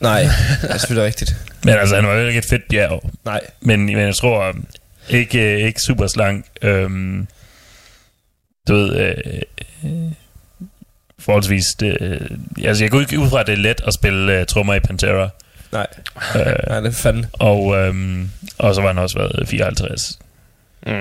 [0.00, 0.22] Nej,
[0.62, 1.36] det er selvfølgelig rigtigt.
[1.64, 3.10] Men altså, han var jo ikke et fedt bjerg.
[3.24, 3.40] Nej.
[3.60, 4.56] Men, men jeg tror
[5.08, 6.46] ikke, øh, ikke super slank.
[6.62, 7.26] Øhm,
[8.68, 9.42] du ved, øh,
[9.84, 10.12] øh,
[11.18, 11.64] forholdsvis...
[11.80, 12.20] Det, øh,
[12.64, 14.80] altså, jeg går ikke ud fra, at det er let at spille øh, trommer i
[14.80, 15.28] Pantera.
[15.72, 15.86] Nej.
[16.36, 17.26] Øh, Nej, det er fanden.
[17.32, 20.18] og, øhm, og så var han også været 54.
[20.86, 20.92] Mm.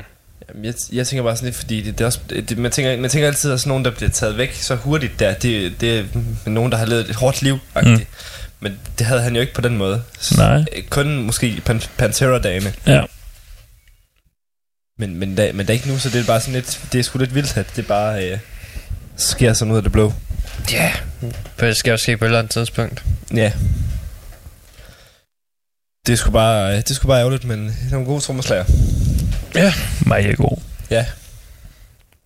[0.50, 2.98] Jamen, jeg, jeg tænker bare sådan lidt, fordi det, det er også, det, man, tænker,
[3.02, 6.00] man tænker altid, at sådan nogen, der bliver taget væk så hurtigt der, det, det
[6.00, 6.04] er
[6.50, 8.00] nogen, der har levet et hårdt liv mm.
[8.60, 10.04] Men det havde han jo ikke på den måde.
[10.22, 10.66] S- Nej.
[10.76, 12.74] øh, Kun måske pan- Pantera-dagene.
[12.88, 13.04] Ja.
[15.00, 17.00] Men, men, da, men der er ikke nu, så det er bare sådan lidt, det
[17.00, 18.38] er sgu lidt vildt, at det bare øh,
[19.16, 20.14] sker sådan ud af det blå.
[20.72, 20.92] Ja,
[21.58, 23.04] for det skal jo ske på et eller andet tidspunkt.
[23.36, 23.52] Ja.
[26.08, 28.66] Det sgu bare, øh, det sgu bare ærgerligt, men det er nogle gode trommeslager.
[30.08, 30.58] Meget god.
[30.90, 31.06] Ja.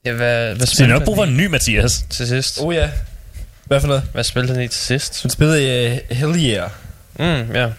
[0.06, 2.06] Ja, hvad, hvad Så det er spillede nok brug for en ny Mathias.
[2.10, 2.58] til sidst?
[2.62, 2.90] Oh ja.
[3.66, 4.04] Hvad for noget?
[4.14, 5.22] Hvad spillede han i til sidst?
[5.22, 6.70] Han spillede i uh, Hell Yeah.
[7.20, 7.70] Mm, ja.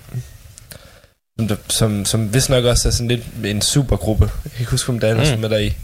[1.39, 4.31] Som, der, som, som vist nok også er sådan lidt en supergruppe.
[4.45, 5.25] Jeg kan ikke huske, om der er mm.
[5.25, 5.75] Som er der i.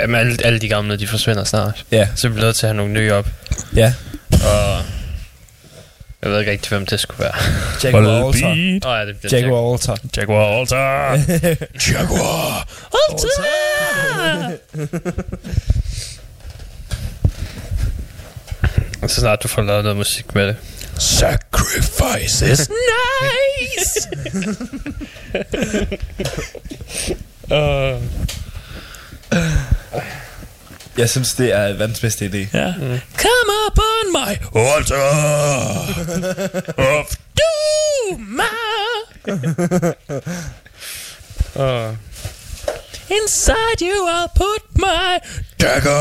[0.00, 1.86] Jamen, alle, alle de gamle, de forsvinder snart.
[1.90, 2.08] Ja.
[2.16, 3.28] Så vi bliver nødt til at have nogle nye op.
[3.76, 3.94] Ja.
[4.30, 4.84] Og
[6.26, 7.34] jeg ved ikke rigtig, hvem det skulle være.
[7.84, 8.48] Jaguar Altar.
[8.48, 8.84] Volbeat.
[8.84, 9.44] Åh oh, ja, det bliver Jack.
[9.44, 9.98] Jaguar Altar.
[10.16, 11.12] Jaguar Altar.
[11.92, 12.68] Jaguar
[13.10, 14.52] Altar.
[19.02, 20.56] Og så snart du får lavet noget musik med det.
[20.98, 24.08] Sacrifice is nice.
[27.50, 28.02] Uh,
[30.98, 32.58] Jeg synes, det er verdens bedste idé.
[32.58, 32.74] Ja.
[33.16, 35.08] Come upon my altar
[36.78, 38.40] of doom.
[41.56, 41.94] Uh,
[43.22, 45.18] Inside you I'll put my
[45.60, 46.00] dagger.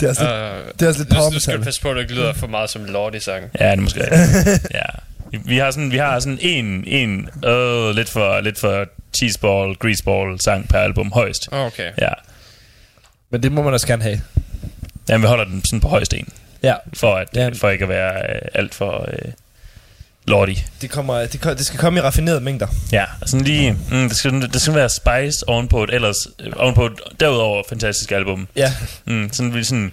[0.00, 1.90] Det er også lidt, uh, det er også lidt nu, nu skal du passe på,
[1.90, 3.50] at det ikke lyder for meget som Lordi-sang.
[3.60, 4.00] ja, det er måske
[4.74, 4.82] ja.
[5.32, 8.84] Vi har sådan, vi har sådan en, en øh, lidt for, lidt for
[9.16, 11.48] cheeseball, greaseball sang per album højst.
[11.52, 11.90] Okay.
[12.00, 12.08] Ja.
[13.30, 14.20] Men det må man også gerne have.
[15.08, 16.28] Jamen, vi holder den sådan på højst en,
[16.62, 17.48] Ja, for, at, Ja.
[17.48, 19.32] for ikke at være øh, alt for øh,
[20.26, 20.56] lordy.
[20.80, 22.66] det, kommer, det, det skal komme i raffinerede mængder.
[22.92, 26.86] Ja, sådan lige, mm, det, skal, det skal være spice ovenpå et ellers, øh, ovenpå
[26.86, 28.48] et derudover fantastisk album.
[28.56, 28.72] Ja,
[29.04, 29.92] Mm, sådan vi sådan,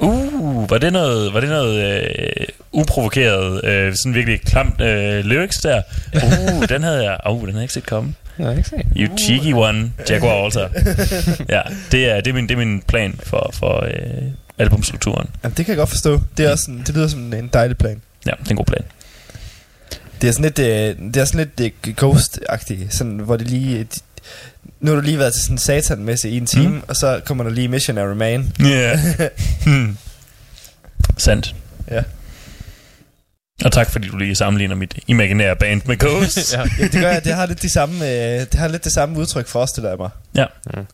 [0.00, 5.56] uh, var det noget, var det noget øh, uprovokeret, øh, sådan virkelig klamt øh, lyrics
[5.56, 5.82] der?
[6.14, 8.14] Uh, den havde jeg, uh, den havde jeg ikke set komme.
[8.38, 8.76] Ja, ikke se.
[8.96, 10.68] You cheeky one, Jaguar Alter.
[11.48, 11.62] ja,
[11.92, 14.22] det er, det er, min, det er min plan for, for øh,
[14.58, 15.28] albumstrukturen.
[15.44, 16.20] Jamen, det kan jeg godt forstå.
[16.36, 18.00] Det, er også sådan, det lyder som en dejlig plan.
[18.26, 18.82] Ja, det er en god plan.
[20.20, 23.78] Det er sådan lidt, øh, det er sådan lidt øh, ghost-agtigt, sådan, hvor det lige...
[23.78, 24.00] De,
[24.80, 26.82] nu har du lige været til sådan satanmesse i en time, mm.
[26.88, 28.52] og så kommer der lige Missionary Man.
[28.60, 28.64] Ja.
[28.66, 28.98] Yeah.
[29.66, 29.96] hmm.
[31.16, 31.54] Sandt.
[31.90, 32.02] Ja.
[33.64, 36.52] Og tak fordi du lige sammenligner mit imaginære band med Ghost.
[36.54, 36.62] ja.
[36.78, 37.24] Det gør jeg.
[37.24, 39.84] Det har lidt, de samme, øh, det har lidt det samme udtryk for os, det
[39.84, 40.10] der er mig.
[40.34, 40.44] ja,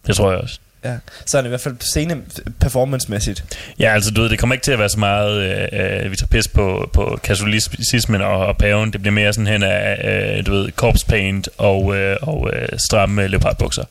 [0.06, 0.58] det tror jeg også.
[0.84, 0.96] Ja.
[1.26, 2.22] Så er det i hvert fald scene
[2.60, 3.44] performance-mæssigt.
[3.78, 6.16] Ja, altså du ved, det kommer ikke til at være så meget, øh, øh, vi
[6.16, 8.92] tager pis på, på katolicismen og, og paven.
[8.92, 12.68] Det bliver mere sådan hen af, øh, du ved, corpse paint og, øh, og øh,
[12.88, 13.84] stramme leopardbukser.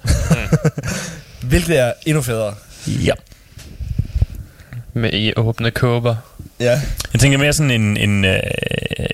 [1.50, 2.56] Hvilket er endnu federe.
[2.88, 3.14] Ja.
[4.94, 6.16] Med i åbne kåber.
[6.60, 6.82] Ja.
[7.14, 7.98] Jeg tænker mere sådan en...
[7.98, 8.40] en øh,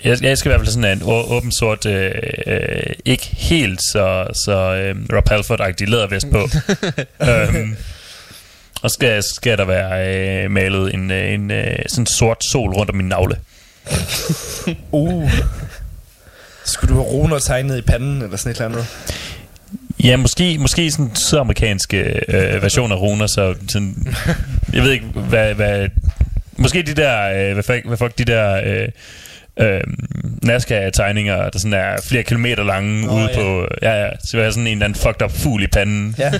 [0.04, 2.12] jeg, jeg skal i hvert fald sådan en åben sort, øh,
[2.48, 6.50] øh, ikke helt så, så øh, Rob Halford-agtig lædervest på.
[7.30, 7.78] øhm,
[8.82, 12.90] og skal, skal der være øh, malet en, øh, en øh, sådan sort sol rundt
[12.90, 13.36] om min navle.
[14.92, 15.32] Uh.
[16.66, 18.88] Skulle du have runer tegnet i panden, eller sådan et eller andet?
[20.04, 24.16] Ja, måske, måske sådan sydamerikanske øh, version af runer, så sådan,
[24.74, 25.90] jeg ved ikke, hvad, hvad
[26.58, 28.90] måske de der, øh, hvad, hvad fuck de der øh,
[29.60, 29.82] øh,
[30.44, 33.36] NASCAR-tegninger, der sådan er flere kilometer lange Nå, ude ja.
[33.36, 36.16] på, ja, ja, så jeg sådan en eller anden fucked up fugl i panden.
[36.18, 36.32] Ja.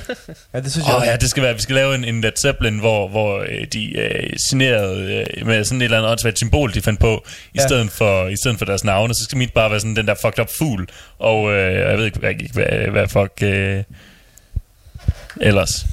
[0.54, 1.12] Ja, det synes jeg Åh også.
[1.12, 4.00] ja, det skal være, vi skal lave en, en Led Zeppelin, hvor, hvor øh, de
[4.00, 7.24] øh, signerede øh, med sådan et eller andet åndssvagt symbol, de fandt på,
[7.54, 7.68] i, Ja.
[7.68, 9.14] stedet for, i stedet for deres navne.
[9.14, 10.88] Så skal mit bare være sådan den der fucked up fugl.
[11.20, 12.20] Og øh, jeg ved ikke,
[12.54, 13.84] hvad, hvad fuck øh,
[15.42, 15.86] ellers.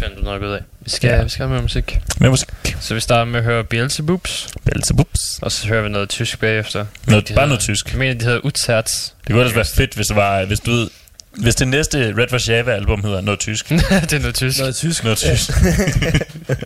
[0.00, 0.60] Fandt du nok ud af.
[0.80, 1.22] Vi skal, Ja.
[1.22, 2.00] vi skal have med musik.
[2.18, 2.48] Men musik.
[2.80, 5.38] Så vi starter med at høre Beelzebubs, Belzebups.
[5.42, 6.86] og så hører vi noget tysk bagefter.
[7.06, 7.90] Noget, De bare hedder- noget tysk.
[7.90, 8.92] Jeg mener, de hedder Utzerz.
[8.92, 10.90] Det kunne ellers være fedt, hvis det var, hvis du ved,
[11.36, 13.68] hvis det næste Red Warszawa album hedder noget tysk.
[13.68, 14.58] det er noget tysk.
[14.58, 15.04] Noget tysk.
[15.04, 15.50] Noget tysk.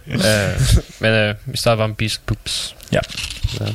[0.06, 0.20] uh,
[1.00, 2.74] men uh, vi starter bare med Beelzebubs.
[2.92, 3.00] Ja.
[3.60, 3.66] ja.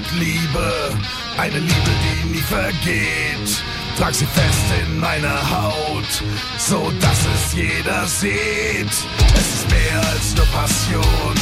[0.00, 0.98] Wird Liebe,
[1.36, 3.62] eine Liebe, die nie vergeht.
[3.98, 6.22] Trag sie fest in meiner Haut,
[6.56, 8.94] so dass es jeder sieht.
[9.34, 11.34] Es ist mehr als nur Passion,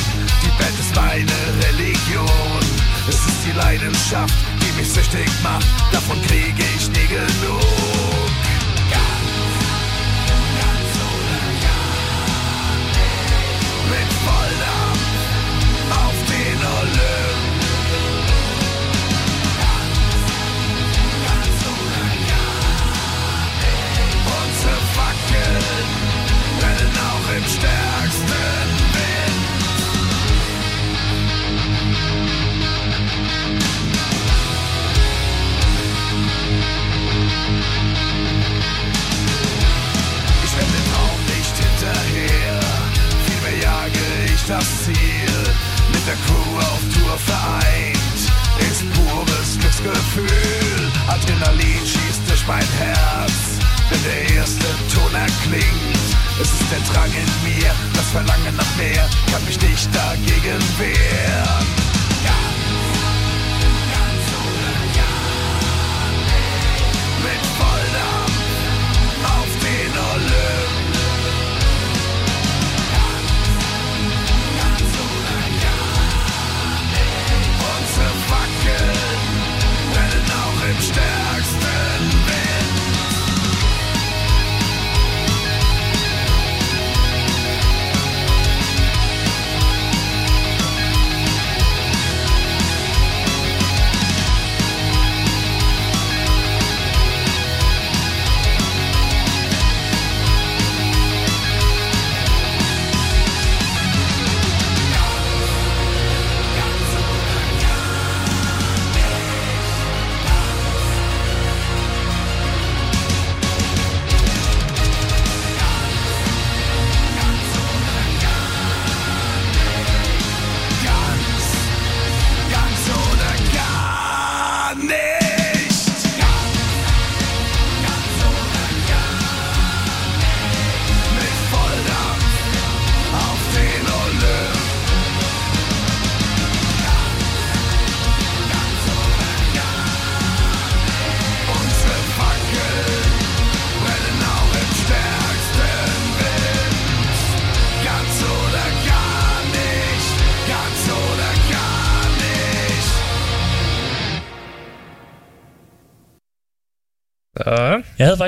[0.42, 2.60] die Band ist meine Religion.
[3.08, 7.62] Es ist die Leidenschaft, die mich süchtig macht, davon kriege ich nie genug.
[13.90, 15.08] Mit Volldampf
[15.90, 17.27] auf den Olymp.
[26.60, 28.28] Brennen auch im stärksten
[28.94, 29.48] Wind.
[40.44, 42.60] Ich renn dem Traum nicht hinterher,
[43.26, 45.34] vielmehr jage ich das Ziel.
[45.92, 48.20] Mit der Crew auf Tour vereint,
[48.70, 50.92] ist pures Glücksgefühl.
[51.08, 53.57] Adrenalin schießt durch mein Herz,
[53.90, 56.08] wenn der erste Ton erklingt.
[56.40, 61.66] Es ist der Drang in mir, das Verlangen nach mehr, kann mich nicht dagegen wehren.
[67.24, 68.36] Mit Volldampf
[69.24, 70.78] auf den Olymp.
[77.78, 78.98] Unsere Fackeln
[79.92, 81.17] brennen auch im stärksten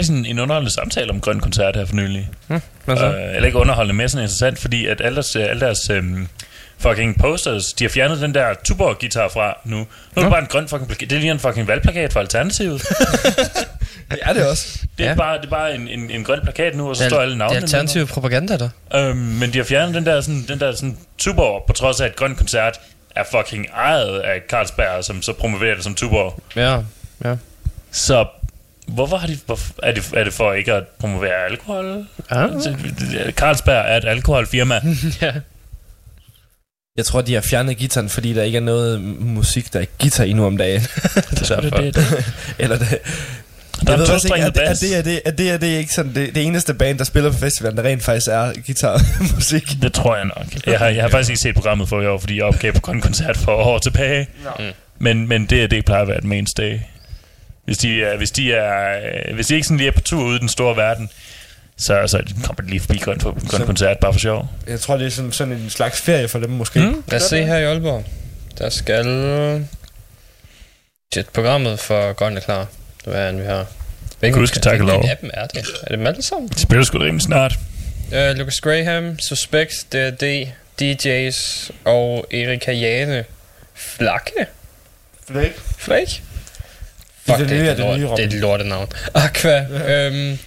[0.00, 2.28] faktisk en, en underholdende samtale om Grøn Koncert her for nylig.
[2.46, 3.06] hvad så?
[3.06, 6.28] Øh, eller ikke underholdende, mere sådan interessant, fordi at alle deres, alle deres øhm,
[6.78, 9.76] fucking posters, de har fjernet den der Tuborg-guitar fra nu.
[9.76, 9.86] Nu
[10.16, 11.10] er det bare en grøn fucking plakat.
[11.10, 12.82] Det er lige en fucking valgplakat for Alternativet.
[14.10, 14.78] Det er det også.
[14.98, 15.16] Det er Ja.
[15.16, 17.30] bare, det er bare en, en, en grøn plakat nu, og så Det står alle
[17.30, 17.56] Det navnene.
[17.58, 18.68] er alternativ propaganda, der.
[18.94, 22.06] Øhm, men de har fjernet den der, sådan, den der sådan, Tuborg, på trods af
[22.06, 22.80] at Grøn Koncert
[23.16, 26.42] er fucking ejet af Carlsberg, som så promoverer det som Tuborg.
[26.56, 26.78] Ja,
[27.24, 27.34] ja.
[27.90, 28.26] Så
[28.94, 29.38] hvorfor har de...
[29.46, 32.06] Hvorfor, er, det, er det for ikke at promovere alkohol?
[32.30, 32.54] Ah.
[32.54, 32.76] Altså,
[33.30, 34.80] Carlsberg er et alkoholfirma.
[35.22, 35.32] ja.
[36.96, 40.24] Jeg tror, de har fjernet gitaren, fordi der ikke er noget musik, der er guitar
[40.24, 40.80] i nu om dagen.
[41.30, 42.24] det er det, det, det.
[42.58, 42.98] Eller det.
[43.86, 45.94] Der er ved ikke, er, det, er, det, er, det, er, det, er det ikke
[45.94, 49.82] sådan det, det eneste band, der spiller på festivalen, der rent faktisk er guitarmusik?
[49.82, 50.46] Det tror jeg nok.
[50.66, 52.80] Jeg har, jeg har faktisk ikke set programmet for i år, fordi jeg opgav på
[52.80, 54.26] Grøn Koncert for år tilbage.
[54.58, 54.64] Mm.
[54.98, 56.78] Men, men det, det plejer at være et mainstay.
[57.70, 60.36] Hvis de, er, hvis de, er, hvis de ikke sådan lige er på tur ude
[60.36, 61.10] i den store verden,
[61.78, 64.50] så, så kommer de lige forbi Grøn, grøn Så- Koncert, bare for sjov.
[64.66, 66.80] Jeg tror, det er sådan, sådan en slags ferie for dem måske.
[66.80, 67.04] Mm.
[67.08, 68.04] Lad os se her i Aalborg.
[68.58, 69.04] Der skal...
[71.14, 72.66] Shit, programmet for Grøn er klar.
[73.04, 73.66] Hvad er det, vi har?
[74.32, 75.00] Gud skal takke lov.
[75.06, 75.58] Hvilken af dem er det?
[75.82, 76.48] Er det dem alle sammen?
[76.48, 77.58] Det spiller sgu da rimelig snart.
[78.12, 80.46] Uh, Lucas Graham, Suspect, DRD,
[80.82, 83.24] DJ's og Erika Jane.
[83.74, 84.46] Flakke?
[85.30, 85.54] Flake.
[85.78, 86.22] Flake?
[87.26, 88.86] Det er Fuck, det nye, det, er det er nye, lort, det er et lortenavn.
[89.14, 89.60] Aqua.
[89.88, 90.38] øhm,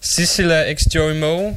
[0.00, 1.56] Sissila x Joey Moe.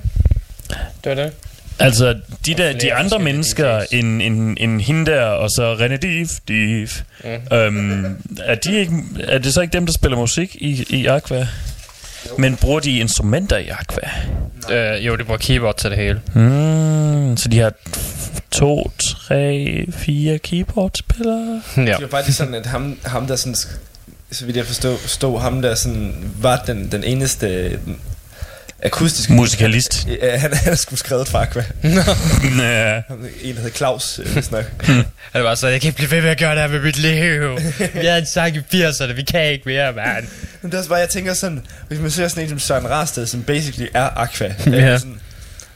[1.04, 1.32] Det var det.
[1.80, 2.16] Altså,
[2.46, 6.88] de, der, de andre mennesker end, end, end hende der, og så René Div, Div
[7.24, 7.58] Mm.
[7.58, 11.48] øhm, er, de ikke, er det så ikke dem, der spiller musik i, i Aqua?
[12.38, 14.10] Men bruger de instrumenter i Aqua?
[14.72, 16.22] Øh, jo, det bruger keyboard til det hele.
[16.34, 17.74] Mm, så de har
[18.52, 21.62] to, tre, fire keyboardspillere?
[21.78, 21.82] ja.
[21.84, 23.56] Det var faktisk sådan, at ham, ham der sådan,
[24.32, 27.80] så vidt jeg forstod, stod, ham der sådan, var den, den eneste
[28.84, 29.30] akustisk...
[29.30, 30.08] Musikalist.
[30.22, 31.64] Ja, han, han sgu skrevet for Aqua.
[31.84, 33.02] En, der
[33.44, 34.66] hedder Claus, øh, snak.
[35.34, 36.98] Han var så, jeg kan ikke blive ved med at gøre det her med mit
[36.98, 37.60] liv.
[38.02, 40.28] Vi havde en sang i 80'erne, vi kan ikke mere, mand.
[40.62, 42.90] Men det er også bare, jeg tænker sådan, hvis man ser sådan en som Søren
[42.90, 44.54] Rasted, som basically er Aqua.
[44.66, 44.98] Ja.
[44.98, 45.20] Sådan,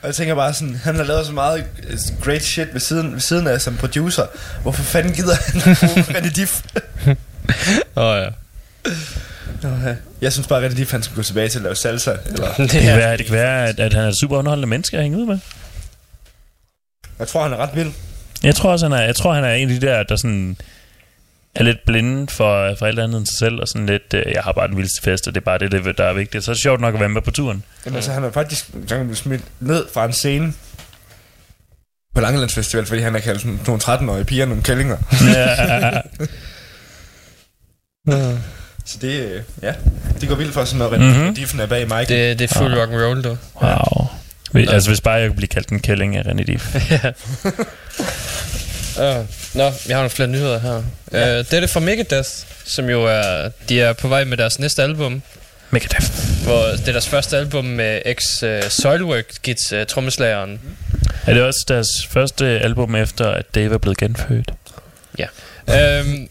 [0.01, 3.13] og jeg tænker bare sådan, han har lavet så meget øh, great shit ved siden,
[3.13, 4.25] ved siden af som producer.
[4.61, 6.61] Hvorfor fanden gider han bruge René Diff?
[7.95, 8.29] Åh oh, ja.
[10.21, 12.11] Jeg synes bare, at René Diff, han skulle gå tilbage til at lave salsa.
[12.25, 14.97] Eller, Det kan være, det kan være at, at han er et super underholdende menneske
[14.97, 15.39] at hænge ud med.
[17.19, 17.91] jeg tror, han er ret vild.
[18.43, 20.57] Jeg tror også, han er, jeg tror, han er en af de der, der sådan
[21.55, 24.41] er lidt blinde for, for alt andet end sig selv, og sådan lidt, øh, jeg
[24.43, 26.43] har bare den vildeste fest, og det er bare det, der er vigtigt.
[26.43, 27.63] Så er det sjovt nok at være med på turen.
[27.85, 30.53] Jamen, altså, han er faktisk blevet smidt ned fra en scene
[32.15, 34.97] på Langelandsfestival, fordi han har kaldt nogle 13-årige piger nogle kællinger.
[35.33, 36.01] Ja.
[38.85, 39.73] Så det, øh, ja,
[40.21, 41.09] det går vildt for sådan, Mhm.
[41.09, 41.35] mm-hmm.
[41.35, 42.07] Diffen er bag Michael.
[42.09, 43.37] Det, det er fuld rock and roll, du.
[43.61, 44.07] Wow.
[44.51, 46.75] Hvis, altså, hvis bare jeg kunne blive kaldt en kælling af René Diff.
[46.75, 46.81] Uh,
[49.59, 50.83] nå, vi har nogle flere nyheder her.
[51.11, 51.39] Ja.
[51.39, 52.29] Uh, det er det fra Megadeth,
[52.65, 55.21] som jo er, de er på vej med deres næste album.
[55.71, 56.05] Megadeth.
[56.43, 60.59] Hvor det er deres første album med ex uh, Soilwork gits uh, trommeslageren.
[61.25, 64.51] Er det også deres første album efter, at Dave er blevet genfødt?
[65.67, 66.29] Um,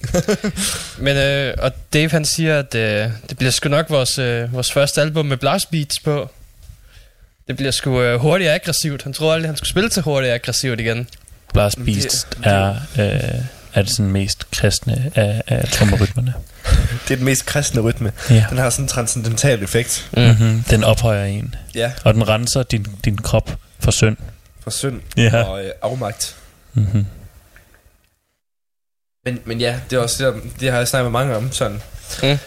[0.99, 4.73] men, uh, og Dave han siger, at uh, det bliver sgu nok vores, uh, vores
[4.73, 6.31] første album med blast beats på.
[7.49, 9.03] Det bliver sgu uh, hurtigt og aggressivt.
[9.03, 11.09] Han tror aldrig, han skulle spille til hurtigt og aggressivt igen.
[11.53, 13.05] Blast Beast er, øh,
[13.75, 16.35] er det sådan mest kristne af, af trommerytmerne.
[17.09, 18.13] Det er den mest kristne rytme.
[18.31, 18.45] Ja.
[18.51, 20.09] Den har sådan en transcendental effekt.
[20.17, 20.23] Mm.
[20.23, 20.63] Mm-hmm.
[20.71, 21.55] Den ophøjer en.
[21.75, 24.17] Ja, Og den renser din, din krop for synd.
[24.63, 25.43] for synd Ja.
[25.43, 26.35] og øh, afmagt.
[26.75, 27.07] Mm-hmm.
[29.31, 31.53] Men, men ja, det er også det, der- det har jeg snakket med mange om,
[31.53, 31.83] sådan.
[32.23, 32.39] Mm.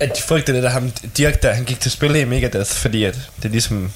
[0.00, 3.04] At de frygter lidt af ham, Dirk, der han gik til spil i Megadeth, fordi
[3.04, 3.92] at det er ligesom...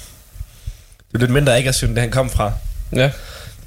[1.11, 2.51] Det er lidt mindre aggressivt, end det han kom fra.
[2.95, 3.11] Ja.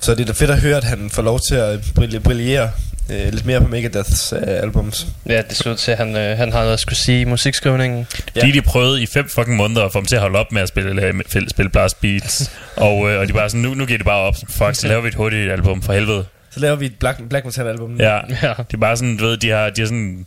[0.00, 2.70] Så det er da fedt at høre, at han får lov til at brille- brillere
[3.10, 5.06] øh, lidt mere på Megadeths øh, albums.
[5.26, 7.24] Ja, det ser ud til, at han, øh, han har noget at skulle sige i
[7.24, 8.06] musikskrivningen.
[8.36, 8.40] Ja.
[8.40, 8.46] Ja.
[8.46, 10.62] De, de prøvede i fem fucking måneder at få dem til at holde op med
[10.62, 12.50] at spille, øh, spille, spille Blast Beats.
[12.76, 14.34] og, øh, og de bare sådan, nu, nu giver det bare op.
[14.50, 16.24] Fuck, så laver vi et hurtigt album for helvede.
[16.54, 17.96] Så laver vi et Black, Black Metal album.
[18.00, 18.54] Ja, Ja.
[18.58, 20.26] det er bare sådan, du ved, de har, de har sådan...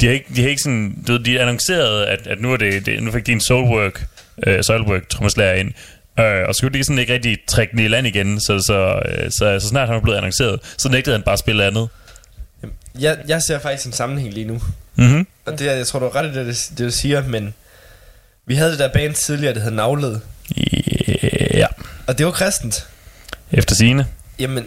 [0.00, 2.52] De har ikke, de har ikke sådan, du ved, de har annonceret, at, at nu,
[2.52, 4.06] er det, det, nu fik de en Soulwork,
[4.46, 5.72] øh, Soulwork trommeslager ind,
[6.20, 9.30] øh, og skulle de sådan ikke rigtig trække den i land igen, så, så, øh,
[9.30, 11.88] så, så snart han var blevet annonceret, så nægtede han bare at spille andet.
[12.98, 14.60] Jeg, jeg ser faktisk en sammenhæng lige nu.
[14.96, 15.26] Mm-hmm.
[15.46, 17.54] Og det er, jeg tror, du har ret i det, det, det du siger, men...
[18.46, 20.18] Vi havde det der band tidligere, det hed Navled.
[21.54, 21.66] Ja,
[22.06, 22.86] Og det var kristent.
[23.52, 24.06] efter sine.
[24.38, 24.64] Jamen,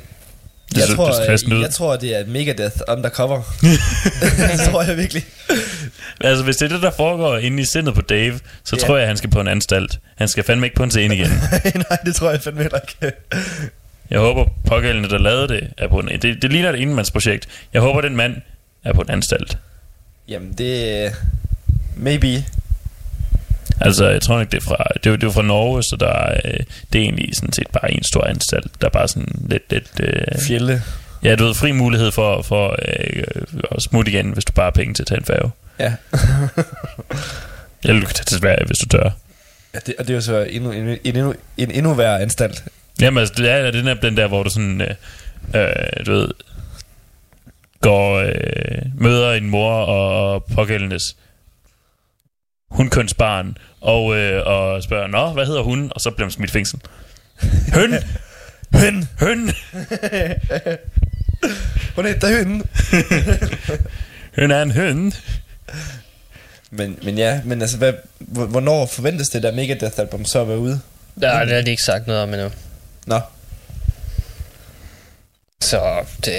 [0.75, 1.57] jeg så- tror, kristent ud.
[1.59, 3.41] jeg, jeg tror, det er et Megadeth undercover.
[4.51, 5.23] det tror jeg virkelig.
[6.21, 8.85] Altså, hvis det er det, der foregår inde i sindet på Dave, så Ja.
[8.87, 9.99] tror jeg, han skal på en anstalt.
[10.15, 11.29] Han skal fandme ikke på en scene igen.
[11.75, 13.15] Nej, det tror jeg fandme heller ikke.
[14.09, 16.07] Jeg håber, pågældende, der lavede det, er på en...
[16.21, 17.47] Det, det ligner et enmandsprojekt.
[17.73, 18.35] Jeg håber, den mand
[18.83, 19.57] er på en anstalt.
[20.27, 21.11] Jamen, det.
[21.97, 22.45] Maybe.
[23.81, 26.07] Altså, jeg tror ikke, det er fra, det er, det er fra Norge, så der
[26.07, 26.59] er, øh,
[26.93, 28.81] det er egentlig sådan set bare en stor anstalt.
[28.81, 30.83] Der er bare sådan lidt, lidt øh, Fjelle.
[31.23, 33.23] ja, du ved, fri mulighed for, for øh,
[33.71, 35.51] at smutte igen, hvis du bare har penge til at tage en færge.
[35.79, 35.93] Ja.
[37.83, 39.09] Eller du kan tage til Sverige, hvis du tør.
[39.73, 42.63] ja det, og det er jo så endnu, en, en, endnu, en endnu værre anstalt.
[43.01, 44.95] Jamen, altså, det er den, er den der, hvor du sådan, øh,
[45.55, 46.29] øh, du ved,
[47.81, 51.15] går, øh, møder en mor og, og pågældendes
[52.71, 55.91] hundkønsbarn, og, øh, og spørger, nå, hvad hedder hun?
[55.95, 56.79] Og så bliver man smidt i fængsel.
[57.73, 57.93] Høn!
[58.75, 59.07] Høn!
[59.19, 59.49] Høn!
[61.95, 62.63] Hun er derhenne.
[64.35, 65.13] Høn er en høn.
[66.71, 70.57] Men, men ja, men altså, hvad, hvor- hvornår forventes det der Megadeth-album så at være
[70.57, 70.79] ude?
[71.15, 72.49] Nej, det har de ikke sagt noget om endnu.
[73.05, 73.19] Nå,
[75.61, 75.79] Så
[76.25, 76.33] det,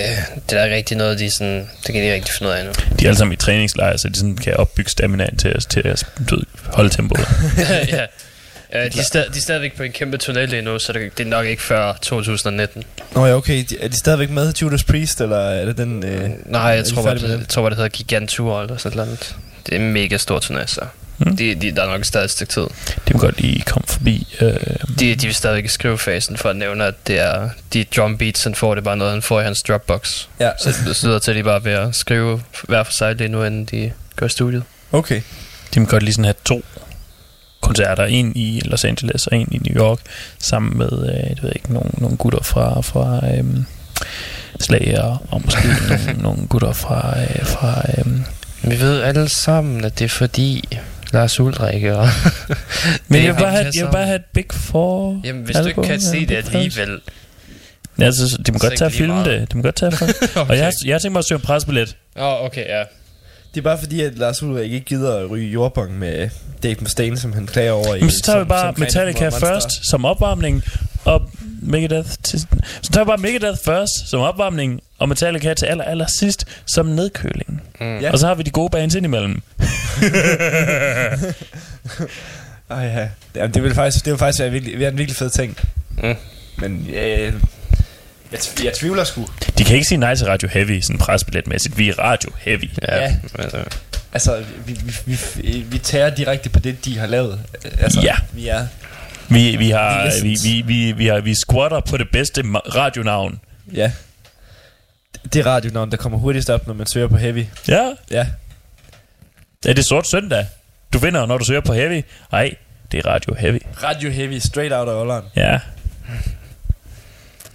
[0.50, 2.60] det er ikke rigtig noget, de sådan, det kan de ikke rigtig finde ud af
[2.60, 2.72] endnu.
[2.98, 5.80] De er alle sammen i træningslejr, så de sådan kan opbygge staminaen til, at- til
[5.88, 6.04] at
[6.64, 7.28] holde tempoet.
[7.88, 8.06] ja.
[8.74, 11.18] Ja, de, er stadig, de er stadigvæk på en kæmpe turné lige nu, så det,
[11.18, 12.82] det er nok ikke før 2019.
[13.14, 13.64] Nå ja, okay.
[13.80, 16.04] Er de stadigvæk med Judas Priest, eller er det den...
[16.04, 18.96] Øh, Nej, jeg de tror, bare, det, jeg tror bare, det hedder Gigantur eller sådan
[18.98, 19.36] noget.
[19.66, 20.80] Det er en mega stor turné, så.
[21.26, 21.36] Mm.
[21.36, 22.66] De, de, der er nok stadig et stykke tid.
[23.08, 24.36] De må godt lige komme forbi.
[24.40, 24.56] Øh,
[25.00, 28.44] De, de vil stadig i skrivefasen for at nævne, at det er de drum beats,
[28.44, 30.26] han får, det er bare noget, han får i hans Dropbox.
[30.40, 33.14] Ja, Så det lyder til, at de bare er ved at skrive hver for sig
[33.14, 34.62] lige nu, inden de går i studiet.
[34.92, 35.20] okay.
[35.74, 36.62] de må godt lige sådan have to
[37.60, 38.04] koncerter.
[38.04, 39.98] En i Los Angeles og en i New York.
[40.38, 43.64] Sammen med, øh, jeg ved ikke, nogle, nogle gutter fra, fra øhm,
[44.60, 45.22] Slayer.
[45.30, 48.24] Og måske nogle, nogle gutter fra, øh, fra øhm,
[48.62, 50.78] Vi ved alle sammen, at det er fordi,
[51.12, 52.09] Lars Ulrik og...
[53.09, 55.20] Men Det jeg vil, bare have, jeg vil bare have et Big Four.
[55.24, 57.01] Jamen, hvis du ikke kan se det alligevel...
[57.98, 59.40] Ja, altså, de må godt tage lige filme meget.
[59.40, 59.52] det.
[59.52, 60.05] De må godt tage for.
[60.05, 60.40] okay.
[60.51, 61.97] Og jeg, har- jeg har tænkt mig at søge en presbillet.
[62.18, 62.82] Åh, oh, okay, ja.
[63.55, 66.28] Det er bare fordi, at Lars Ulrik ikke gider at ryge jordbong med
[66.62, 68.01] Dave Mustaine, som han klager over i.
[68.01, 70.62] Men så tager vi som- bare som fan Metallica først som opvarmning,
[71.04, 71.30] og
[71.62, 72.40] Megadeth til...
[72.82, 76.86] Så tager vi bare Megadeth først som opvarmning, og Metallica til aller, aller sidst som
[76.86, 77.62] nedkøling.
[77.80, 77.98] Mm.
[77.98, 78.10] Ja.
[78.12, 79.42] Og så har vi de gode bands indimellem.
[82.70, 83.08] Ej, ja.
[83.34, 85.58] Jamen, det vil faktisk, det vil faktisk være, virkelig, være en virkelig fed ting.
[86.02, 86.14] Mm.
[86.58, 87.32] Men øh,
[88.32, 89.26] jeg, tv- jeg tvivler sgu.
[89.58, 91.78] De kan ikke sige nej til Radio Heavy, sådan presbilletmæssigt.
[91.78, 92.70] Vi er Radio Heavy.
[92.88, 93.00] Ja.
[93.02, 93.14] Ja.
[93.38, 93.64] Øh,
[94.14, 97.40] Altså, vi, vi, vi, vi tager direkte på det, de har lavet.
[97.80, 98.14] Altså, Ja.
[98.32, 98.66] vi er...
[99.28, 100.22] Vi, vi, har, Yes.
[100.22, 102.42] vi, vi, vi, vi, har, vi squatter på det bedste
[102.76, 103.40] radionavn.
[103.72, 103.92] Ja.
[105.32, 107.44] Det radionavn, der kommer hurtigst op, når man søger på Heavy.
[107.68, 108.26] Ja, Ja.
[109.66, 110.46] er det sort søndag?
[110.92, 112.02] Du vinder, når du søger på Heavy.
[112.32, 112.54] Nej,
[112.92, 113.58] det er Radio Heavy.
[113.82, 115.24] Radio Heavy, straight out of Holland.
[115.36, 115.58] Ja.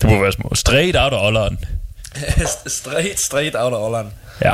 [0.01, 0.51] Det må være små.
[0.55, 1.59] Straight out af Olleren.
[2.79, 4.11] straight, straight out of Holland.
[4.41, 4.53] Ja.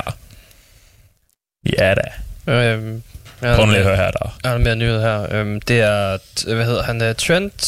[1.80, 2.52] Ja da.
[2.54, 3.04] øhm,
[3.44, 4.38] ja, Prøv lige at høre her der.
[4.44, 5.28] Jeg har mere nyhed her.
[5.36, 6.18] Øhm, det er,
[6.56, 7.60] hvad hedder han, uh, Trent,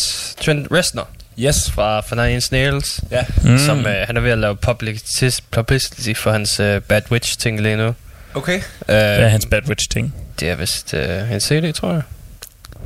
[0.46, 1.08] Trent Reznor
[1.40, 1.72] Yes.
[1.72, 3.24] fra Van Nine Snails, Ja.
[3.44, 3.58] Mm.
[3.58, 7.62] som uh, han er ved at lave publicity, publicity for hans uh, Bad Witch ting
[7.62, 7.96] lige nu.
[8.34, 8.58] Okay.
[8.58, 10.16] Uh, Hvad er hans Bad Witch ting?
[10.40, 12.02] Det er vist uh, en CD, tror jeg.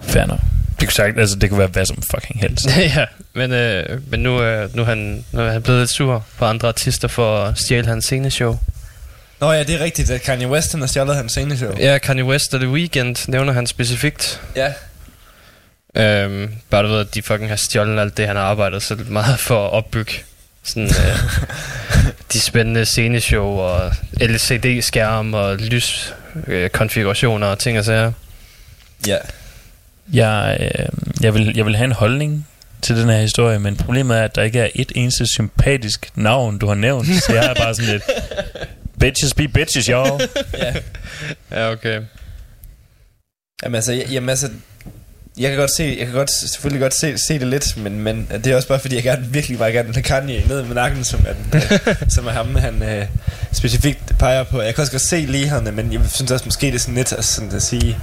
[0.01, 0.39] Fair nok.
[0.79, 2.77] Det kunne, sagt, altså, det kunne være hvad som fucking helst.
[2.95, 6.25] ja, men, øh, men nu, øh, nu, er han, nu er han blevet lidt sur
[6.37, 8.59] på andre artister for at stjæle hans sceneshow.
[9.39, 11.77] Nå ja, det er rigtigt, at Kanye West han har stjålet hans sceneshow.
[11.79, 14.41] Ja, Kanye West og The Weeknd nævner han specifikt.
[14.55, 14.73] Ja.
[15.95, 18.95] Øhm, bare du ved, at de fucking har stjålet alt det, han har arbejdet så
[19.07, 20.13] meget for at opbygge.
[20.63, 21.19] Sådan, øh,
[22.33, 23.91] de spændende sceneshow og
[24.21, 28.11] LCD-skærm og lyskonfigurationer øh, konfigurationer og ting og sager.
[29.07, 29.17] Ja.
[30.13, 30.85] Jeg, øh,
[31.21, 32.47] jeg, vil, jeg vil have en holdning
[32.81, 36.57] til den her historie, men problemet er, at der ikke er et eneste sympatisk navn,
[36.57, 37.07] du har nævnt.
[37.07, 38.03] Så jeg er bare sådan lidt...
[38.99, 40.27] Bitches be bitches, y'all.
[40.63, 40.73] ja.
[41.51, 42.01] Ja, okay.
[43.63, 44.49] Jamen altså, jeg, jamen altså,
[45.37, 48.27] jeg kan godt se, jeg kan godt, selvfølgelig godt se, se det lidt, men, men
[48.43, 50.75] det er også bare fordi, jeg gerne, virkelig bare gerne vil have Kanye ned med
[50.75, 53.05] nakken, som er, den, øh, som er ham, han øh,
[53.53, 54.61] specifikt peger på.
[54.61, 57.13] Jeg kan også godt se ligerne, men jeg synes også, måske det er sådan lidt
[57.13, 57.97] altså, sådan at sige,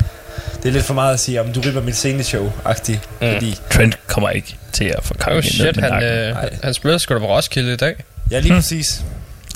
[0.63, 3.33] det er lidt for meget at sige, om du ripper mit sceneshow-agtigt, Mm.
[3.33, 6.11] fordi, Trent kommer ikke til at få Kanye Oh ned shit, med han, nakken.
[6.13, 7.95] øh, han, han spiller sgu da på Roskilde i dag.
[8.31, 9.03] ja lige præcis,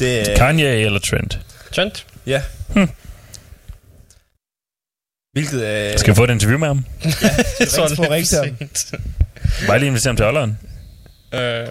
[0.01, 1.39] det er, Kanye eller Trent?
[1.72, 2.06] Trent?
[2.27, 2.43] ja.
[2.68, 2.89] Hmm.
[5.32, 6.85] Hvilket øh, Skal vi få et interview med ham?
[7.01, 8.68] ringe på ring til ham.
[9.66, 10.59] Bare lige invitere ham til Olleren.
[11.35, 11.66] Øh,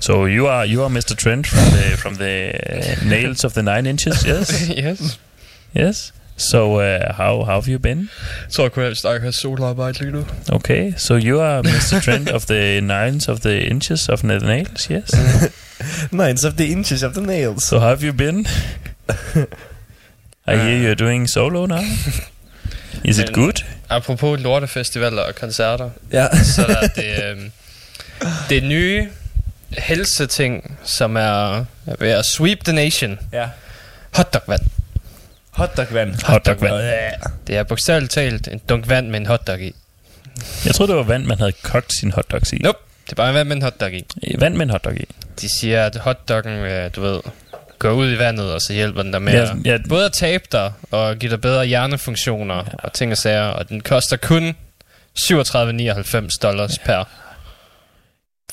[0.00, 1.14] So you are you are Mr.
[1.18, 4.50] Trent from the from the uh, nails of the nine inches, yes,
[4.84, 5.20] yes.
[5.76, 6.14] yes.
[6.38, 8.10] So uh, how how have you been?
[8.56, 10.26] Kunne helst ikke have solarbejde lige nu.
[10.52, 12.00] Okay, so you are Mr.
[12.04, 15.10] Trent of the nines of the inches of the nails, yes.
[16.12, 17.64] Nines of the inches of the nails.
[17.64, 18.46] So how have you been?
[20.46, 21.82] I hear you're doing solo now.
[23.04, 23.64] Is it good?
[23.88, 26.26] Apropos lortefestivaler og koncerter, Ja.
[26.44, 27.50] så er det, øh,
[28.48, 29.08] det nye
[29.78, 31.64] helseting, som er
[31.98, 33.18] ved at sweep the nation.
[33.32, 33.48] ja.
[34.14, 34.60] Hotdogvand.
[35.56, 36.14] Hotdog-vand.
[36.24, 36.74] Hotdog-vand.
[37.46, 39.74] Det er bogstaveligt talt en dunk vand med en hotdog i.
[40.66, 42.56] Jeg troede, det var vand, man havde kogt sin hotdogs i.
[42.58, 42.78] Nope.
[43.04, 44.04] Det er bare vand med en hotdog i.
[44.38, 45.04] Vand med en hotdog i.
[45.40, 47.20] De siger, at hotdoggen, du ved,
[47.78, 49.78] går ud i vandet, og så hjælper den dig med Ja, at ja.
[49.88, 52.62] både at tabe dig, og give dig bedre hjernefunktioner, ja.
[52.78, 54.56] og ting og sager, og den koster kun
[55.20, 57.04] 37,99 dollars per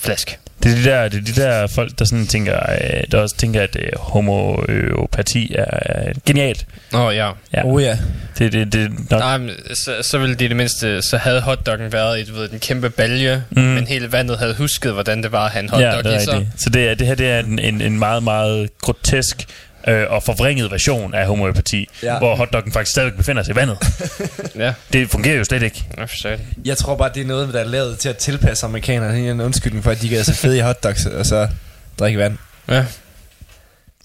[0.04, 0.38] flaske.
[0.64, 3.38] Det er de der, det er de der folk, der sådan tænker, øh, der også
[3.38, 6.66] tænker, at øh, homoøopati er, er genialt.
[6.94, 7.32] Åh, oh, ja.
[7.54, 7.62] Ja.
[7.66, 7.98] Oh ja.
[8.40, 11.42] Det, det, det nok Nej, men så, så ville de i det mindste, så havde
[11.42, 13.62] hotdoggen været i, du ved, en kæmpe balje, Mm.
[13.62, 16.20] men hele vandet havde husket, hvordan det var at have en ja, hotdog det er
[16.20, 16.34] i sig.
[16.34, 16.62] rigtigt.
[16.62, 19.46] Så det, er, det her det er en, en, en meget, meget grotesk
[19.88, 22.18] øh, og forvrænget version af homoøopati, ja.
[22.18, 23.77] Hvor hotdoggen faktisk stadig befinder sig i vandet.
[24.55, 25.85] Ja, Det fungerer jo slet ikke.
[26.65, 29.18] jeg tror bare, det er noget, der er lavet til at tilpasse amerikanerne.
[29.18, 31.47] Det er en undskyldning for, at de kan se fede i hotdogs, og så
[31.99, 32.38] drikke vand.
[32.69, 32.85] Ja.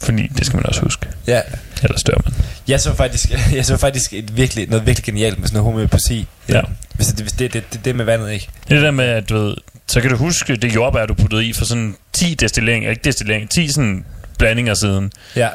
[0.02, 1.06] Fordi det skal man også huske.
[1.26, 1.40] Ja.
[1.82, 2.34] Ellers dør man.
[2.68, 6.26] Jeg så faktisk, jeg så faktisk et virkelig, noget virkelig genialt med sådan noget homeopati.
[6.48, 6.60] Ja.
[6.94, 8.48] Hvis det, hvis det, det, det, det med vandet, ikke?
[8.64, 9.54] Det er det der med, at du ved,
[9.88, 13.48] så kan du huske det jordbær, du puttede i for sådan 10 destilleringer, ikke destilleringer,
[13.48, 14.04] 10 sådan
[14.38, 15.12] blandinger siden.
[15.36, 15.48] Ja.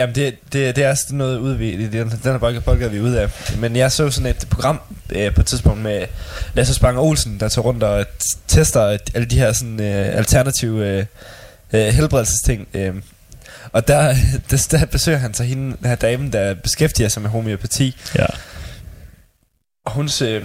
[0.00, 2.98] Jamen, det, det, det er sådan noget ude det, den, den her podcast podcast, vi
[2.98, 3.30] er ude af.
[3.58, 4.80] Men jeg så sådan et program
[5.12, 6.06] øh, på et tidspunkt med
[6.54, 8.06] Lasse Spang Olsen, der tager rundt og
[8.48, 11.06] tester alle de her sådan øh, alternative øh,
[11.72, 12.68] øh, helbredelsesting.
[12.74, 12.94] Øh.
[13.72, 14.14] Og der,
[14.50, 17.96] der, der besøger han så hende, den her dame, der beskæftiger sig med homeopati.
[18.18, 18.26] Ja.
[19.86, 20.44] hun, øh,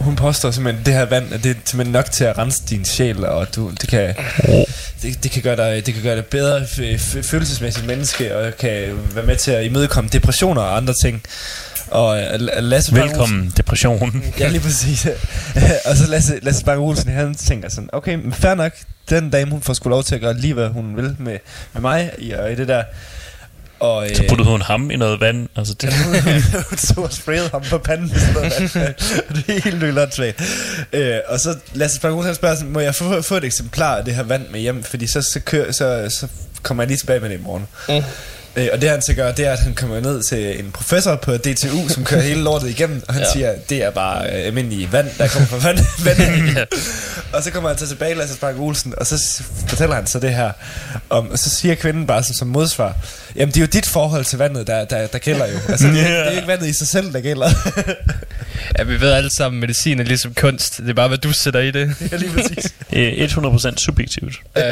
[0.00, 2.62] hun påstår simpelthen, at det her vand, at det er simpelthen nok til at rense
[2.70, 4.14] din sjæl, og du, det kan...
[5.02, 6.66] Det, det, kan gøre dig, det kan gøre dig bedre
[7.22, 11.22] følelsesmæssigt menneske, og kan være med til at imødekomme depressioner og andre ting.
[11.90, 14.24] Og øh, Lasse Bang Velkommen, depression.
[14.40, 15.06] Ja, lige præcis.
[15.88, 18.72] og så Lasse, Lasse Bang Olsen, han tænker sådan, okay, men fair nok,
[19.10, 21.38] den dame, hun får sgu lov til at gøre lige, hvad hun vil med,
[21.72, 22.82] med mig i, og i det der.
[23.80, 25.48] Og, Så puttede hun ham i noget vand.
[25.56, 25.92] Altså, det,
[26.68, 28.94] hun så og sprayede ham på panden med sådan noget vand.
[29.46, 30.42] Det er helt vildt åndssvagt.
[30.92, 34.04] øh, Og så Lasse Bang Olsen han spørger må jeg få, få et eksemplar af
[34.04, 34.82] det her vand med hjem?
[34.84, 36.26] Fordi så, så, kører, så, så
[36.62, 37.66] kommer jeg lige tilbage med det i morgen.
[37.88, 38.04] Mm.
[38.56, 41.16] Øh, og det han så gør, det er, at han kommer ned til en professor
[41.16, 43.32] på DTU, som kører hele lortet igennem, og han ja.
[43.32, 45.78] siger, det er bare øh, almindelig vand, der kommer fra vand.
[46.04, 46.56] vand.
[46.58, 46.64] ja.
[47.32, 50.34] Og så kommer han så tilbage, Lasse Spark Olsen, og så fortæller han så det
[50.34, 50.52] her.
[51.10, 52.94] Om, og så siger kvinden bare som, som modsvar,
[53.38, 55.58] jamen det er jo dit forhold til vandet, der, der, der gælder jo.
[55.68, 57.48] Altså, det, er- det er ikke vandet i sig selv, der gælder.
[58.78, 60.78] Ja, vi ved alle sammen, medicin er ligesom kunst.
[60.78, 61.94] Det er bare, hvad du sætter i det.
[62.12, 62.74] ja, lige præcis.
[62.90, 64.40] det er 100% subjektivt.
[64.56, 64.62] øh,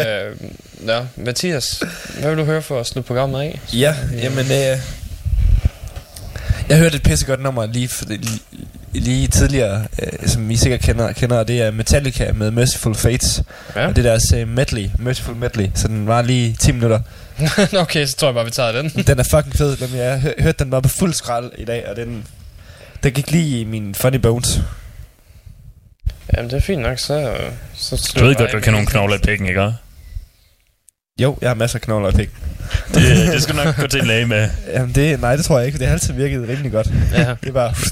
[0.86, 1.82] ja, Mathias,
[2.20, 3.60] hvad vil du høre for at slutte programmet af?
[3.72, 4.44] Ja, jamen...
[4.44, 4.78] Øh,
[6.68, 8.40] jeg hørte et pissegodt nummer lige, for, lige,
[8.92, 13.42] lige tidligere, øh, som I sikkert kender, kender, og det er Metallica med Merciful Fates.
[13.76, 13.80] Ja.
[13.80, 13.86] Ja.
[13.88, 17.00] Og det er deres øh, medley, Merciful Medley, så den var lige 10 minutter.
[17.82, 18.88] okay, så tror jeg bare, vi tager den.
[18.88, 21.88] Den er fucking fed, men jeg hør, hørte den var på fuld skrald i dag,
[21.88, 22.26] og den,
[23.02, 24.60] den gik lige i min funny bones.
[26.36, 27.36] Jamen, det er fint nok, så...
[27.74, 29.72] så Du ved godt, du kan nogle knogler i pikken, ikke?
[31.20, 32.30] Jo, jeg har masser af knogler i pik.
[32.94, 34.50] Det, det skal nok gå til en læge med.
[34.74, 36.88] Jamen det, nej, det tror jeg ikke, for det har altid virket rimelig godt.
[37.12, 37.34] Ja.
[37.40, 37.74] Det er bare...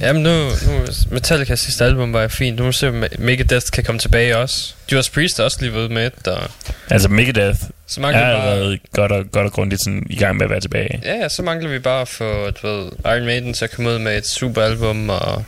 [0.00, 2.56] Jamen nu, nu Metallicas sidste album var fint.
[2.56, 4.74] Nu må vi se, om Megadeth kan komme tilbage også.
[4.92, 6.50] Judas Priest er også lige ved med et, og
[6.90, 8.50] Altså, Megadeth så er mangler vi bare...
[8.52, 11.00] allerede godt og, godt og grundigt sådan, i gang med at være tilbage.
[11.04, 13.90] Ja, ja, så mangler vi bare at få, du ved, Iron Maiden til at komme
[13.90, 15.44] ud med et super album, og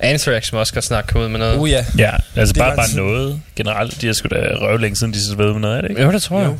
[0.00, 1.56] Anthrax må også godt snart komme ud med noget.
[1.56, 1.84] Uh ja.
[1.98, 3.40] Ja, altså Det bare, bare sådan- noget.
[3.56, 6.02] Generelt, de har sgu da røvlænge siden de så ved med noget, er det ikke?
[6.02, 6.50] Jo, det tror jeg.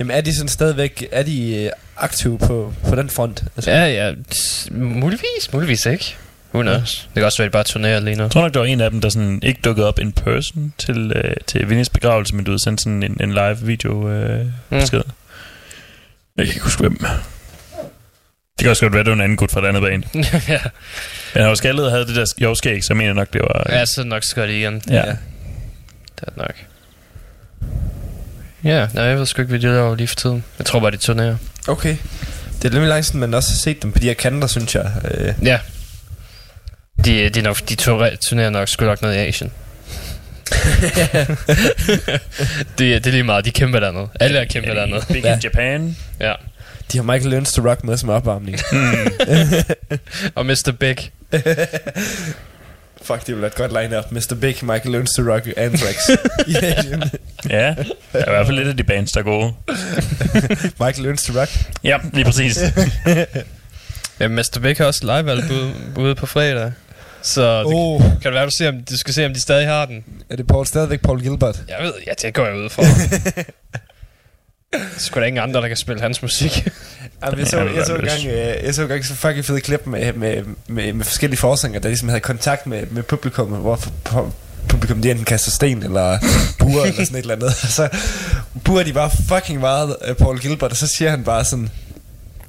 [0.00, 3.44] Jamen er de sådan stadigvæk, er de øh, aktive på, på den front?
[3.56, 4.14] Altså, Ja, ja,
[4.70, 6.16] muligvis, muligvis ikke.
[6.54, 7.00] Who knows?
[7.14, 8.22] Det kan også være, at de bare turnerer lige nu.
[8.22, 10.72] Jeg tror nok, der var en af dem, der sådan ikke dukkede op in person
[10.78, 14.40] til, øh, til Vinnies begravelse, men du havde sendt sådan en, en live video øh,
[14.46, 14.50] Mm.
[14.70, 15.02] besked.
[16.36, 16.96] Jeg kan ikke huske hvem.
[18.58, 20.04] Det kan også godt være, det var en anden gut fra et andet band.
[20.48, 20.60] ja.
[21.34, 23.66] Men han var skaldet og havde det der jovskæg, så jeg mener nok, det var...
[23.68, 24.82] ja, så det nok Scott igen.
[24.88, 24.94] ja.
[24.94, 25.02] Ja.
[25.06, 26.54] Det er det nok.
[28.64, 30.44] Ja, nej, jeg ved sgu ikke, hvad de laver lige for tiden.
[30.58, 31.36] Jeg tror bare, de turnerer.
[31.68, 31.96] Okay.
[32.62, 34.74] Det er lidt lang siden, man også har set dem på de her kanter, synes
[34.74, 34.92] jeg.
[35.10, 35.58] Øh, Ja.
[37.04, 39.50] De, de, er nok, de turnerer, nok sgu nok noget i Asien.
[42.78, 44.08] det, er- det er lige meget, de kæmper dernede.
[44.20, 45.02] Alle er kæmper Er de dernede.
[45.12, 45.34] Big Ja.
[45.34, 45.96] in Japan.
[46.20, 46.32] Ja.
[46.92, 48.58] de har Michael Learns to Rock med som opvarmning.
[50.34, 50.72] Og Mr.
[50.80, 50.96] Big.
[53.12, 54.12] Fuck, det ville være et godt line-up.
[54.12, 54.34] Mr.
[54.40, 55.96] Big, Michael Learns to Rock, Anthrax.
[57.50, 57.74] Ja,
[58.12, 59.52] der er i hvert fald lidt af de bands, der er gode.
[60.84, 61.50] Michael Learns to Rock.
[61.84, 62.58] Ja, lige præcis.
[64.20, 64.58] Ja, Mr.
[64.62, 66.72] Big har også live-album ude på fredag.
[67.22, 69.66] Så det, Oh, kan det være, du, ser, om, du skal se, om de stadig
[69.66, 70.04] har den.
[70.30, 71.62] er det Paul, stadigvæk Paul Gilbert?
[71.68, 72.82] Jeg ved, ja, det går jeg ud fra.
[74.98, 76.68] Så er der ingen andre, der kan spille hans musik.
[77.22, 77.94] Jamen, jeg, så, det jeg, så
[78.28, 81.88] øh, jeg så engang så fucking fede klip med, med, med, med forskellige forsanger, der
[81.88, 83.80] ligesom havde kontakt med, med publikum, hvor
[84.68, 86.18] publikum de enten kaster sten eller
[86.58, 87.54] buer eller sådan et eller andet.
[87.76, 87.88] Så
[88.64, 91.70] buer de bare fucking meget af Paul Gilbert, og så siger han bare sådan,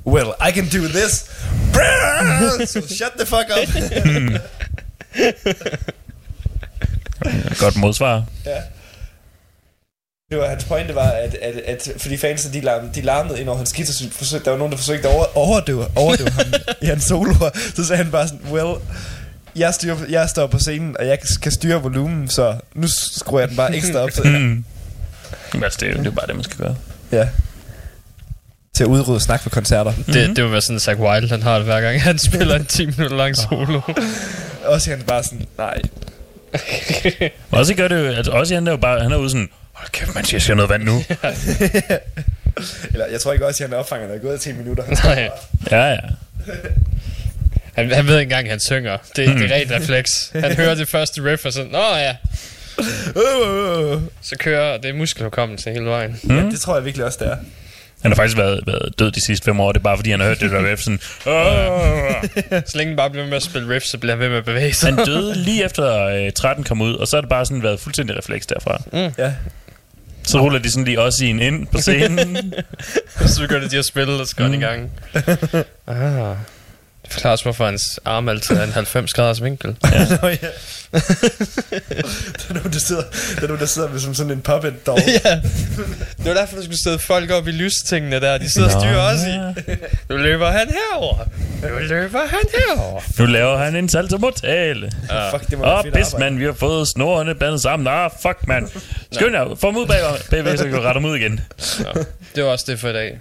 [0.06, 1.26] Well, I can do this.
[2.72, 3.70] so shut the fuck up.
[7.60, 8.24] Godt modsvar.
[8.46, 8.62] ja.
[10.32, 13.50] Det var hans pointe var, at, at, at fordi fansene, de larmede, de larmede ind
[13.50, 16.46] over hans guitar, forsøgte, der var nogen, der forsøgte at over, overdøve, overdøve ham
[16.82, 17.50] i hans soloer.
[17.76, 18.76] Så sagde han bare sådan, well,
[19.56, 23.50] jeg, styrer, jeg står på scenen, og jeg kan styre volumen, så nu skruer jeg
[23.50, 24.12] den bare ekstra op.
[24.16, 24.64] Så, Mm.
[25.54, 26.76] Men altså, det, er jo- det er bare det, man skal gøre.
[27.12, 27.28] ja.
[28.76, 29.94] Til at udrydde snak for koncerter.
[30.08, 32.66] Det, det vil være sådan, Zach Wilde, han har det hver gang, han spiller en
[32.66, 33.82] 10 minutter lang solo.
[34.66, 35.82] Også han bare sådan, nej.
[37.52, 39.50] Også gør det jo, altså også han er jo bare, han er ude sådan,
[39.82, 41.04] hold kæft, man skal noget vand nu.
[42.94, 44.84] Eller jeg tror ikke også, at han opfanger, når er gået 10 minutter.
[45.04, 45.30] Nej.
[45.72, 45.98] Ja, ja.
[47.76, 48.98] Han, han ved ikke engang, han synger.
[49.16, 50.32] Det, det er rent refleks.
[50.36, 52.16] Han hører det første riff og sådan, Nå ja.
[54.22, 56.20] Så kører det er muskelhukommelse hele vejen.
[56.30, 57.38] Ja, det tror jeg virkelig også, det er.
[58.02, 60.20] Han har faktisk været, været død de sidste fem år, det er bare fordi, han
[60.20, 62.62] har hørt det der riff sådan, Åh!
[62.66, 64.38] Så længe han bare bliver ved med at spille riff, så bliver han ved med
[64.38, 64.94] at bevæge sig.
[64.94, 67.80] Han døde lige efter øh, 13 kom ud, og så har det bare sådan været
[67.80, 68.82] fuldstændig refleks derfra.
[69.18, 69.34] Ja.
[70.24, 72.54] Så ruller de sådan lige også i en ind på scenen.
[73.26, 74.54] så begynder de at spille, og så går mm.
[74.54, 74.92] i gang.
[75.88, 76.36] Ah.
[77.04, 79.70] Det forklarer også, hvorfor hans arm altid er en 90 graders vinkel.
[80.22, 80.38] Nå, ja.
[82.40, 83.02] der er nogen, der sidder,
[83.36, 85.00] der er nogen, der sidder med som sådan en puppet dog.
[85.26, 85.36] ja.
[86.18, 88.38] Det var derfor, der skulle sidde folk op i lystingene der.
[88.38, 89.38] De sidder og styrer også i.
[90.10, 91.18] Nu løber han herover.
[91.62, 93.02] Nu løber han herover.
[93.20, 94.92] Nu laver han en saltomortale.
[95.10, 95.32] Ah.
[95.32, 97.88] Fuck, det være Åh, pis, mand, vi har fået snorene bandet sammen.
[97.88, 98.68] Ah, fuck, mand.
[99.12, 100.00] Skynd jer, få dem ud bag,
[100.30, 101.40] bagved, så vi kan rette dem ud igen.
[101.80, 102.02] Ja.
[102.36, 103.20] Det var også det for i dag.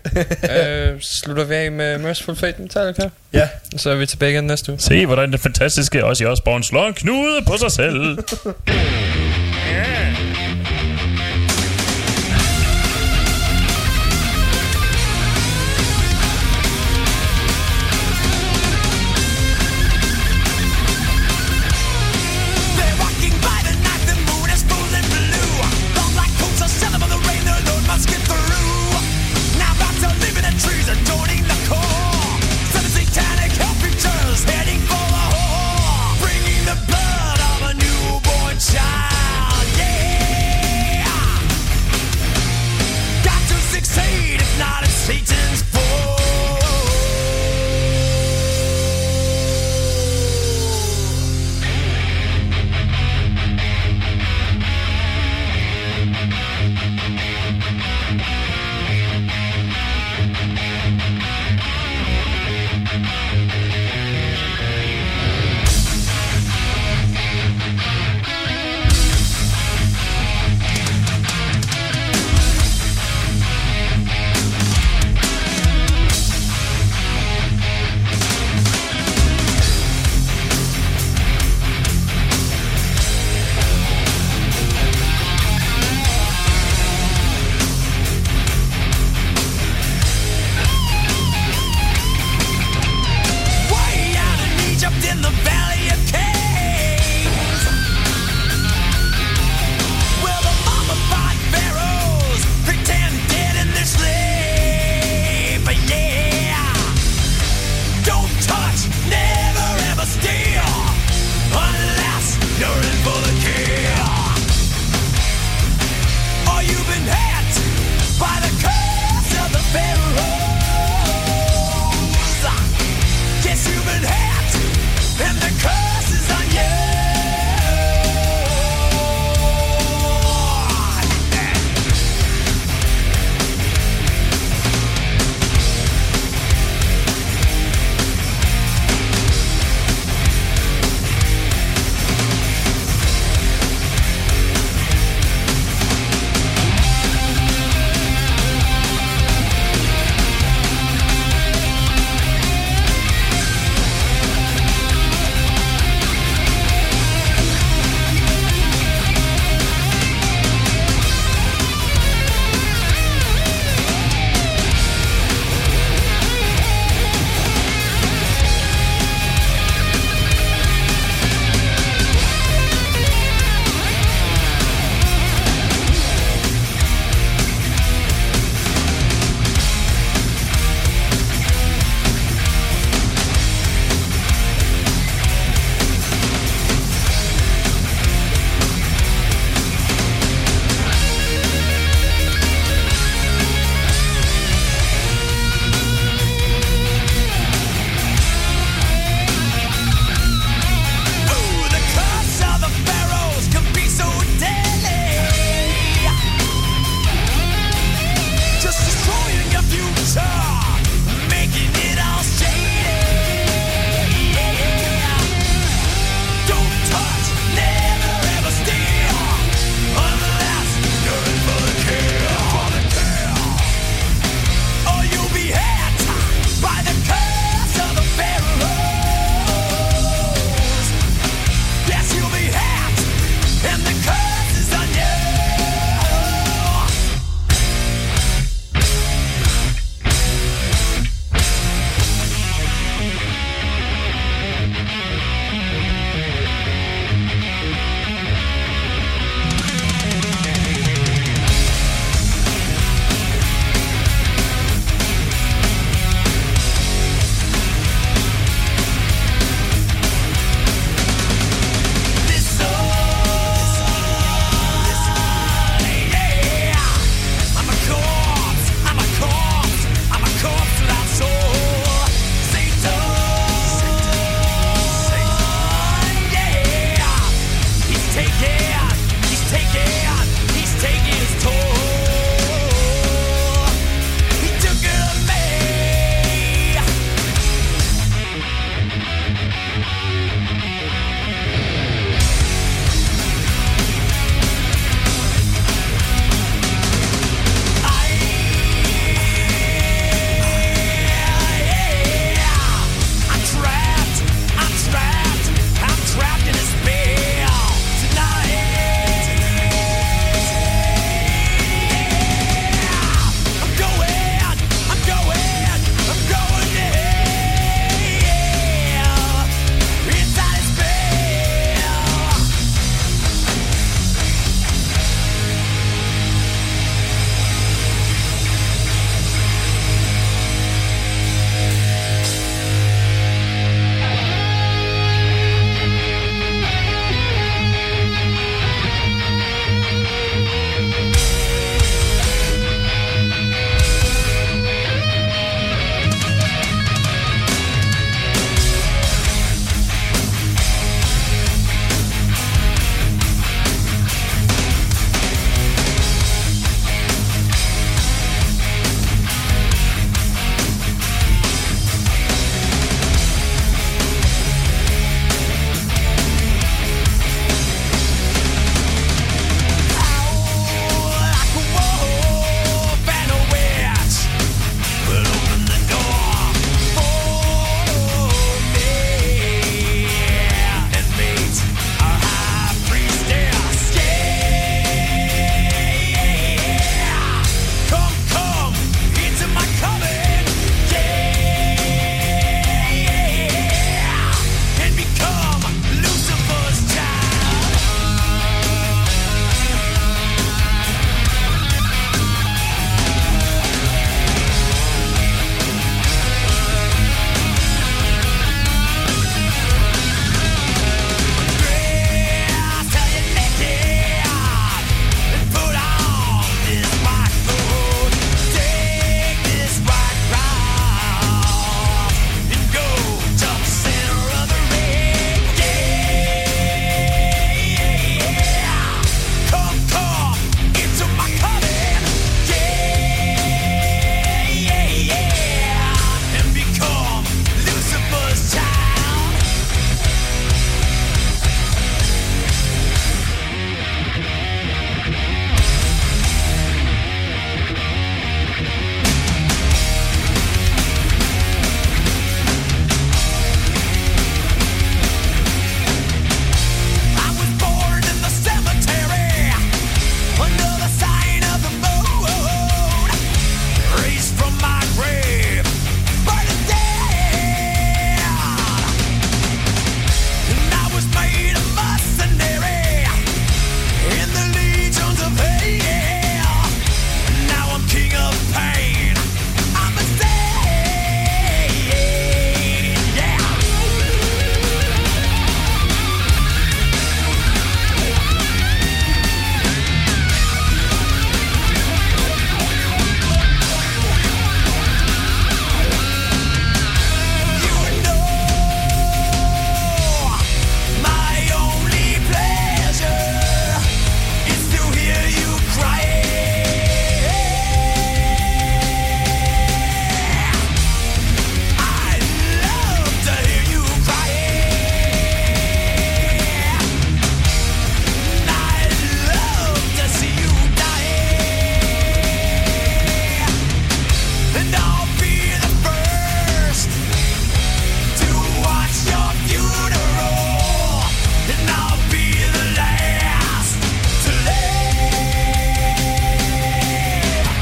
[0.91, 3.09] øh, slutter vi af med Merciful Fate Metallica.
[3.33, 3.49] Ja.
[3.77, 4.81] Så er vi tilbage igen næste uge.
[4.81, 8.19] Se, hvordan det fantastiske Ozzy Osbourne slår en knude på sig selv.
[9.71, 10.50] Yeah.